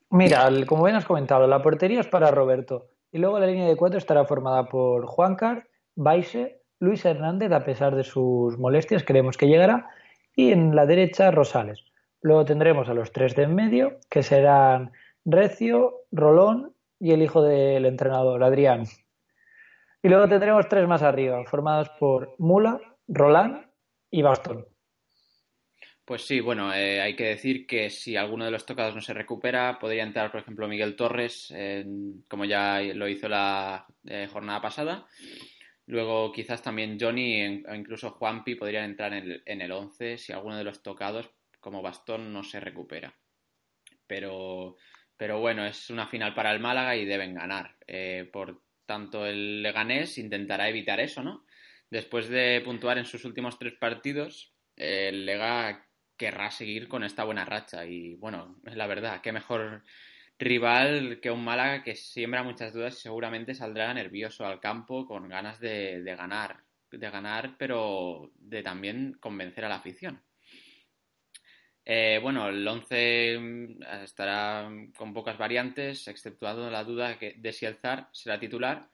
Mira, 0.09 0.49
como 0.65 0.83
bien 0.83 0.95
has 0.95 1.05
comentado, 1.05 1.47
la 1.47 1.61
portería 1.61 1.99
es 1.99 2.07
para 2.07 2.31
Roberto. 2.31 2.89
Y 3.11 3.19
luego 3.19 3.39
la 3.39 3.47
línea 3.47 3.67
de 3.67 3.75
cuatro 3.75 3.97
estará 3.97 4.25
formada 4.25 4.65
por 4.65 5.05
Juancar, 5.05 5.67
Baise, 5.95 6.61
Luis 6.79 7.03
Hernández, 7.05 7.51
a 7.51 7.65
pesar 7.65 7.95
de 7.95 8.03
sus 8.03 8.57
molestias, 8.57 9.03
creemos 9.03 9.37
que 9.37 9.47
llegará. 9.47 9.89
Y 10.35 10.51
en 10.51 10.75
la 10.75 10.85
derecha, 10.85 11.31
Rosales. 11.31 11.83
Luego 12.21 12.45
tendremos 12.45 12.89
a 12.89 12.93
los 12.93 13.11
tres 13.11 13.35
de 13.35 13.43
en 13.43 13.55
medio, 13.55 13.99
que 14.09 14.23
serán 14.23 14.91
Recio, 15.25 16.05
Rolón 16.11 16.73
y 16.99 17.11
el 17.11 17.21
hijo 17.21 17.41
del 17.41 17.85
entrenador, 17.85 18.43
Adrián. 18.43 18.85
Y 20.01 20.09
luego 20.09 20.27
tendremos 20.27 20.67
tres 20.69 20.87
más 20.87 21.01
arriba, 21.01 21.43
formados 21.45 21.89
por 21.99 22.35
Mula, 22.37 22.79
Rolán 23.07 23.71
y 24.09 24.21
Bastón. 24.21 24.65
Pues 26.07 26.21
sí, 26.21 26.39
bueno, 26.39 26.73
eh, 26.73 27.01
hay 27.01 27.17
que 27.17 27.25
decir 27.25 27.67
que 27.67 27.89
si 27.89 28.15
alguno 28.15 28.45
de 28.45 28.51
los 28.51 28.65
tocados 28.65 28.95
no 28.95 29.01
se 29.01 29.13
recupera, 29.13 29.77
podría 29.77 30.03
entrar, 30.03 30.31
por 30.31 30.39
ejemplo, 30.39 30.65
Miguel 30.65 30.95
Torres, 30.95 31.53
como 32.29 32.45
ya 32.45 32.79
lo 32.79 33.09
hizo 33.09 33.27
la 33.27 33.85
eh, 34.05 34.25
jornada 34.31 34.61
pasada. 34.61 35.05
Luego, 35.85 36.31
quizás 36.31 36.61
también 36.61 36.97
Johnny 36.97 37.61
o 37.67 37.75
incluso 37.75 38.11
Juanpi 38.11 38.55
podrían 38.55 38.85
entrar 38.85 39.11
en 39.15 39.23
el, 39.31 39.43
en 39.45 39.59
el 39.59 39.69
11 39.73 40.17
si 40.17 40.31
alguno 40.31 40.55
de 40.55 40.63
los 40.63 40.81
tocados, 40.81 41.29
como 41.59 41.81
Bastón, 41.81 42.31
no 42.31 42.41
se 42.41 42.61
recupera. 42.61 43.13
Pero, 44.07 44.77
pero 45.17 45.41
bueno, 45.41 45.65
es 45.65 45.89
una 45.89 46.07
final 46.07 46.33
para 46.33 46.53
el 46.53 46.61
Málaga 46.61 46.95
y 46.95 47.03
deben 47.03 47.33
ganar. 47.33 47.75
Eh, 47.85 48.29
por 48.31 48.61
tanto, 48.85 49.25
el 49.25 49.61
Leganés 49.61 50.17
intentará 50.19 50.69
evitar 50.69 51.01
eso, 51.01 51.21
¿no? 51.21 51.45
Después 51.89 52.29
de 52.29 52.61
puntuar 52.63 52.97
en 52.97 53.05
sus 53.05 53.25
últimos 53.25 53.59
tres 53.59 53.73
partidos, 53.73 54.53
el 54.77 55.25
Lega 55.25 55.86
querrá 56.17 56.51
seguir 56.51 56.87
con 56.87 57.03
esta 57.03 57.23
buena 57.23 57.45
racha. 57.45 57.85
Y 57.85 58.15
bueno, 58.15 58.59
es 58.65 58.75
la 58.75 58.87
verdad, 58.87 59.21
qué 59.21 59.31
mejor 59.31 59.83
rival 60.39 61.19
que 61.21 61.31
un 61.31 61.43
Málaga 61.43 61.83
que 61.83 61.95
siembra 61.95 62.43
muchas 62.43 62.73
dudas 62.73 62.97
y 62.97 63.01
seguramente 63.01 63.55
saldrá 63.55 63.93
nervioso 63.93 64.45
al 64.45 64.59
campo 64.59 65.05
con 65.05 65.27
ganas 65.29 65.59
de, 65.59 66.01
ganar, 66.17 66.63
de 66.91 67.09
ganar, 67.09 67.55
pero 67.57 68.31
de 68.35 68.61
también 68.61 69.17
convencer 69.19 69.65
a 69.65 69.69
la 69.69 69.75
afición. 69.75 70.21
Eh, 71.85 72.19
bueno, 72.21 72.49
el 72.49 72.67
11 72.67 73.37
mm, 73.39 73.83
estará 74.03 74.69
con 74.97 75.13
pocas 75.13 75.37
variantes, 75.37 76.07
exceptuando 76.07 76.69
la 76.69 76.83
duda 76.83 77.17
de 77.17 77.53
si 77.53 77.65
el 77.65 77.75
Zar 77.75 78.09
será 78.11 78.37
titular 78.37 78.89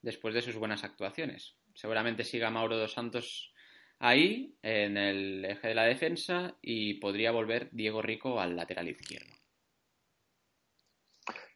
después 0.00 0.32
de 0.32 0.42
sus 0.42 0.54
buenas 0.54 0.84
actuaciones. 0.84 1.56
Seguramente 1.74 2.22
siga 2.22 2.48
Mauro 2.50 2.78
dos 2.78 2.92
Santos 2.92 3.52
ahí, 3.98 4.56
en 4.62 4.96
el 4.96 5.44
eje 5.44 5.68
de 5.68 5.74
la 5.74 5.84
defensa, 5.84 6.56
y 6.62 6.94
podría 6.94 7.32
volver 7.32 7.68
Diego 7.72 8.02
Rico 8.02 8.40
al 8.40 8.56
lateral 8.56 8.88
izquierdo. 8.88 9.36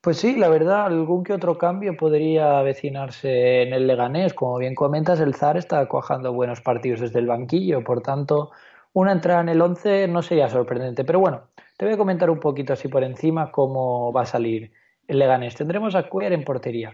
Pues 0.02 0.16
sí, 0.16 0.36
la 0.36 0.48
verdad, 0.48 0.86
algún 0.86 1.24
que 1.24 1.34
otro 1.34 1.58
cambio 1.58 1.94
podría 1.94 2.58
avecinarse 2.58 3.62
en 3.62 3.74
el 3.74 3.86
Leganés. 3.86 4.32
Como 4.32 4.56
bien 4.56 4.74
comentas, 4.74 5.20
el 5.20 5.34
Zar 5.34 5.58
está 5.58 5.86
cuajando 5.86 6.32
buenos 6.32 6.62
partidos 6.62 7.00
desde 7.00 7.18
el 7.18 7.26
banquillo, 7.26 7.84
por 7.84 8.00
tanto, 8.00 8.50
una 8.94 9.12
entrada 9.12 9.42
en 9.42 9.50
el 9.50 9.60
11 9.60 10.08
no 10.08 10.22
sería 10.22 10.48
sorprendente. 10.48 11.04
Pero 11.04 11.20
bueno, 11.20 11.48
te 11.76 11.84
voy 11.84 11.94
a 11.94 11.98
comentar 11.98 12.30
un 12.30 12.40
poquito 12.40 12.72
así 12.72 12.88
por 12.88 13.04
encima 13.04 13.52
cómo 13.52 14.10
va 14.10 14.22
a 14.22 14.26
salir 14.26 14.72
el 15.06 15.18
Leganés. 15.18 15.54
Tendremos 15.54 15.94
a 15.94 16.08
Cuellar 16.08 16.32
en 16.32 16.44
portería 16.44 16.92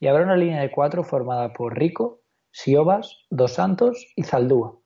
y 0.00 0.06
habrá 0.06 0.24
una 0.24 0.36
línea 0.36 0.62
de 0.62 0.70
cuatro 0.70 1.04
formada 1.04 1.52
por 1.52 1.78
Rico, 1.78 2.22
Siobas, 2.52 3.26
Dos 3.28 3.52
Santos 3.52 4.06
y 4.16 4.22
Zaldúa. 4.22 4.78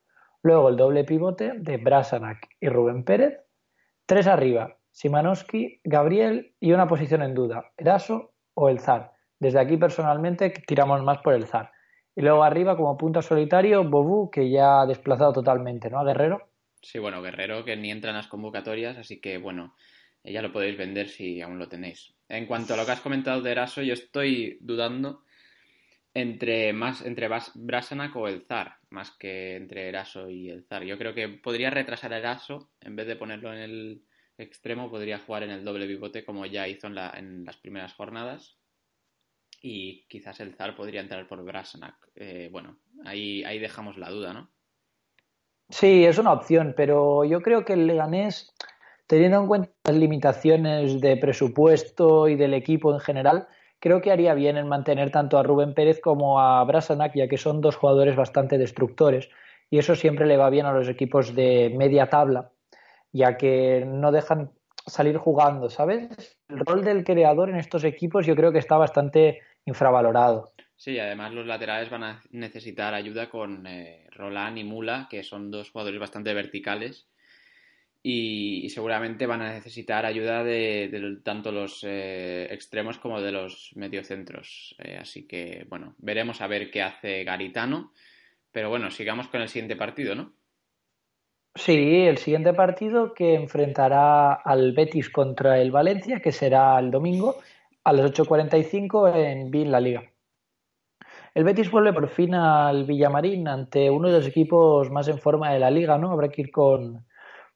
Luego 0.43 0.69
el 0.69 0.77
doble 0.77 1.05
pivote 1.05 1.53
de 1.57 1.77
Brasanac 1.77 2.49
y 2.61 2.69
Rubén 2.69 3.05
Pérez. 3.05 3.41
Tres 4.07 4.27
arriba, 4.27 4.79
Simanowski, 4.91 5.81
Gabriel 5.85 6.55
y 6.61 6.73
una 6.73 6.89
posición 6.89 7.23
en 7.23 7.35
duda, 7.35 7.73
Eraso 7.77 8.33
o 8.55 8.69
el 8.69 8.81
Zar. 8.81 9.13
Desde 9.39 9.61
aquí 9.61 9.77
personalmente 9.77 10.51
tiramos 10.67 11.03
más 11.03 11.19
por 11.19 11.35
el 11.35 11.47
Zar. 11.47 11.71
Y 12.17 12.23
luego 12.23 12.43
arriba 12.43 12.77
como 12.77 12.97
punto 12.97 13.23
solitario, 13.23 13.85
Bobú, 13.85 14.31
que 14.31 14.51
ya 14.51 14.81
ha 14.81 14.87
desplazado 14.87 15.33
totalmente, 15.33 15.91
¿no? 15.91 16.01
A 16.01 16.05
Guerrero. 16.05 16.49
Sí, 16.83 16.99
bueno, 16.99 17.23
Guerrero 17.23 17.65
que 17.65 17.77
ni 17.77 17.91
entra 17.91 18.11
en 18.11 18.17
las 18.17 18.27
convocatorias, 18.27 18.97
así 18.97 19.21
que 19.21 19.39
bueno, 19.39 19.75
ya 20.25 20.43
lo 20.43 20.53
podéis 20.53 20.77
vender 20.77 21.09
si 21.09 21.41
aún 21.41 21.59
lo 21.59 21.69
tenéis. 21.69 22.15
En 22.29 22.47
cuanto 22.47 22.75
a 22.75 22.77
lo 22.77 22.85
que 22.85 22.93
has 22.93 23.01
comentado 23.01 23.43
de 23.43 23.51
Eraso, 23.51 23.83
yo 23.83 23.95
estoy 23.95 24.59
dudando 24.61 25.23
entre 26.15 26.73
más 26.73 27.03
entre 27.03 27.29
Brasanac 27.55 28.17
o 28.17 28.27
el 28.27 28.43
Zar, 28.43 28.77
más 28.91 29.11
que 29.13 29.57
entre 29.57 29.89
Eraso 29.89 30.29
y 30.29 30.51
el 30.51 30.65
Zar. 30.65 30.85
Yo 30.85 30.99
creo 30.99 31.15
que 31.15 31.29
podría 31.29 31.71
retrasar 31.71 32.13
a 32.13 32.19
Eraso, 32.19 32.71
en 32.81 32.97
vez 32.97 33.07
de 33.07 33.17
ponerlo 33.17 33.53
en 33.53 33.61
el 33.61 34.03
extremo, 34.39 34.91
podría 34.91 35.19
jugar 35.19 35.45
en 35.45 35.51
el 35.51 35.65
doble 35.65 35.87
pivote 35.87 36.25
como 36.25 36.47
ya 36.47 36.67
hizo 36.67 36.87
en, 36.87 36.95
la, 36.95 37.13
en 37.17 37.45
las 37.45 37.57
primeras 37.59 37.93
jornadas. 37.95 38.57
Y 39.63 40.07
quizás 40.09 40.41
el 40.41 40.55
Zar 40.55 40.75
podría 40.75 41.03
entrar 41.03 41.29
por 41.29 41.45
Brasanac. 41.45 41.95
Eh, 42.15 42.49
bueno, 42.51 42.79
ahí, 43.05 43.45
ahí 43.45 43.59
dejamos 43.59 43.99
la 43.99 44.11
duda, 44.11 44.33
¿no? 44.33 44.51
Sí, 45.69 46.05
es 46.05 46.19
una 46.19 46.33
opción, 46.33 46.75
pero 46.77 47.25
yo 47.25 47.43
creo 47.43 47.65
que 47.65 47.75
el 47.75 47.87
Leganés, 47.87 48.53
teniendo 49.07 49.39
en 49.41 49.47
cuenta 49.47 49.71
las 49.85 49.97
limitaciones 49.97 51.01
de 51.01 51.17
presupuesto 51.17 52.27
y 52.27 52.35
del 52.35 52.55
equipo 52.55 52.93
en 52.93 53.01
general, 53.01 53.47
creo 53.81 54.01
que 54.01 54.13
haría 54.13 54.35
bien 54.35 54.57
en 54.57 54.69
mantener 54.69 55.11
tanto 55.11 55.39
a 55.39 55.43
Rubén 55.43 55.75
Pérez 55.75 56.01
como 56.01 56.41
a 56.41 56.63
Brasanac, 56.65 57.15
ya 57.15 57.29
que 57.29 57.39
son 57.39 57.61
dos 57.61 57.77
jugadores 57.77 58.15
bastante 58.15 58.59
destructores. 58.59 59.29
Y 59.71 59.79
eso 59.79 59.97
siempre 59.97 60.27
le 60.27 60.37
va 60.37 60.51
bien 60.51 60.67
a 60.67 60.73
los 60.73 60.89
equipos 60.89 61.35
de 61.35 61.73
media 61.77 62.09
tabla, 62.09 62.53
ya 63.13 63.37
que 63.37 63.85
no 63.87 64.13
dejan 64.13 64.51
salir 64.87 65.17
jugando, 65.17 65.71
¿sabes? 65.71 66.39
El 66.49 66.61
rol 66.61 66.85
del 66.85 67.05
creador 67.05 67.51
en 67.51 67.57
estos 67.57 67.85
equipos 67.85 68.27
yo 68.27 68.37
creo 68.37 68.53
que 68.53 68.59
está 68.59 68.77
bastante 68.77 69.41
infravalorado. 69.65 70.53
Sí, 70.77 70.99
además 70.99 71.33
los 71.33 71.47
laterales 71.47 71.91
van 71.91 72.05
a 72.05 72.23
necesitar 72.31 72.95
ayuda 72.95 73.29
con 73.29 73.67
eh, 73.67 74.07
Roland 74.13 74.59
y 74.59 74.65
Mula, 74.65 75.09
que 75.11 75.23
son 75.23 75.51
dos 75.51 75.71
jugadores 75.71 76.01
bastante 76.01 76.33
verticales. 76.33 77.07
Y, 78.03 78.69
seguramente 78.71 79.27
van 79.27 79.43
a 79.43 79.53
necesitar 79.53 80.07
ayuda 80.07 80.43
de, 80.43 80.89
de 80.89 81.17
tanto 81.23 81.53
los 81.53 81.85
eh, 81.87 82.49
extremos 82.51 82.99
como 82.99 83.21
de 83.21 83.33
los 83.33 83.73
mediocentros. 83.75 84.75
Eh, 84.79 84.97
así 84.99 85.27
que, 85.27 85.67
bueno, 85.69 85.95
veremos 85.99 86.41
a 86.41 86.47
ver 86.47 86.71
qué 86.71 86.83
hace 86.83 87.25
Garitano. 87.25 87.93
Pero 88.53 88.71
bueno, 88.71 88.91
sigamos 88.91 89.29
con 89.29 89.43
el 89.43 89.49
siguiente 89.49 89.77
partido, 89.77 90.15
¿no? 90.15 90.33
Sí, 91.55 92.07
el 92.07 92.19
siguiente 92.19 92.55
partido 92.55 93.13
que 93.13 93.35
enfrentará 93.35 94.35
al 94.35 94.73
Betis 94.73 95.11
contra 95.11 95.61
el 95.61 95.71
Valencia, 95.71 96.21
que 96.21 96.33
será 96.33 96.79
el 96.79 96.91
domingo 96.91 97.37
a 97.85 97.93
las 97.93 98.13
8.45 98.13 99.15
en 99.15 99.51
Bin 99.51 99.71
La 99.71 99.81
Liga. 99.81 100.05
El 101.35 101.45
Betis 101.45 101.71
vuelve 101.71 101.93
por 101.93 102.09
fin 102.09 102.35
al 102.35 102.85
Villamarín 102.85 103.47
ante 103.49 103.91
uno 103.91 104.09
de 104.09 104.19
los 104.19 104.27
equipos 104.27 104.91
más 104.91 105.09
en 105.09 105.19
forma 105.19 105.53
de 105.53 105.61
la 105.61 105.71
liga, 105.71 105.99
¿no? 105.99 106.11
Habrá 106.13 106.29
que 106.29 106.43
ir 106.43 106.51
con, 106.51 107.07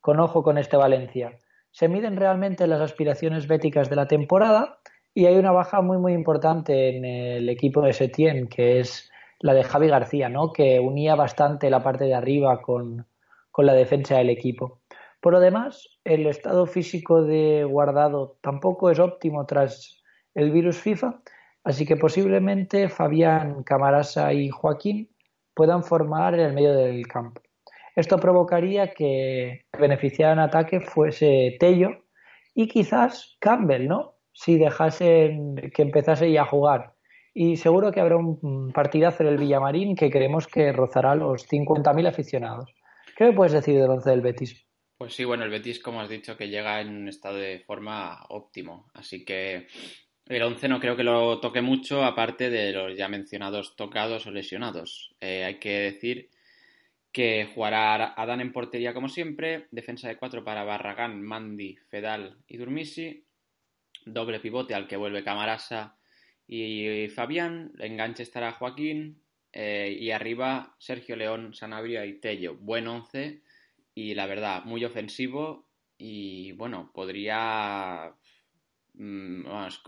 con 0.04 0.20
ojo 0.20 0.42
con 0.42 0.58
este 0.58 0.76
Valencia. 0.76 1.38
Se 1.70 1.88
miden 1.88 2.18
realmente 2.18 2.66
las 2.66 2.82
aspiraciones 2.82 3.48
béticas 3.48 3.88
de 3.88 3.96
la 3.96 4.06
temporada 4.06 4.80
y 5.14 5.24
hay 5.24 5.38
una 5.38 5.50
baja 5.50 5.80
muy 5.80 5.96
muy 5.96 6.12
importante 6.12 6.94
en 6.94 7.06
el 7.06 7.48
equipo 7.48 7.80
de 7.80 7.94
Setién, 7.94 8.48
que 8.48 8.80
es 8.80 9.10
la 9.40 9.54
de 9.54 9.64
Javi 9.64 9.88
García, 9.88 10.28
¿no? 10.28 10.52
Que 10.52 10.78
unía 10.78 11.14
bastante 11.14 11.70
la 11.70 11.82
parte 11.82 12.04
de 12.04 12.12
arriba 12.12 12.60
con, 12.60 13.06
con 13.50 13.64
la 13.64 13.72
defensa 13.72 14.18
del 14.18 14.28
equipo. 14.28 14.82
Por 15.22 15.32
lo 15.32 15.40
demás, 15.40 15.88
el 16.04 16.26
estado 16.26 16.66
físico 16.66 17.22
de 17.22 17.64
Guardado 17.64 18.36
tampoco 18.42 18.90
es 18.90 18.98
óptimo 18.98 19.46
tras 19.46 20.02
el 20.34 20.50
virus 20.50 20.76
FIFA, 20.76 21.22
así 21.64 21.86
que 21.86 21.96
posiblemente 21.96 22.90
Fabián, 22.90 23.62
Camarasa 23.62 24.34
y 24.34 24.50
Joaquín 24.50 25.08
puedan 25.54 25.82
formar 25.82 26.34
en 26.34 26.40
el 26.40 26.52
medio 26.52 26.74
del 26.74 27.06
campo. 27.06 27.40
Esto 27.94 28.18
provocaría 28.18 28.92
que 28.92 29.64
el 29.72 29.80
beneficiado 29.80 30.32
en 30.32 30.40
ataque 30.40 30.80
fuese 30.80 31.56
Tello 31.60 32.04
y 32.54 32.66
quizás 32.66 33.36
Campbell, 33.40 33.86
¿no? 33.86 34.14
Si 34.32 34.58
dejasen 34.58 35.70
que 35.72 35.82
empezase 35.82 36.30
ya 36.32 36.42
a 36.42 36.46
jugar. 36.46 36.94
Y 37.32 37.56
seguro 37.56 37.92
que 37.92 38.00
habrá 38.00 38.16
un 38.16 38.72
partidazo 38.72 39.22
en 39.22 39.28
el 39.28 39.38
Villamarín 39.38 39.96
que 39.96 40.10
creemos 40.10 40.46
que 40.46 40.72
rozará 40.72 41.14
los 41.14 41.48
50.000 41.48 42.08
aficionados. 42.08 42.72
¿Qué 43.16 43.24
me 43.24 43.32
puedes 43.32 43.52
decir 43.52 43.78
del 43.78 43.90
once 43.90 44.10
del 44.10 44.20
Betis? 44.20 44.64
Pues 44.98 45.14
sí, 45.14 45.24
bueno, 45.24 45.44
el 45.44 45.50
Betis, 45.50 45.80
como 45.80 46.00
has 46.00 46.08
dicho, 46.08 46.36
que 46.36 46.48
llega 46.48 46.80
en 46.80 46.88
un 46.88 47.08
estado 47.08 47.36
de 47.36 47.60
forma 47.60 48.24
óptimo. 48.28 48.90
Así 48.94 49.24
que 49.24 49.66
el 50.26 50.42
once 50.42 50.68
no 50.68 50.80
creo 50.80 50.96
que 50.96 51.04
lo 51.04 51.40
toque 51.40 51.60
mucho, 51.60 52.04
aparte 52.04 52.50
de 52.50 52.72
los 52.72 52.96
ya 52.96 53.08
mencionados 53.08 53.76
tocados 53.76 54.26
o 54.26 54.30
lesionados. 54.30 55.14
Eh, 55.20 55.44
hay 55.44 55.58
que 55.58 55.80
decir 55.80 56.30
que 57.14 57.48
jugará 57.54 58.12
Adán 58.14 58.42
en 58.42 58.52
portería 58.52 58.92
como 58.92 59.08
siempre, 59.08 59.68
defensa 59.70 60.08
de 60.08 60.18
cuatro 60.18 60.44
para 60.44 60.64
Barragán, 60.64 61.22
Mandi, 61.22 61.78
Fedal 61.88 62.36
y 62.46 62.58
Durmisi, 62.58 63.24
doble 64.04 64.40
pivote 64.40 64.74
al 64.74 64.86
que 64.86 64.98
vuelve 64.98 65.24
Camarasa 65.24 65.96
y 66.46 67.08
Fabián, 67.08 67.72
enganche 67.78 68.22
estará 68.22 68.52
Joaquín, 68.52 69.24
eh, 69.56 69.96
y 70.00 70.10
arriba 70.10 70.74
Sergio 70.78 71.14
León, 71.14 71.54
Sanabria 71.54 72.04
y 72.04 72.18
Tello. 72.18 72.56
Buen 72.56 72.88
once 72.88 73.40
y 73.94 74.14
la 74.14 74.26
verdad, 74.26 74.64
muy 74.64 74.84
ofensivo 74.84 75.68
y 75.96 76.52
bueno, 76.52 76.90
podría... 76.92 78.12
Mm, 78.94 79.44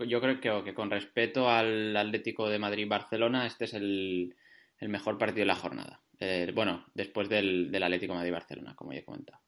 yo 0.07 0.21
creo 0.21 0.63
que, 0.63 0.73
con 0.73 0.89
respeto 0.89 1.49
al 1.49 1.95
Atlético 1.97 2.49
de 2.49 2.59
Madrid-Barcelona, 2.59 3.45
este 3.45 3.65
es 3.65 3.73
el, 3.73 4.35
mejor 4.79 5.17
partido 5.17 5.41
de 5.41 5.47
la 5.47 5.55
jornada. 5.55 6.01
Eh, 6.19 6.51
bueno, 6.53 6.85
después 6.93 7.29
del, 7.29 7.71
del 7.71 7.83
Atlético 7.83 8.13
de 8.13 8.17
Madrid-Barcelona, 8.19 8.75
como 8.75 8.93
ya 8.93 8.99
he 8.99 9.05
comentado. 9.05 9.39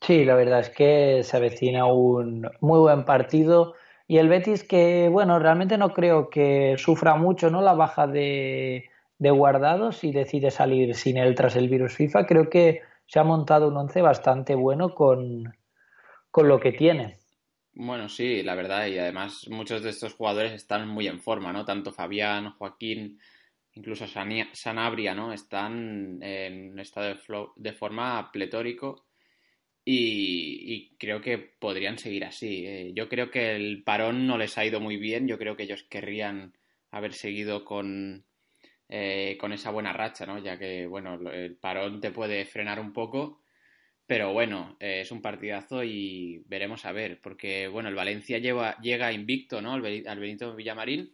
Sí, 0.00 0.24
la 0.24 0.36
verdad 0.36 0.60
es 0.60 0.70
que 0.70 1.22
se 1.24 1.36
avecina 1.36 1.86
un 1.86 2.48
muy 2.60 2.78
buen 2.78 3.04
partido 3.04 3.74
y 4.06 4.18
el 4.18 4.28
Betis 4.28 4.62
que, 4.62 5.08
bueno, 5.10 5.38
realmente 5.38 5.78
no 5.78 5.92
creo 5.92 6.30
que 6.30 6.76
sufra 6.78 7.16
mucho 7.16 7.50
¿no? 7.50 7.60
la 7.60 7.74
baja 7.74 8.06
de, 8.06 8.88
de 9.18 9.30
guardados 9.30 10.04
y 10.04 10.12
decide 10.12 10.50
salir 10.50 10.94
sin 10.94 11.16
él 11.16 11.34
tras 11.34 11.56
el 11.56 11.68
virus 11.68 11.94
FIFA. 11.94 12.26
Creo 12.26 12.48
que 12.48 12.82
se 13.06 13.18
ha 13.18 13.24
montado 13.24 13.68
un 13.68 13.76
once 13.76 14.02
bastante 14.02 14.54
bueno 14.54 14.94
con, 14.94 15.56
con 16.30 16.48
lo 16.48 16.60
que 16.60 16.72
tiene. 16.72 17.18
Bueno, 17.74 18.08
sí, 18.08 18.42
la 18.42 18.54
verdad, 18.54 18.86
y 18.86 18.98
además 18.98 19.48
muchos 19.50 19.82
de 19.82 19.90
estos 19.90 20.14
jugadores 20.14 20.52
están 20.52 20.88
muy 20.88 21.08
en 21.08 21.20
forma, 21.20 21.52
¿no? 21.52 21.64
Tanto 21.64 21.92
Fabián, 21.92 22.52
Joaquín, 22.52 23.18
incluso 23.76 24.06
Sanabria, 24.06 25.14
¿no? 25.14 25.32
Están 25.32 26.18
en 26.22 26.72
un 26.72 26.80
estado 26.80 27.14
de, 27.14 27.46
de 27.56 27.72
forma 27.72 28.30
pletórico 28.32 29.06
y, 29.84 30.96
creo 30.98 31.20
que 31.20 31.38
podrían 31.38 31.98
seguir 31.98 32.24
así. 32.24 32.66
Eh, 32.66 32.92
yo 32.94 33.08
creo 33.08 33.30
que 33.30 33.54
el 33.54 33.84
parón 33.84 34.26
no 34.26 34.36
les 34.36 34.58
ha 34.58 34.64
ido 34.64 34.80
muy 34.80 34.96
bien. 34.96 35.28
Yo 35.28 35.38
creo 35.38 35.56
que 35.56 35.62
ellos 35.62 35.84
querrían 35.84 36.54
haber 36.90 37.12
seguido 37.12 37.64
con, 37.64 38.24
eh, 38.88 39.36
con 39.38 39.52
esa 39.52 39.70
buena 39.70 39.92
racha, 39.92 40.26
¿no? 40.26 40.38
Ya 40.42 40.58
que, 40.58 40.86
bueno, 40.86 41.30
el 41.30 41.56
parón 41.56 42.00
te 42.00 42.10
puede 42.10 42.44
frenar 42.46 42.80
un 42.80 42.92
poco. 42.92 43.42
Pero 44.06 44.32
bueno, 44.32 44.76
eh, 44.80 45.02
es 45.02 45.12
un 45.12 45.22
partidazo 45.22 45.84
y 45.84 46.42
veremos 46.46 46.84
a 46.84 46.92
ver. 46.92 47.20
Porque, 47.20 47.68
bueno, 47.68 47.88
el 47.88 47.94
Valencia 47.94 48.38
lleva, 48.38 48.76
llega 48.80 49.12
invicto, 49.12 49.62
¿no? 49.62 49.74
Al 49.74 49.82
Benito 49.82 50.56
Villamarín 50.56 51.12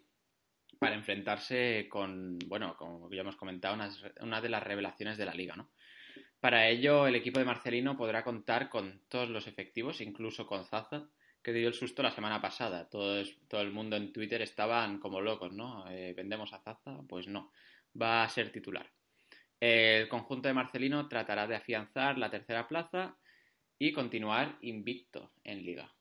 para 0.82 0.96
enfrentarse 0.96 1.86
con, 1.88 2.40
bueno, 2.48 2.76
como 2.76 3.08
ya 3.12 3.20
hemos 3.20 3.36
comentado, 3.36 3.74
una, 3.74 3.88
una 4.20 4.40
de 4.40 4.48
las 4.48 4.64
revelaciones 4.64 5.16
de 5.16 5.24
la 5.24 5.32
liga, 5.32 5.54
¿no? 5.54 5.70
Para 6.40 6.66
ello, 6.66 7.06
el 7.06 7.14
equipo 7.14 7.38
de 7.38 7.44
Marcelino 7.44 7.96
podrá 7.96 8.24
contar 8.24 8.68
con 8.68 9.00
todos 9.08 9.28
los 9.28 9.46
efectivos, 9.46 10.00
incluso 10.00 10.44
con 10.44 10.64
Zaza, 10.64 11.06
que 11.40 11.52
dio 11.52 11.68
el 11.68 11.74
susto 11.74 12.02
la 12.02 12.10
semana 12.10 12.42
pasada. 12.42 12.90
Todo, 12.90 13.22
todo 13.46 13.60
el 13.60 13.70
mundo 13.70 13.94
en 13.94 14.12
Twitter 14.12 14.42
estaban 14.42 14.98
como 14.98 15.20
locos, 15.20 15.52
¿no? 15.52 15.88
Eh, 15.88 16.14
¿Vendemos 16.16 16.52
a 16.52 16.58
Zaza? 16.58 16.98
Pues 17.08 17.28
no, 17.28 17.52
va 18.00 18.24
a 18.24 18.28
ser 18.28 18.50
titular. 18.50 18.90
El 19.60 20.08
conjunto 20.08 20.48
de 20.48 20.54
Marcelino 20.54 21.06
tratará 21.06 21.46
de 21.46 21.54
afianzar 21.54 22.18
la 22.18 22.28
tercera 22.28 22.66
plaza 22.66 23.16
y 23.78 23.92
continuar 23.92 24.58
invicto 24.62 25.30
en 25.44 25.64
liga. 25.64 25.94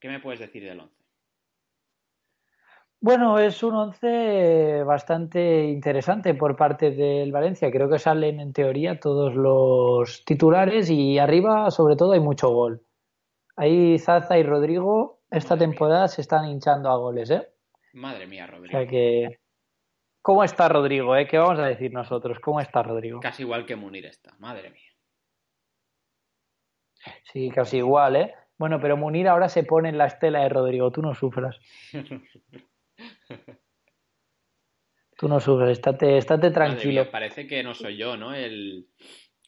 ¿Qué 0.00 0.08
me 0.08 0.18
puedes 0.18 0.40
decir 0.40 0.64
del 0.64 0.80
once? 0.80 1.01
Bueno, 3.02 3.40
es 3.40 3.64
un 3.64 3.74
once 3.74 4.84
bastante 4.84 5.64
interesante 5.64 6.34
por 6.34 6.54
parte 6.54 6.92
del 6.92 7.32
Valencia. 7.32 7.68
Creo 7.68 7.90
que 7.90 7.98
salen 7.98 8.38
en 8.38 8.52
teoría 8.52 9.00
todos 9.00 9.34
los 9.34 10.24
titulares 10.24 10.88
y 10.88 11.18
arriba, 11.18 11.68
sobre 11.72 11.96
todo, 11.96 12.12
hay 12.12 12.20
mucho 12.20 12.50
gol. 12.50 12.86
Ahí 13.56 13.98
Zaza 13.98 14.38
y 14.38 14.44
Rodrigo 14.44 15.20
esta 15.32 15.56
Madre 15.56 15.66
temporada 15.66 16.02
mía. 16.02 16.08
se 16.08 16.20
están 16.20 16.48
hinchando 16.48 16.90
a 16.90 16.96
goles, 16.96 17.28
¿eh? 17.30 17.48
Madre 17.92 18.28
mía, 18.28 18.46
Rodrigo. 18.46 18.78
O 18.78 18.80
sea 18.80 18.88
que... 18.88 19.40
¿Cómo 20.22 20.44
está 20.44 20.68
Rodrigo, 20.68 21.16
eh? 21.16 21.26
¿Qué 21.26 21.38
vamos 21.38 21.58
a 21.58 21.66
decir 21.66 21.92
nosotros? 21.92 22.38
¿Cómo 22.38 22.60
está 22.60 22.84
Rodrigo? 22.84 23.18
Casi 23.18 23.42
igual 23.42 23.66
que 23.66 23.74
Munir 23.74 24.06
está, 24.06 24.36
madre 24.38 24.70
mía. 24.70 24.92
Sí, 27.24 27.50
casi 27.50 27.78
igual, 27.78 28.14
¿eh? 28.14 28.34
Bueno, 28.58 28.78
pero 28.80 28.96
Munir 28.96 29.26
ahora 29.26 29.48
se 29.48 29.64
pone 29.64 29.88
en 29.88 29.98
la 29.98 30.06
estela 30.06 30.42
de 30.44 30.48
Rodrigo, 30.50 30.92
tú 30.92 31.02
no 31.02 31.16
sufras. 31.16 31.58
Tú 35.16 35.28
no 35.28 35.38
subes, 35.38 35.70
estate, 35.70 36.18
estate 36.18 36.50
tranquilo. 36.50 37.02
Mía, 37.02 37.10
parece 37.10 37.46
que 37.46 37.62
no 37.62 37.74
soy 37.74 37.96
yo, 37.96 38.16
¿no? 38.16 38.34
El, 38.34 38.88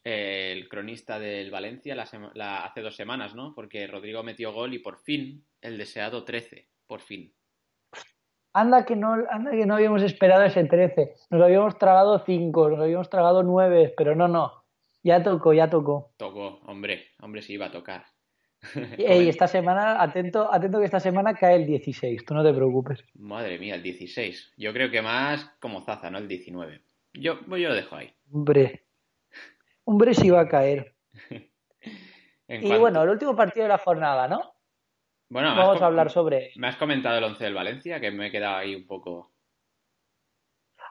el 0.05 0.69
cronista 0.69 1.19
del 1.19 1.51
Valencia 1.51 1.95
la, 1.95 2.07
la, 2.35 2.65
hace 2.65 2.83
dos 2.83 2.95
semanas, 2.95 3.35
¿no? 3.35 3.55
Porque 3.55 3.87
Rodrigo 3.87 4.23
metió 4.23 4.53
gol 4.53 4.75
y 4.75 4.79
por 4.79 4.99
fin 4.99 5.45
el 5.61 5.79
deseado 5.79 6.25
13, 6.25 6.69
por 6.87 7.01
fin. 7.01 7.35
Anda 8.53 8.85
que 8.85 8.95
no, 8.95 9.15
anda 9.31 9.51
que 9.51 9.67
no 9.67 9.75
habíamos 9.75 10.03
esperado 10.03 10.45
ese 10.45 10.65
13. 10.65 11.15
Nos 11.31 11.43
habíamos 11.43 11.77
tragado 11.77 12.21
5, 12.25 12.71
nos 12.71 12.81
habíamos 12.81 13.11
tragado 13.11 13.43
9, 13.43 13.95
pero 13.97 14.15
no, 14.15 14.29
no. 14.29 14.65
Ya 15.03 15.23
tocó, 15.23 15.53
ya 15.53 15.69
tocó. 15.69 16.13
Tocó, 16.17 16.61
hombre, 16.67 17.09
hombre, 17.21 17.43
sí 17.43 17.55
iba 17.55 17.67
a 17.67 17.73
tocar. 17.73 18.05
Ey, 18.99 19.29
esta 19.29 19.47
semana, 19.47 20.03
atento, 20.03 20.53
atento 20.53 20.79
que 20.79 20.87
esta 20.87 21.01
semana 21.01 21.35
cae 21.35 21.57
el 21.57 21.67
16, 21.67 22.25
tú 22.25 22.35
no 22.35 22.43
te 22.43 22.53
preocupes. 22.53 23.05
Madre 23.15 23.59
mía, 23.59 23.75
el 23.75 23.83
16. 23.83 24.55
Yo 24.57 24.73
creo 24.73 24.91
que 24.91 25.03
más 25.03 25.45
como 25.61 25.83
Zaza, 25.83 26.11
¿no? 26.11 26.19
El 26.19 26.29
19. 26.29 26.81
Yo, 27.15 27.41
yo 27.47 27.69
lo 27.69 27.75
dejo 27.75 27.97
ahí. 27.97 28.13
Hombre, 28.33 28.85
hombre 29.85 30.15
sí 30.15 30.31
va 30.31 30.41
a 30.41 30.49
caer. 30.49 30.95
y 32.49 32.61
cuanto... 32.61 32.81
bueno, 32.81 33.03
el 33.03 33.11
último 33.11 33.37
partido 33.37 33.65
de 33.65 33.71
la 33.71 33.79
jornada, 33.79 34.29
¿no? 34.29 34.55
Bueno, 35.29 35.55
vamos 35.57 35.81
a 35.81 35.87
hablar 35.87 36.11
sobre. 36.11 36.53
Me 36.57 36.69
has 36.69 36.77
comentado 36.77 37.19
el 37.19 37.25
11 37.25 37.45
del 37.45 37.55
Valencia, 37.55 38.01
que 38.01 38.11
me 38.11 38.29
he 38.29 38.31
quedado 38.31 38.57
ahí 38.57 38.75
un 38.75 38.87
poco. 38.87 39.33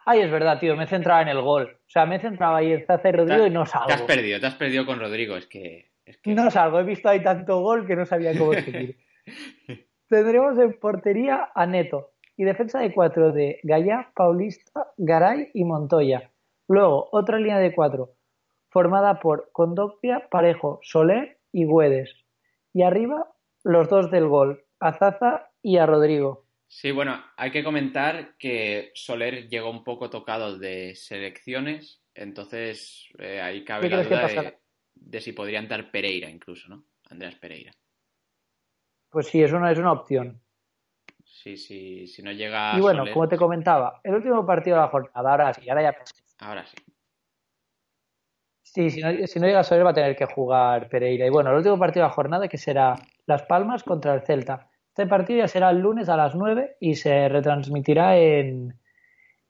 Ay, 0.05 0.19
es 0.19 0.31
verdad, 0.31 0.59
tío, 0.59 0.75
me 0.75 0.83
he 0.83 0.87
centrado 0.87 1.21
en 1.21 1.29
el 1.29 1.41
gol. 1.41 1.79
O 1.79 1.89
sea, 1.89 2.05
me 2.05 2.17
he 2.17 2.19
centrado 2.19 2.55
ahí 2.55 2.73
en 2.73 2.85
Zaza 2.85 3.07
y 3.07 3.11
Rodrigo 3.13 3.45
y 3.45 3.49
no 3.49 3.65
salgo. 3.65 3.87
Te 3.87 3.93
has 3.93 4.01
perdido, 4.01 4.39
te 4.39 4.47
has 4.47 4.55
perdido 4.55 4.85
con 4.85 4.99
Rodrigo, 4.99 5.37
es 5.37 5.47
que. 5.47 5.92
Es 6.05 6.17
que... 6.17 6.33
No 6.33 6.51
salgo, 6.51 6.79
he 6.79 6.83
visto 6.83 7.09
ahí 7.09 7.23
tanto 7.23 7.61
gol 7.61 7.87
que 7.87 7.95
no 7.95 8.05
sabía 8.05 8.37
cómo 8.37 8.53
seguir. 8.53 8.97
Tendremos 10.09 10.57
en 10.59 10.79
portería 10.79 11.49
a 11.55 11.65
Neto. 11.65 12.11
Y 12.35 12.43
defensa 12.43 12.79
de 12.79 12.93
cuatro 12.93 13.31
de 13.31 13.59
Gaya, 13.63 14.11
Paulista, 14.15 14.87
Garay 14.97 15.51
y 15.53 15.63
Montoya. 15.63 16.31
Luego, 16.67 17.09
otra 17.11 17.37
línea 17.37 17.59
de 17.59 17.73
cuatro 17.73 18.15
formada 18.73 19.19
por 19.19 19.51
Condopia, 19.53 20.27
Parejo, 20.31 20.79
Soler 20.81 21.37
y 21.51 21.65
Güedes. 21.65 22.11
Y 22.73 22.81
arriba, 22.81 23.31
los 23.63 23.87
dos 23.87 24.09
del 24.09 24.27
gol, 24.27 24.65
a 24.79 24.93
Zaza 24.93 25.51
y 25.61 25.77
a 25.77 25.85
Rodrigo. 25.85 26.47
Sí, 26.67 26.91
bueno, 26.91 27.23
hay 27.37 27.51
que 27.51 27.63
comentar 27.63 28.35
que 28.39 28.91
Soler 28.95 29.47
llegó 29.47 29.69
un 29.69 29.83
poco 29.83 30.09
tocado 30.09 30.57
de 30.57 30.95
selecciones, 30.95 32.03
entonces 32.15 33.07
eh, 33.19 33.39
ahí 33.39 33.63
cabe 33.63 33.89
¿Qué 33.89 33.95
la 33.95 34.03
duda 34.03 34.27
de? 34.27 34.57
De 34.95 35.21
si 35.21 35.33
podría 35.33 35.59
entrar 35.59 35.91
Pereira 35.91 36.29
incluso, 36.29 36.69
¿no? 36.69 36.85
Andreas 37.09 37.35
Pereira. 37.35 37.71
Pues 39.09 39.27
sí, 39.27 39.43
es 39.43 39.51
una, 39.51 39.71
es 39.71 39.77
una 39.77 39.91
opción. 39.91 40.41
Sí, 41.23 41.57
sí, 41.57 42.07
si 42.07 42.23
no 42.23 42.31
llega 42.31 42.77
y 42.77 42.81
bueno, 42.81 42.99
Soler, 43.01 43.13
como 43.13 43.27
te 43.27 43.37
comentaba, 43.37 43.99
el 44.03 44.15
último 44.15 44.45
partido 44.45 44.77
de 44.77 44.81
la 44.83 44.87
jornada, 44.87 45.31
ahora 45.31 45.53
sí, 45.53 45.69
ahora 45.69 45.81
ya 45.81 45.97
ahora 46.39 46.65
sí. 46.65 46.75
Sí, 48.61 48.89
si 48.89 49.01
no, 49.01 49.27
si 49.27 49.39
no 49.39 49.45
llega 49.45 49.59
a 49.59 49.63
Soler 49.63 49.85
va 49.85 49.91
a 49.91 49.93
tener 49.93 50.15
que 50.15 50.25
jugar 50.25 50.89
Pereira. 50.89 51.27
Y 51.27 51.29
bueno, 51.29 51.51
el 51.51 51.57
último 51.57 51.77
partido 51.77 52.03
de 52.03 52.09
la 52.09 52.15
jornada 52.15 52.47
que 52.47 52.57
será 52.57 52.95
Las 53.27 53.43
Palmas 53.43 53.83
contra 53.83 54.15
el 54.15 54.21
Celta. 54.21 54.69
Este 54.89 55.05
partido 55.05 55.39
ya 55.39 55.47
será 55.47 55.69
el 55.69 55.79
lunes 55.79 56.09
a 56.09 56.17
las 56.17 56.33
9 56.33 56.77
y 56.79 56.95
se 56.95 57.27
retransmitirá 57.29 58.17
en, 58.17 58.79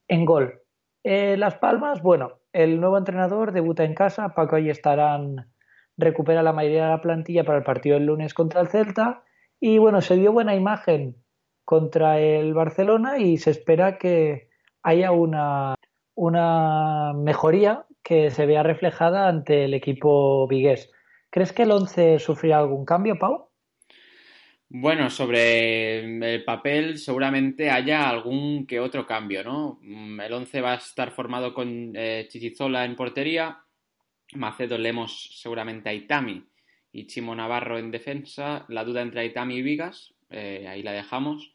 en 0.08 0.24
Gol. 0.24 0.63
Eh, 1.04 1.36
Las 1.36 1.56
Palmas, 1.56 2.00
bueno, 2.02 2.40
el 2.52 2.80
nuevo 2.80 2.96
entrenador 2.96 3.52
debuta 3.52 3.84
en 3.84 3.94
casa. 3.94 4.34
Paco 4.34 4.58
y 4.58 4.70
estarán 4.70 5.52
recupera 5.96 6.42
la 6.42 6.52
mayoría 6.52 6.84
de 6.84 6.90
la 6.90 7.00
plantilla 7.02 7.44
para 7.44 7.58
el 7.58 7.64
partido 7.64 7.94
del 7.94 8.06
lunes 8.06 8.32
contra 8.34 8.62
el 8.62 8.68
Celta. 8.68 9.22
Y 9.60 9.78
bueno, 9.78 10.00
se 10.00 10.16
dio 10.16 10.32
buena 10.32 10.54
imagen 10.54 11.16
contra 11.64 12.18
el 12.18 12.54
Barcelona 12.54 13.18
y 13.18 13.36
se 13.36 13.50
espera 13.50 13.98
que 13.98 14.48
haya 14.82 15.12
una, 15.12 15.74
una 16.14 17.12
mejoría 17.14 17.86
que 18.02 18.30
se 18.30 18.46
vea 18.46 18.62
reflejada 18.62 19.28
ante 19.28 19.64
el 19.64 19.74
equipo 19.74 20.46
vigués. 20.48 20.90
¿Crees 21.30 21.52
que 21.52 21.62
el 21.64 21.72
11 21.72 22.18
sufrirá 22.18 22.58
algún 22.58 22.84
cambio, 22.84 23.18
Pau? 23.18 23.48
Bueno, 24.76 25.08
sobre 25.08 26.00
el 26.34 26.42
papel 26.42 26.98
seguramente 26.98 27.70
haya 27.70 28.10
algún 28.10 28.66
que 28.66 28.80
otro 28.80 29.06
cambio, 29.06 29.44
¿no? 29.44 29.78
Mm, 29.82 30.20
El 30.20 30.32
11 30.32 30.60
va 30.60 30.72
a 30.72 30.76
estar 30.78 31.12
formado 31.12 31.54
con 31.54 31.92
eh, 31.94 32.26
Chichizola 32.28 32.84
en 32.84 32.96
portería, 32.96 33.60
Macedo 34.34 34.76
Lemos 34.76 35.30
seguramente 35.40 35.90
a 35.90 35.94
Itami 35.94 36.44
y 36.90 37.06
Chimo 37.06 37.36
Navarro 37.36 37.78
en 37.78 37.92
defensa, 37.92 38.64
la 38.68 38.82
duda 38.82 39.02
entre 39.02 39.24
Itami 39.24 39.54
y 39.58 39.62
Vigas, 39.62 40.12
eh, 40.30 40.66
ahí 40.68 40.82
la 40.82 40.90
dejamos. 40.90 41.54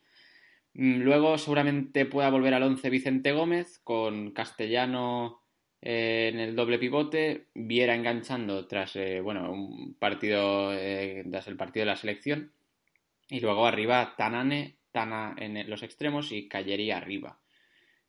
Mm, 0.74 1.01
Luego 1.01 1.38
seguramente 1.38 2.05
pueda 2.05 2.30
volver 2.30 2.53
al 2.53 2.63
11 2.63 2.89
Vicente 2.89 3.34
Gómez 3.34 3.80
con 3.84 4.32
Castellano 4.32 5.41
eh, 5.82 6.30
en 6.34 6.39
el 6.39 6.55
doble 6.55 6.80
pivote, 6.80 7.47
Viera 7.53 7.95
enganchando 7.95 8.65
tras 8.65 8.97
bueno, 9.22 9.51
un 9.51 9.95
partido 9.95 10.72
tras 11.30 11.47
el 11.49 11.57
partido 11.57 11.82
de 11.82 11.91
la 11.91 11.97
selección 11.97 12.53
y 13.30 13.39
luego 13.39 13.65
arriba 13.65 14.15
Tanane, 14.17 14.77
Tana 14.91 15.36
en 15.38 15.69
los 15.69 15.84
extremos 15.84 16.32
y 16.32 16.47
Callería 16.47 16.97
arriba. 16.97 17.39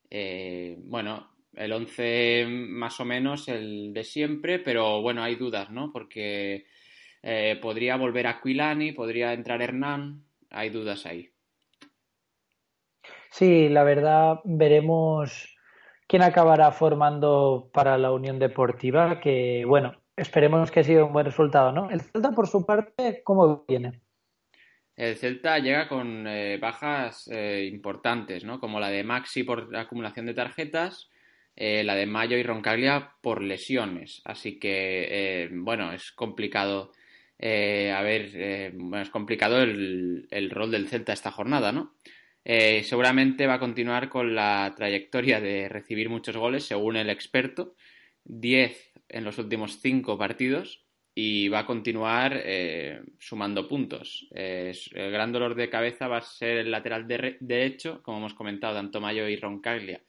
Eh, 0.09 0.77
bueno, 0.79 1.31
el 1.55 1.73
11 1.73 2.47
más 2.49 3.01
o 3.01 3.05
menos 3.05 3.49
el 3.49 3.93
de 3.93 4.05
siempre, 4.05 4.59
pero 4.59 5.03
bueno, 5.03 5.23
hay 5.23 5.37
dudas, 5.37 5.71
¿no? 5.71 5.93
Porque 5.93 6.65
eh, 7.23 7.59
podría 7.61 7.97
volver 7.97 8.27
Aquilani, 8.27 8.93
podría 8.93 9.33
entrar 9.33 9.61
Hernán, 9.63 10.25
hay 10.51 10.71
dudas 10.71 11.07
ahí. 11.07 11.31
Sí, 13.31 13.69
la 13.69 13.85
verdad, 13.85 14.41
veremos 14.45 15.57
quién 16.09 16.23
acabará 16.23 16.73
formando 16.73 17.71
para 17.73 17.97
la 17.99 18.11
Unión 18.11 18.39
Deportiva, 18.39 19.21
que 19.21 19.65
bueno, 19.67 19.95
esperemos 20.17 20.71
que 20.71 20.83
siga 20.83 21.05
un 21.05 21.13
buen 21.13 21.27
resultado, 21.27 21.71
¿no? 21.73 21.91
El 21.91 22.01
Celta, 22.01 22.33
por 22.33 22.49
su 22.49 22.67
parte, 22.67 23.23
¿cómo 23.23 23.65
viene? 23.69 24.01
El 25.01 25.17
Celta 25.17 25.59
llega 25.59 25.89
con 25.89 26.27
eh, 26.27 26.59
bajas 26.59 27.27
eh, 27.33 27.67
importantes, 27.73 28.45
¿no? 28.45 28.61
Como 28.61 28.79
la 28.79 28.91
de 28.91 29.03
Maxi 29.03 29.45
por 29.45 29.75
acumulación 29.75 30.27
de 30.27 30.35
tarjetas, 30.35 31.09
eh, 31.57 31.83
la 31.85 31.95
de 31.95 32.05
Mayo 32.05 32.37
y 32.37 32.43
Roncaglia 32.43 33.15
por 33.23 33.41
lesiones. 33.41 34.21
Así 34.27 34.59
que, 34.59 35.45
eh, 35.45 35.49
bueno, 35.53 35.95
es 35.95 36.13
complicado. 36.13 36.93
a 37.43 38.03
ver, 38.03 38.37
es 39.01 39.09
complicado 39.09 39.63
el, 39.63 40.29
el 40.31 40.51
rol 40.51 40.71
del 40.71 40.89
Celta 40.89 41.15
esta 41.15 41.31
jornada, 41.31 41.73
¿no? 41.73 41.95
Seguramente 42.45 43.47
va 43.47 43.55
a 43.55 43.59
continuar 43.59 44.11
con 44.11 44.35
la 44.35 44.75
trayectoria 44.77 45.41
de 45.41 45.71
recibir 45.71 46.11
muchos 46.11 46.37
goles, 46.37 46.65
según 46.65 46.97
el 46.97 47.09
experto, 47.09 47.75
10 48.25 48.93
en 49.09 49.25
los 49.25 49.39
últimos 49.39 49.81
5 49.81 50.19
partidos, 50.19 50.85
y 51.15 51.49
va 51.49 51.61
a 51.61 51.67
continuar 51.67 52.41
eh, 52.45 53.01
sumando 53.19 53.67
puntos. 53.69 54.29
El 54.31 54.75
gran 55.13 55.33
dolor 55.33 55.55
de 55.55 55.69
cabeza 55.69 56.09
va 56.09 56.19
a 56.19 56.23
ser 56.23 56.59
el 56.59 56.71
lateral 56.71 57.07
de- 57.07 57.37
derecho, 57.41 58.03
como 58.03 58.19
hemos 58.19 58.35
comentado, 58.35 58.75
tanto 58.75 59.01
Mayo 59.01 59.29
y 59.29 59.37
Roncaglia 59.37 60.01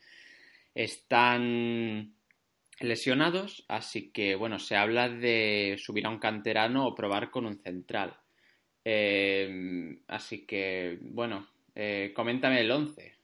están 0.73 2.13
lesionados, 2.79 3.65
así 3.67 4.11
que 4.11 4.35
bueno, 4.35 4.57
se 4.57 4.75
habla 4.75 5.09
de 5.09 5.75
subir 5.77 6.05
a 6.05 6.09
un 6.09 6.17
canterano 6.19 6.87
o 6.87 6.95
probar 6.95 7.29
con 7.29 7.45
un 7.45 7.57
central. 7.57 8.15
Eh, 8.83 9.99
así 10.07 10.45
que 10.45 10.97
bueno, 11.01 11.47
eh, 11.75 12.11
coméntame 12.15 12.61
el 12.61 12.71
11. 12.71 13.15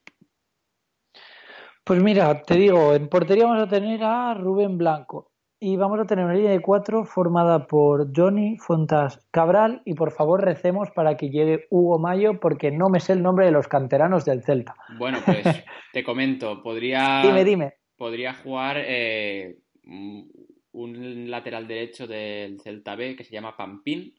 Pues 1.83 2.03
mira, 2.03 2.41
te 2.41 2.55
digo, 2.55 2.93
en 2.93 3.07
portería 3.07 3.45
vamos 3.45 3.63
a 3.63 3.69
tener 3.69 4.03
a 4.03 4.33
Rubén 4.33 4.77
Blanco 4.77 5.31
y 5.59 5.75
vamos 5.75 5.99
a 5.99 6.05
tener 6.05 6.25
una 6.25 6.35
línea 6.35 6.51
de 6.51 6.61
cuatro 6.61 7.03
formada 7.03 7.65
por 7.65 8.11
Johnny 8.15 8.57
Fontas 8.57 9.25
Cabral 9.31 9.81
y 9.85 9.95
por 9.95 10.11
favor 10.11 10.43
recemos 10.43 10.89
para 10.91 11.17
que 11.17 11.29
llegue 11.29 11.67
Hugo 11.71 11.97
Mayo 11.99 12.39
porque 12.39 12.71
no 12.71 12.89
me 12.89 12.99
sé 12.99 13.13
el 13.13 13.23
nombre 13.23 13.45
de 13.45 13.51
los 13.51 13.67
canteranos 13.67 14.23
del 14.25 14.43
Celta. 14.43 14.75
Bueno, 14.97 15.19
pues 15.25 15.43
te 15.93 16.03
comento, 16.03 16.61
podría, 16.61 17.21
Dime, 17.23 17.43
dime. 17.43 17.73
podría 17.95 18.33
jugar 18.33 18.77
eh, 18.85 19.57
un 19.83 21.31
lateral 21.31 21.67
derecho 21.67 22.05
del 22.05 22.59
Celta 22.61 22.95
B 22.95 23.15
que 23.15 23.23
se 23.23 23.33
llama 23.33 23.57
Pampín, 23.57 24.13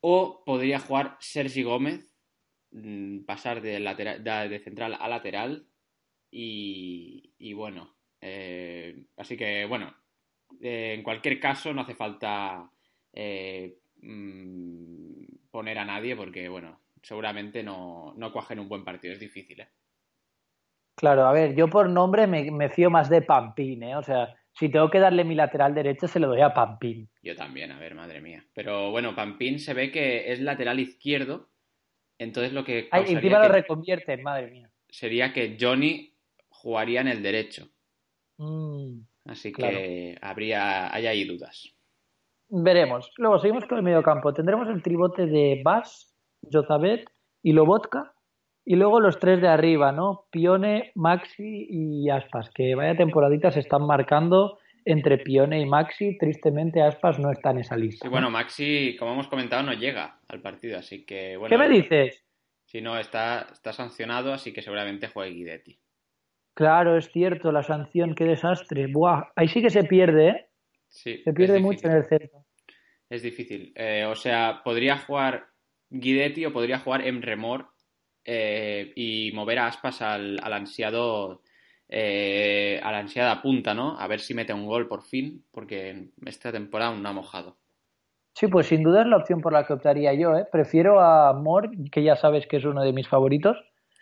o 0.00 0.44
podría 0.44 0.78
jugar 0.78 1.16
Sergi 1.18 1.64
Gómez, 1.64 2.14
mm, 2.70 3.24
pasar 3.24 3.60
de, 3.60 3.80
lateral, 3.80 4.22
de, 4.22 4.48
de 4.48 4.58
central 4.60 4.96
a 5.00 5.08
lateral, 5.08 5.66
y, 6.30 7.32
y 7.38 7.54
bueno, 7.54 7.96
eh, 8.20 9.06
así 9.16 9.36
que 9.36 9.64
bueno, 9.64 9.92
eh, 10.62 10.94
en 10.94 11.02
cualquier 11.02 11.38
caso 11.40 11.72
no 11.72 11.82
hace 11.82 11.94
falta 11.94 12.70
eh, 13.12 13.78
mm, 14.02 15.24
poner 15.50 15.78
a 15.78 15.84
nadie 15.84 16.16
porque 16.16 16.48
bueno, 16.48 16.80
seguramente 17.02 17.62
no, 17.62 18.14
no 18.16 18.32
cuajen 18.32 18.60
un 18.60 18.68
buen 18.68 18.84
partido, 18.84 19.12
es 19.14 19.20
difícil, 19.20 19.60
¿eh? 19.60 19.68
Claro, 20.94 21.26
a 21.26 21.32
ver, 21.32 21.54
yo 21.54 21.68
por 21.68 21.88
nombre 21.88 22.26
me, 22.26 22.50
me 22.50 22.68
fío 22.68 22.90
más 22.90 23.08
de 23.08 23.22
Pampín, 23.22 23.84
¿eh? 23.84 23.96
O 23.96 24.02
sea, 24.02 24.34
si 24.52 24.68
tengo 24.68 24.90
que 24.90 24.98
darle 24.98 25.22
mi 25.22 25.36
lateral 25.36 25.72
derecho 25.72 26.08
se 26.08 26.18
lo 26.18 26.26
doy 26.26 26.40
a 26.40 26.52
Pampín. 26.52 27.08
Yo 27.22 27.36
también, 27.36 27.70
a 27.70 27.78
ver, 27.78 27.94
madre 27.94 28.20
mía. 28.20 28.44
Pero 28.52 28.90
bueno, 28.90 29.14
Pampín 29.14 29.60
se 29.60 29.74
ve 29.74 29.92
que 29.92 30.32
es 30.32 30.40
lateral 30.40 30.80
izquierdo, 30.80 31.48
entonces 32.18 32.52
lo 32.52 32.64
que 32.64 32.88
Ay, 32.90 33.14
encima 33.14 33.38
lo 33.38 33.48
reconvierten, 33.48 34.22
madre 34.24 34.50
mía. 34.50 34.70
sería 34.88 35.32
que 35.32 35.56
Johnny 35.60 36.16
jugaría 36.48 37.00
en 37.00 37.08
el 37.08 37.22
derecho. 37.22 37.68
Mm, 38.38 39.00
Así 39.28 39.52
Claro. 39.52 39.76
que 39.76 40.18
habría, 40.20 40.92
hay 40.92 41.06
ahí 41.06 41.24
dudas. 41.24 41.72
veremos. 42.50 43.12
Luego 43.18 43.38
seguimos 43.38 43.64
con 43.66 43.76
el 43.78 43.84
mediocampo. 43.84 44.32
Tendremos 44.32 44.68
el 44.68 44.82
tribote 44.82 45.26
de 45.26 45.60
Bas, 45.62 46.16
Jozabet 46.50 47.04
y 47.42 47.52
Lobotka. 47.52 48.14
Y 48.64 48.76
luego 48.76 49.00
los 49.00 49.18
tres 49.18 49.40
de 49.40 49.48
arriba, 49.48 49.92
¿no? 49.92 50.26
Pione, 50.30 50.92
Maxi 50.94 51.66
y 51.70 52.08
Aspas. 52.10 52.50
Que 52.50 52.74
vaya 52.74 52.96
temporadita 52.96 53.50
se 53.50 53.60
están 53.60 53.86
marcando 53.86 54.58
entre 54.84 55.18
Pione 55.18 55.60
y 55.60 55.66
Maxi. 55.66 56.16
Tristemente 56.18 56.82
Aspas 56.82 57.18
no 57.18 57.30
está 57.30 57.50
en 57.50 57.58
esa 57.58 57.76
lista. 57.76 58.04
Sí, 58.04 58.08
¿no? 58.08 58.10
bueno, 58.12 58.30
Maxi, 58.30 58.96
como 58.98 59.12
hemos 59.12 59.28
comentado, 59.28 59.62
no 59.62 59.72
llega 59.74 60.18
al 60.28 60.40
partido, 60.40 60.78
así 60.78 61.04
que 61.04 61.36
bueno. 61.36 61.50
¿Qué 61.50 61.58
me 61.58 61.68
dices? 61.68 62.24
Si 62.66 62.80
no, 62.82 62.98
está, 62.98 63.46
está 63.52 63.72
sancionado, 63.72 64.32
así 64.34 64.52
que 64.52 64.60
seguramente 64.62 65.08
juegue 65.08 65.32
Guidetti. 65.34 65.78
Claro, 66.58 66.96
es 66.96 67.08
cierto, 67.12 67.52
la 67.52 67.62
sanción, 67.62 68.16
qué 68.16 68.24
desastre. 68.24 68.88
Buah, 68.88 69.30
ahí 69.36 69.46
sí 69.46 69.62
que 69.62 69.70
se 69.70 69.84
pierde, 69.84 70.28
¿eh? 70.28 70.46
Sí, 70.88 71.22
Se 71.22 71.32
pierde 71.32 71.60
mucho 71.60 71.86
en 71.86 71.92
el 71.92 72.04
Celta. 72.04 72.38
Es 73.08 73.22
difícil. 73.22 73.72
Eh, 73.76 74.04
o 74.04 74.16
sea, 74.16 74.60
podría 74.64 74.98
jugar 74.98 75.46
Guidetti 75.88 76.46
o 76.46 76.52
podría 76.52 76.80
jugar 76.80 77.06
Emre 77.06 77.36
Mor 77.36 77.68
eh, 78.24 78.92
y 78.96 79.30
mover 79.34 79.60
a 79.60 79.68
Aspas 79.68 80.02
al, 80.02 80.40
al 80.42 80.52
ansiado 80.52 81.42
eh, 81.88 82.80
a 82.82 82.90
la 82.90 82.98
ansiada 82.98 83.40
punta, 83.40 83.72
¿no? 83.72 83.96
A 83.96 84.08
ver 84.08 84.18
si 84.18 84.34
mete 84.34 84.52
un 84.52 84.66
gol 84.66 84.88
por 84.88 85.04
fin, 85.04 85.44
porque 85.52 86.08
esta 86.26 86.50
temporada 86.50 86.90
aún 86.90 87.04
no 87.04 87.10
ha 87.10 87.12
mojado. 87.12 87.56
Sí, 88.34 88.48
pues 88.48 88.66
sin 88.66 88.82
duda 88.82 89.02
es 89.02 89.06
la 89.06 89.18
opción 89.18 89.40
por 89.40 89.52
la 89.52 89.64
que 89.64 89.74
optaría 89.74 90.12
yo, 90.12 90.36
¿eh? 90.36 90.44
Prefiero 90.50 90.98
a 90.98 91.32
Moore, 91.34 91.70
que 91.92 92.02
ya 92.02 92.16
sabes 92.16 92.48
que 92.48 92.56
es 92.56 92.64
uno 92.64 92.82
de 92.82 92.92
mis 92.92 93.06
favoritos, 93.06 93.56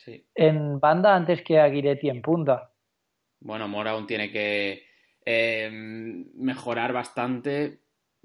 Sí. 0.06 0.24
en 0.36 0.78
banda 0.78 1.16
antes 1.16 1.42
que 1.42 1.58
a 1.58 1.66
Guiretti 1.66 2.08
en 2.08 2.22
punta. 2.22 2.70
Bueno, 3.40 3.66
Mora 3.66 3.90
aún 3.90 4.06
tiene 4.06 4.30
que 4.30 4.86
eh, 5.24 5.68
mejorar 6.34 6.92
bastante 6.92 7.80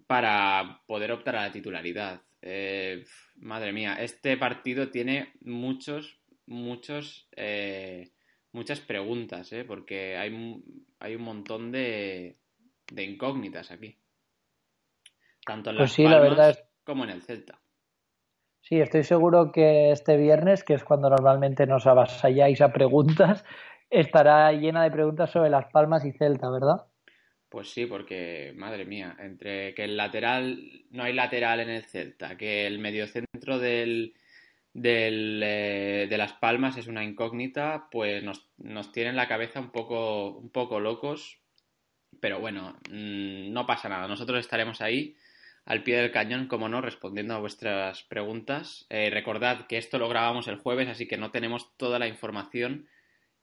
para 0.06 0.82
poder 0.86 1.12
optar 1.12 1.36
a 1.38 1.42
la 1.48 1.52
titularidad. 1.52 2.22
Eh, 2.42 3.04
madre 3.38 3.72
mía, 3.74 3.96
este 4.00 4.38
partido 4.38 4.90
tiene 4.90 5.34
muchos, 5.42 6.20
muchos, 6.46 7.28
eh, 7.36 8.12
muchas 8.52 8.80
preguntas, 8.80 9.52
¿eh? 9.54 9.64
porque 9.66 10.18
hay, 10.18 10.64
hay 11.00 11.16
un 11.16 11.22
montón 11.24 11.72
de, 11.72 12.38
de 12.92 13.04
incógnitas 13.04 13.72
aquí. 13.72 13.98
Tanto 15.46 15.72
en 15.72 15.78
Pues 15.78 15.92
sí, 15.94 16.04
la 16.04 16.20
verdad 16.20 16.52
es- 16.52 16.64
como 16.84 17.04
en 17.04 17.12
el 17.12 17.22
Celta. 17.24 17.61
Sí, 18.72 18.80
estoy 18.80 19.04
seguro 19.04 19.52
que 19.52 19.92
este 19.92 20.16
viernes, 20.16 20.64
que 20.64 20.76
es 20.76 20.86
cuando 20.86 21.10
normalmente 21.10 21.68
nos 21.68 21.86
avasalláis 21.88 22.62
a 22.62 22.72
preguntas, 22.72 23.44
estará 23.90 24.50
llena 24.54 24.82
de 24.82 24.92
preguntas 24.92 25.30
sobre 25.30 25.50
Las 25.50 25.66
Palmas 25.74 26.06
y 26.06 26.14
Celta, 26.14 26.50
¿verdad? 26.50 26.86
Pues 27.50 27.70
sí, 27.70 27.86
porque, 27.86 28.54
madre 28.56 28.86
mía, 28.86 29.18
entre 29.20 29.74
que 29.76 29.84
el 29.84 29.98
lateral, 29.98 30.86
no 30.90 31.04
hay 31.04 31.12
lateral 31.12 31.60
en 31.60 31.70
el 31.70 31.84
Celta, 31.84 32.38
que 32.38 32.66
el 32.66 32.80
mediocentro 32.80 33.60
del, 33.60 34.14
del, 34.74 35.42
eh, 35.44 36.08
de 36.10 36.18
Las 36.18 36.32
Palmas 36.32 36.78
es 36.78 36.88
una 36.88 37.04
incógnita, 37.04 37.90
pues 37.92 38.24
nos, 38.24 38.54
nos 38.58 38.94
tienen 38.94 39.18
la 39.18 39.28
cabeza 39.28 39.60
un 39.60 39.72
poco, 39.72 40.38
un 40.38 40.50
poco 40.50 40.80
locos. 40.80 41.42
Pero 42.22 42.40
bueno, 42.40 42.80
mm, 42.90 43.52
no 43.52 43.66
pasa 43.66 43.90
nada. 43.90 44.08
Nosotros 44.08 44.40
estaremos 44.40 44.80
ahí 44.80 45.18
al 45.66 45.84
pie 45.84 45.98
del 45.98 46.12
cañón, 46.12 46.48
como 46.48 46.70
no, 46.70 46.82
respondiendo 46.82 47.34
a 47.34 47.40
vuestras 47.40 48.04
preguntas. 48.04 48.86
Eh, 48.90 49.10
recordad 49.10 49.68
que 49.68 49.78
esto 49.78 50.00
lo 50.00 50.10
grabamos 50.10 50.48
el 50.48 50.58
jueves, 50.58 50.90
así 50.90 51.08
que 51.08 51.18
no 51.18 51.32
tenemos 51.32 51.76
toda 51.78 52.00
la 52.00 52.08
información 52.08 52.88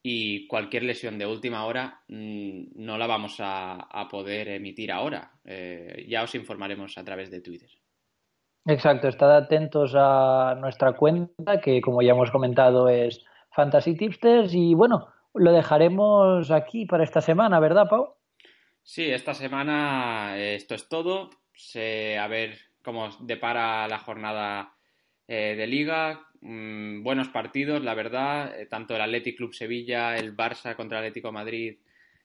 y 0.02 0.46
cualquier 0.46 0.84
lesión 0.84 1.18
de 1.18 1.26
última 1.26 1.64
hora 1.64 2.00
mm, 2.08 2.68
no 2.74 2.98
la 2.98 3.06
vamos 3.06 3.36
a, 3.40 3.74
a 3.74 4.08
poder 4.08 4.48
emitir 4.48 4.92
ahora. 4.92 5.32
Eh, 5.44 6.06
ya 6.08 6.22
os 6.22 6.34
informaremos 6.34 6.96
a 6.98 7.04
través 7.04 7.30
de 7.30 7.40
Twitter. 7.40 7.70
Exacto, 8.66 9.08
estad 9.08 9.34
atentos 9.34 9.94
a 9.96 10.54
nuestra 10.60 10.92
cuenta, 10.92 11.60
que 11.60 11.80
como 11.80 12.02
ya 12.02 12.12
hemos 12.12 12.30
comentado 12.30 12.88
es 12.88 13.24
Fantasy 13.52 13.96
Tipsters, 13.96 14.52
y 14.52 14.74
bueno, 14.74 15.08
lo 15.34 15.52
dejaremos 15.52 16.50
aquí 16.50 16.84
para 16.84 17.04
esta 17.04 17.20
semana, 17.20 17.60
¿verdad, 17.60 17.88
Pau? 17.88 18.14
Sí, 18.82 19.10
esta 19.10 19.34
semana 19.34 20.38
eh, 20.38 20.54
esto 20.54 20.74
es 20.74 20.88
todo. 20.88 21.30
A 21.74 22.28
ver 22.28 22.58
cómo 22.82 23.10
depara 23.20 23.88
la 23.88 23.98
jornada 23.98 24.74
eh, 25.26 25.54
de 25.56 25.66
liga. 25.66 26.26
Mm, 26.40 27.02
buenos 27.02 27.28
partidos, 27.28 27.82
la 27.82 27.94
verdad. 27.94 28.58
Eh, 28.58 28.66
tanto 28.66 28.94
el 28.94 29.02
Athletic 29.02 29.36
Club 29.36 29.52
Sevilla, 29.52 30.16
el 30.16 30.36
Barça 30.36 30.76
contra 30.76 30.98
Atlético 30.98 31.32
Madrid 31.32 31.78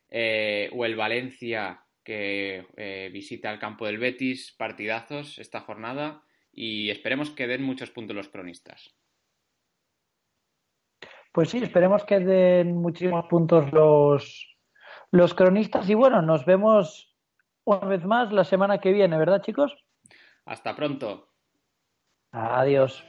eh, 0.10 0.70
o 0.74 0.86
el 0.86 0.96
Valencia 0.96 1.80
que 2.04 3.10
visita 3.14 3.50
el 3.52 3.60
campo 3.60 3.86
del 3.86 3.98
Betis. 3.98 4.54
Partidazos 4.58 5.40
esta 5.40 5.62
jornada 5.62 6.22
y 6.52 6.90
esperemos 6.90 7.32
que 7.32 7.48
den 7.48 7.64
muchos 7.64 7.92
puntos 7.92 8.16
los 8.16 8.28
cronistas. 8.28 8.94
Pues 11.32 11.50
sí, 11.50 11.58
esperemos 11.58 12.04
que 12.04 12.20
den 12.20 12.76
muchísimos 12.76 13.26
puntos 13.26 13.72
los, 13.72 14.58
los 15.12 15.34
cronistas, 15.34 15.90
y 15.90 15.94
bueno, 15.94 16.22
nos 16.22 16.46
vemos 16.46 17.13
una 17.66 17.88
vez 17.88 18.06
más 18.06 18.32
la 18.32 18.44
semana 18.44 18.80
que 18.80 18.92
viene, 18.92 19.18
¿verdad, 19.18 19.42
chicos? 19.42 19.74
Hasta 20.46 20.76
pronto. 20.76 21.30
Adiós. 22.32 23.04